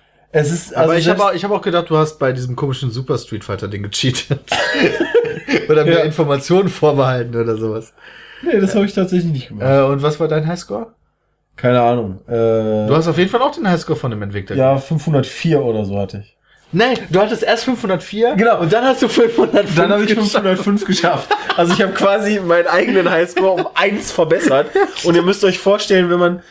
[0.41, 2.91] Es ist, Aber ich habe auch, ich hab auch gedacht, du hast bei diesem komischen
[2.91, 4.41] Super Street Fighter Ding gecheatet.
[5.69, 5.99] oder mir Ja.
[5.99, 7.93] Informationen vorbehalten oder sowas.
[8.43, 9.67] Nee, das habe ich tatsächlich nicht gemacht.
[9.69, 10.93] Äh, und was war dein Highscore?
[11.55, 12.19] Keine Ahnung.
[12.27, 12.31] Äh,
[12.87, 14.55] Du hast auf jeden Fall auch den Highscore von dem Entwickler.
[14.55, 16.36] ja, 504 oder so hatte ich.
[16.71, 18.35] Nein, du hattest erst 504.
[18.35, 18.59] Genau.
[18.59, 19.75] Und dann hast du 505.
[19.75, 20.31] Dann habe ich geschafft.
[20.31, 21.29] 505 geschafft.
[21.55, 24.67] Also ich habe quasi meinen eigenen Highscore um eins verbessert.
[25.03, 26.41] Und ihr müsst euch vorstellen, wenn man,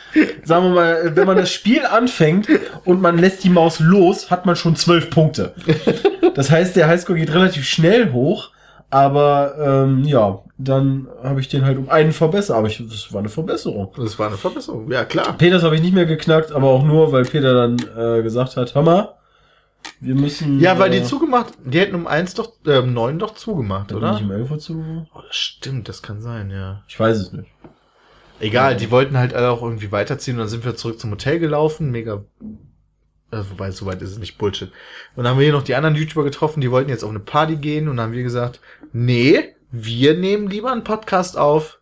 [0.45, 2.49] sagen wir mal, wenn man das Spiel anfängt
[2.85, 5.55] und man lässt die Maus los, hat man schon zwölf Punkte.
[6.35, 8.51] Das heißt, der Highscore geht relativ schnell hoch.
[8.89, 12.57] Aber ähm, ja, dann habe ich den halt um einen verbessert.
[12.57, 13.93] Aber ich, das war eine Verbesserung.
[13.97, 14.91] Das war eine Verbesserung.
[14.91, 15.35] Ja, klar.
[15.37, 18.75] Peters habe ich nicht mehr geknackt, aber auch nur, weil Peter dann äh, gesagt hat,
[18.75, 19.15] hör mal,
[20.01, 20.61] wir müssen...
[20.61, 23.93] Ja, weil die äh, zugemacht, die hätten um eins doch, äh, um neun doch zugemacht,
[23.93, 24.15] oder?
[24.15, 25.07] bin ich um 11 Uhr zu.
[25.15, 26.83] Oh, das stimmt, das kann sein, ja.
[26.87, 27.51] Ich weiß es nicht.
[28.39, 31.39] Egal, die wollten halt alle auch irgendwie weiterziehen und dann sind wir zurück zum Hotel
[31.39, 32.25] gelaufen, mega,
[33.31, 34.71] äh, wobei, so weit ist es nicht Bullshit.
[35.15, 37.21] Und dann haben wir hier noch die anderen YouTuber getroffen, die wollten jetzt auf eine
[37.21, 38.61] Party gehen und dann haben wir gesagt,
[38.93, 41.81] nee, wir nehmen lieber einen Podcast auf.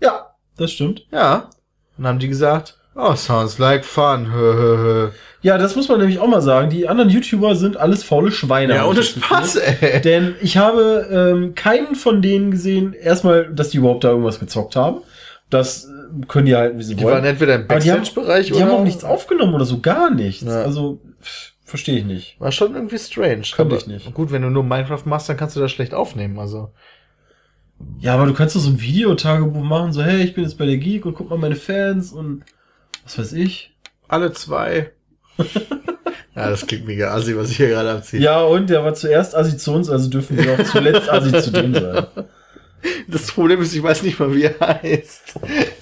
[0.00, 1.06] Ja, das stimmt.
[1.12, 1.50] Ja.
[1.96, 5.12] Und dann haben die gesagt, oh, sounds like fun.
[5.42, 6.70] Ja, das muss man nämlich auch mal sagen.
[6.70, 8.76] Die anderen YouTuber sind alles faule Schweine.
[8.76, 9.02] Ja, ohne.
[9.02, 10.00] Spaß, ey.
[10.00, 14.74] Denn ich habe ähm, keinen von denen gesehen, erstmal, dass die überhaupt da irgendwas gezockt
[14.74, 15.02] haben.
[15.50, 17.24] Das äh, können die halten, wie sie Die waren wollen.
[17.26, 18.62] entweder im Aber die haben- Backstage-Bereich Die oder...
[18.64, 20.42] haben auch nichts aufgenommen oder so, gar nichts.
[20.44, 20.62] Ja.
[20.62, 22.40] Also, pff, verstehe ich nicht.
[22.40, 23.42] War schon irgendwie strange.
[23.54, 24.14] Könnte ich nicht.
[24.14, 26.70] Gut, wenn du nur Minecraft machst, dann kannst du das schlecht aufnehmen, also.
[27.98, 30.64] Ja, aber du kannst doch so ein Videotagebuch machen, so, hey, ich bin jetzt bei
[30.64, 32.44] der Geek und guck mal meine Fans und
[33.04, 33.74] was weiß ich.
[34.08, 34.90] Alle zwei.
[35.38, 38.20] ja, das klingt mega assi, was ich hier gerade abziehe.
[38.20, 41.50] Ja, und der war zuerst Assi zu uns, also dürfen wir auch zuletzt Assi zu
[41.50, 42.06] dem sein.
[43.08, 45.36] Das Problem ist, ich weiß nicht mal, wie er heißt.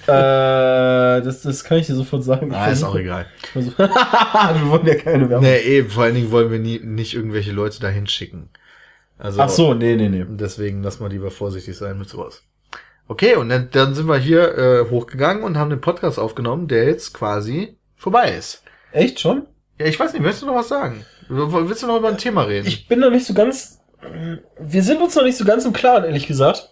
[0.07, 2.47] Äh, das, das kann ich dir sofort sagen.
[2.51, 3.25] Ich Ah, ist auch egal.
[3.51, 5.43] versuche- wir wollen ja keine Werbung.
[5.45, 8.49] Nee, eh, vor allen Dingen wollen wir nie, nicht irgendwelche Leute dahin schicken.
[9.17, 10.25] Also, Ach so, nee, nee, nee.
[10.29, 12.43] deswegen lass mal lieber vorsichtig sein mit sowas.
[13.07, 16.85] Okay, und dann, dann sind wir hier äh, hochgegangen und haben den Podcast aufgenommen, der
[16.85, 18.63] jetzt quasi vorbei ist.
[18.91, 19.45] Echt schon?
[19.79, 21.05] Ja, ich weiß nicht, willst du noch was sagen?
[21.27, 22.67] Willst du noch über ein Thema reden?
[22.67, 23.79] Ich bin noch nicht so ganz.
[24.59, 26.69] Wir sind uns noch nicht so ganz im Klaren, ehrlich gesagt,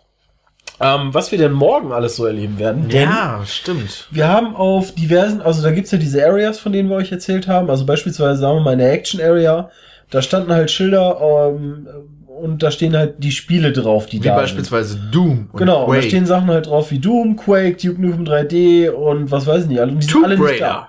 [0.80, 2.90] ähm, was wir denn morgen alles so erleben werden.
[2.90, 4.08] Denn ja, stimmt.
[4.12, 7.48] wir haben auf diversen, also da gibt's ja diese Areas, von denen wir euch erzählt
[7.48, 7.70] haben.
[7.70, 9.70] Also beispielsweise sagen wir mal eine Action Area.
[10.10, 11.88] Da standen halt Schilder ähm,
[12.42, 14.42] und da stehen halt die Spiele drauf, die Wie da sind.
[14.42, 16.08] beispielsweise Doom und Genau, und da Quake.
[16.10, 19.80] stehen Sachen halt drauf wie Doom, Quake, Duke Nukem 3D und was weiß ich nicht.
[19.80, 20.60] Und die sind Tomb alle nicht Raider.
[20.66, 20.88] da.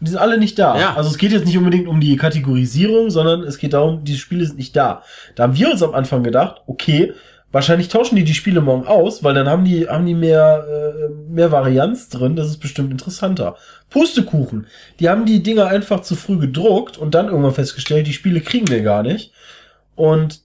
[0.00, 0.78] Und die sind alle nicht da.
[0.78, 0.94] Ja.
[0.96, 4.44] Also es geht jetzt nicht unbedingt um die Kategorisierung, sondern es geht darum, diese Spiele
[4.46, 5.02] sind nicht da.
[5.34, 7.12] Da haben wir uns am Anfang gedacht, okay,
[7.52, 11.32] wahrscheinlich tauschen die die Spiele morgen aus, weil dann haben die, haben die mehr, äh,
[11.32, 13.54] mehr Varianz drin, das ist bestimmt interessanter.
[13.90, 14.66] Pustekuchen,
[14.98, 18.68] die haben die Dinger einfach zu früh gedruckt und dann irgendwann festgestellt, die Spiele kriegen
[18.68, 19.30] wir gar nicht.
[19.94, 20.40] Und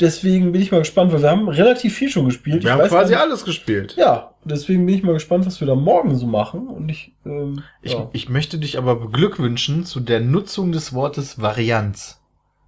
[0.00, 2.62] deswegen bin ich mal gespannt, weil wir haben relativ viel schon gespielt.
[2.64, 3.94] Wir Ich haben quasi alles gespielt.
[3.96, 6.68] ja, deswegen bin ich mal gespannt, was wir da morgen so machen.
[6.68, 8.08] Und ich, ähm, Ich, ja.
[8.12, 12.20] ich möchte dich aber beglückwünschen zu der Nutzung des Wortes Varianz.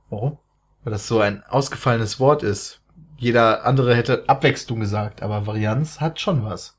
[0.08, 0.38] Warum?
[0.84, 2.80] Weil das so ein ausgefallenes Wort ist.
[3.18, 6.76] Jeder andere hätte Abwechslung gesagt, aber Varianz hat schon was.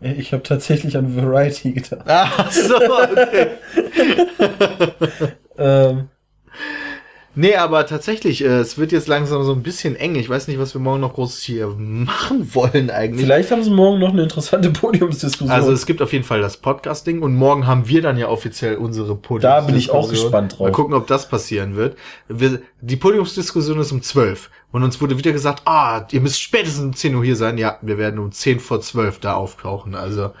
[0.00, 2.02] Ich habe tatsächlich an Variety gedacht.
[2.06, 3.48] Ach so, okay.
[5.58, 6.10] Ähm,
[7.36, 10.16] nee, aber tatsächlich, äh, es wird jetzt langsam so ein bisschen eng.
[10.16, 13.24] Ich weiß nicht, was wir morgen noch groß hier machen wollen eigentlich.
[13.24, 15.50] vielleicht haben sie morgen noch eine interessante Podiumsdiskussion.
[15.50, 18.76] Also es gibt auf jeden Fall das Podcasting und morgen haben wir dann ja offiziell
[18.76, 19.40] unsere Podiumsdiskussion.
[19.40, 20.66] Da bin ich auch gespannt drauf.
[20.66, 21.96] Mal gucken, ob das passieren wird.
[22.28, 26.84] Wir, die Podiumsdiskussion ist um 12 und uns wurde wieder gesagt, ah, ihr müsst spätestens
[26.84, 27.58] um 10 Uhr hier sein.
[27.58, 29.94] Ja, wir werden um 10 vor 12 da auftauchen.
[29.94, 30.32] Also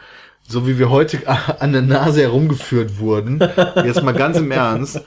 [0.48, 1.22] so wie wir heute
[1.60, 3.40] an der Nase herumgeführt wurden,
[3.84, 5.02] jetzt mal ganz im Ernst.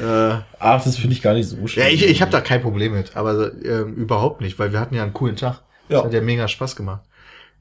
[0.00, 1.86] Äh, Ach, das finde ich gar nicht so schlimm.
[1.86, 4.94] ja, ich, ich habe da kein Problem mit, aber ähm, überhaupt nicht, weil wir hatten
[4.94, 5.62] ja einen coolen Tag.
[5.88, 6.04] Das Ja.
[6.04, 7.02] hat ja mega Spaß gemacht.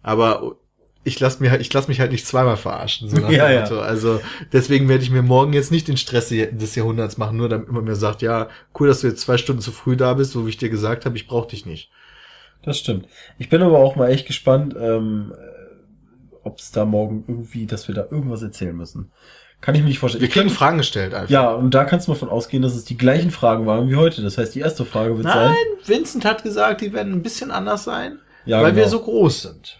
[0.03, 0.56] Aber
[1.03, 3.10] ich lass mir halt, ich lass mich halt nicht zweimal verarschen.
[3.10, 3.64] So Ja, ja.
[3.66, 4.22] Also
[4.53, 7.84] deswegen werde ich mir morgen jetzt nicht den Stress des Jahrhunderts machen, nur damit man
[7.84, 8.49] mir sagt, ja,
[8.80, 11.06] cool, dass du jetzt zwei Stunden zu früh da bist, so wie ich dir gesagt
[11.06, 11.91] habe, ich brauche dich nicht.
[12.64, 13.08] Das stimmt.
[13.40, 15.34] Ich bin aber auch mal echt gespannt, ähm,
[16.44, 19.12] ob es da morgen irgendwie, dass wir da irgendwas erzählen müssen.
[19.62, 20.22] Kann ich mir nicht vorstellen.
[20.24, 21.30] Wir kriegen kann- Fragen gestellt einfach.
[21.30, 23.96] ja, und da kannst du mal von ausgehen, dass es die gleichen Fragen waren wie
[23.96, 24.22] heute.
[24.24, 25.56] Das heißt, die erste Frage wird Nein, sein.
[25.98, 28.84] Vincent hat gesagt, die werden ein bisschen anders sein, Ja, weil genau.
[28.86, 29.78] wir so groß sind.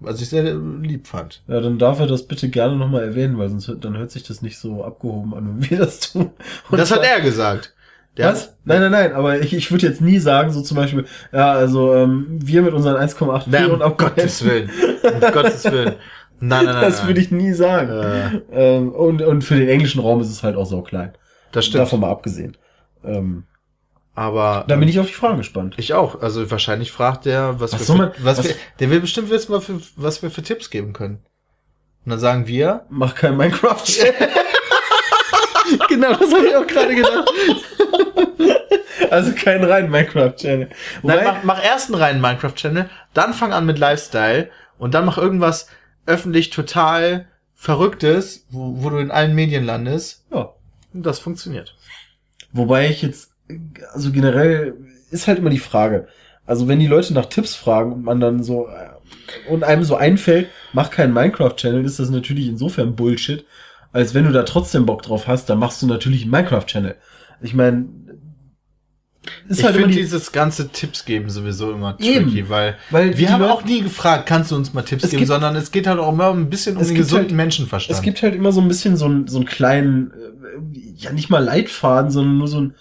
[0.00, 0.42] Was ich sehr
[0.82, 1.42] lieb fand.
[1.46, 4.24] Ja, dann darf er das bitte gerne nochmal erwähnen, weil sonst hört- dann hört sich
[4.24, 6.32] das nicht so abgehoben an, wenn wir das tun.
[6.70, 7.72] Und das hat er gesagt.
[8.16, 8.56] Der Was?
[8.64, 11.94] Nein, nein, nein, aber ich, ich würde jetzt nie sagen, so zum Beispiel, ja, also
[11.94, 14.70] ähm, wir mit unseren 1,8 Nein, um Abonnenten, Gottes Willen.
[15.02, 15.94] Um Gottes Willen.
[16.44, 16.84] Nein, nein, nein.
[16.84, 17.90] Das würde ich nie sagen.
[17.90, 18.40] Äh,
[18.76, 21.12] Ähm, und, und für den englischen Raum ist es halt auch so klein.
[21.52, 21.82] das stimmt.
[21.82, 22.56] Davon mal abgesehen.
[23.04, 23.44] Ähm,
[24.14, 25.74] Aber da bin ich auf die Fragen gespannt.
[25.78, 26.20] ich auch.
[26.20, 29.52] Also wahrscheinlich fragt der, was, Was wir man- was, was- wir, der will bestimmt wissen,
[29.52, 31.20] was, für, was wir für Tipps geben können.
[32.04, 33.84] Und dann sagen wir, Mach kein Minecraft.
[35.88, 37.30] genau, das habe ich auch gerade gedacht.
[39.10, 40.68] also kein rein Minecraft-Channel.
[41.02, 45.18] nein, mach, mach erst einen reinen Minecraft-Channel, dann fang an mit Lifestyle und dann mach
[45.18, 45.68] irgendwas
[46.06, 50.24] öffentlich total Verrücktes, wo, wo du in allen Medien landest.
[50.32, 50.52] ja.
[50.92, 51.74] Und das funktioniert.
[52.52, 53.32] Wobei ich jetzt,
[53.94, 54.74] also generell
[55.10, 56.06] ist halt immer die Frage.
[56.44, 58.90] Also wenn die Leute nach Tipps fragen und man dann so äh,
[59.48, 63.46] und einem so einfällt, mach keinen Minecraft-Channel, ist das natürlich insofern Bullshit,
[63.92, 66.96] als wenn du da trotzdem Bock drauf hast, dann machst du natürlich einen Minecraft-Channel.
[67.40, 67.86] Ich meine,
[69.48, 72.26] ist ich halt finde die, dieses ganze Tipps geben sowieso immer Eben.
[72.26, 75.18] tricky, weil weil wir haben Leute- auch nie gefragt, kannst du uns mal Tipps geben,
[75.18, 77.96] gibt- sondern es geht halt auch immer ein bisschen um den gesunden halt- Menschenverstand.
[77.98, 81.30] Es gibt halt immer so ein bisschen so, ein, so einen kleinen, äh, ja nicht
[81.30, 82.74] mal Leitfaden, sondern nur so ein,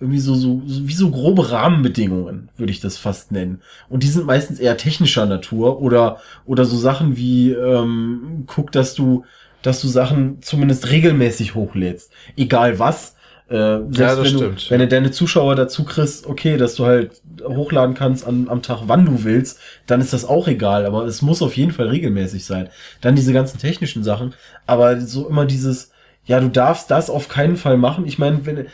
[0.00, 3.62] irgendwie so, so, so wie so grobe Rahmenbedingungen, würde ich das fast nennen.
[3.88, 8.94] Und die sind meistens eher technischer Natur oder, oder so Sachen wie, ähm, guck, dass
[8.94, 9.24] du,
[9.62, 12.12] dass du Sachen zumindest regelmäßig hochlädst.
[12.36, 13.16] Egal was.
[13.48, 14.70] Äh, selbst Ja, das wenn, du, stimmt.
[14.70, 18.82] wenn du deine Zuschauer dazu kriegst, okay, dass du halt hochladen kannst an, am Tag,
[18.86, 22.44] wann du willst, dann ist das auch egal, aber es muss auf jeden Fall regelmäßig
[22.44, 22.68] sein.
[23.00, 24.34] Dann diese ganzen technischen Sachen,
[24.66, 25.92] aber so immer dieses,
[26.26, 28.06] ja, du darfst das auf keinen Fall machen.
[28.06, 28.66] Ich meine, wenn,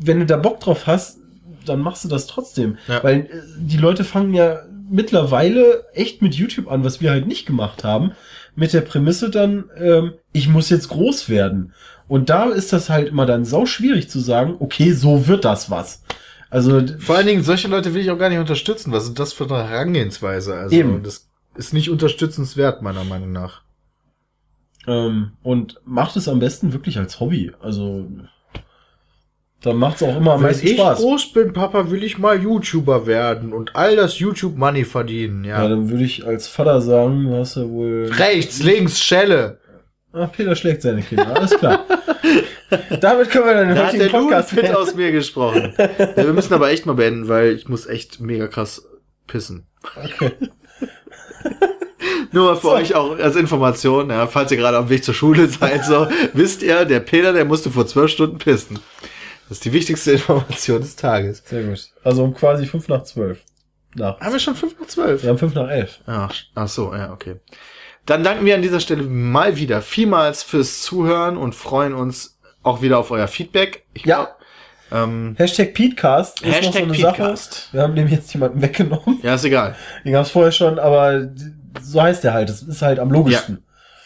[0.00, 1.18] wenn du da Bock drauf hast,
[1.66, 2.78] dann machst du das trotzdem.
[2.88, 3.02] Ja.
[3.04, 3.26] Weil äh,
[3.58, 4.60] die Leute fangen ja
[4.90, 8.12] mittlerweile echt mit YouTube an, was wir halt nicht gemacht haben,
[8.54, 11.74] mit der Prämisse dann, ähm, ich muss jetzt groß werden.
[12.08, 15.70] Und da ist das halt immer dann sau schwierig zu sagen, okay, so wird das
[15.70, 16.02] was.
[16.50, 18.90] Also Vor allen Dingen, solche Leute will ich auch gar nicht unterstützen.
[18.92, 20.54] Was ist das für eine Herangehensweise?
[20.54, 21.02] Also, Eben.
[21.02, 23.62] das ist nicht unterstützenswert, meiner Meinung nach.
[24.86, 27.52] ähm, und macht es am besten wirklich als Hobby.
[27.60, 28.06] Also
[29.60, 31.00] dann macht es auch immer am meisten Spaß.
[31.00, 35.68] groß bin, Papa, will ich mal YouTuber werden und all das YouTube-Money verdienen, Ja, ja.
[35.68, 38.08] dann würde ich als Vater sagen, du hast ja wohl.
[38.16, 39.57] Rechts, links, Schelle.
[40.12, 41.84] Ah, Peter schlägt seine Kinder, alles klar.
[43.00, 44.74] Damit können wir dann den heutigen Podcast beenden.
[44.76, 45.74] aus mir gesprochen.
[45.78, 48.86] ja, wir müssen aber echt mal beenden, weil ich muss echt mega krass
[49.26, 49.66] pissen.
[49.96, 50.32] Okay.
[52.32, 52.72] Nur mal für So.
[52.72, 56.62] euch auch als Information, ja, falls ihr gerade am Weg zur Schule seid, so, wisst
[56.62, 58.78] ihr, der Peter, der musste vor zwölf Stunden pissen.
[59.48, 61.42] Das ist die wichtigste Information des Tages.
[61.46, 61.88] Sehr gut.
[62.04, 63.40] Also um quasi fünf nach zwölf.
[63.94, 64.20] Nach.
[64.20, 65.22] Haben wir schon fünf nach zwölf?
[65.22, 66.00] Wir haben fünf nach elf.
[66.06, 67.36] Ach, ach so, ja, okay.
[68.08, 72.80] Dann danken wir an dieser Stelle mal wieder vielmals fürs Zuhören und freuen uns auch
[72.80, 73.84] wieder auf euer Feedback.
[73.92, 74.16] Ich Ja.
[74.24, 74.36] glaub,
[74.90, 77.52] ähm, Hashtag Petecast ist noch so Hashtag eine Petecast.
[77.54, 77.72] Sache.
[77.72, 79.20] Wir haben dem jetzt jemanden weggenommen.
[79.22, 79.76] ja, ist egal.
[80.06, 81.28] Den gab es vorher schon, aber
[81.82, 82.48] so heißt der halt.
[82.48, 83.62] Das ist halt am logischsten.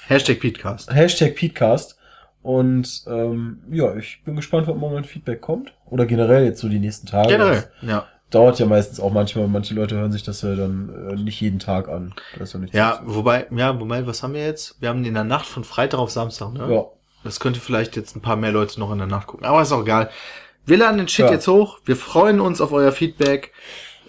[0.08, 0.92] Hashtag Petecast.
[0.92, 1.96] Hashtag Petecast.
[2.42, 5.72] Und ähm, ja, ich bin gespannt, ob mal ein Feedback kommt.
[5.86, 7.28] Oder generell jetzt so die nächsten Tage.
[7.28, 8.06] Generell, ja.
[8.32, 9.46] Dauert ja meistens auch manchmal.
[9.46, 12.14] Manche Leute hören sich das ja dann äh, nicht jeden Tag an.
[12.38, 14.80] Ja Ja, wobei, ja, wobei, was haben wir jetzt?
[14.80, 16.72] Wir haben in der Nacht von Freitag auf Samstag, ne?
[16.72, 16.84] ja.
[17.24, 19.46] Das könnte vielleicht jetzt ein paar mehr Leute noch in der Nacht gucken.
[19.46, 20.10] Aber ist auch egal.
[20.66, 21.32] Wir laden den Shit Ja.
[21.32, 21.78] jetzt hoch.
[21.84, 23.52] Wir freuen uns auf euer Feedback.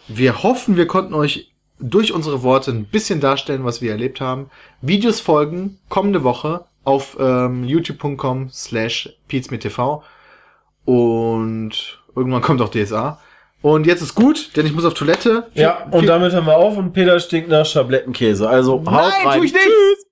[0.07, 4.49] Wir hoffen, wir konnten euch durch unsere Worte ein bisschen darstellen, was wir erlebt haben.
[4.81, 10.03] Videos folgen kommende Woche auf ähm, youtube.com slash TV
[10.85, 13.19] und irgendwann kommt auch DSA.
[13.63, 15.47] Und jetzt ist gut, denn ich muss auf Toilette.
[15.53, 18.47] Ja, und damit hören wir auf und Peter stinkt nach Schablettenkäse.
[18.47, 19.39] Also haut Nein, rein.
[19.39, 19.63] tu ich nicht.
[19.63, 20.05] Tschüss.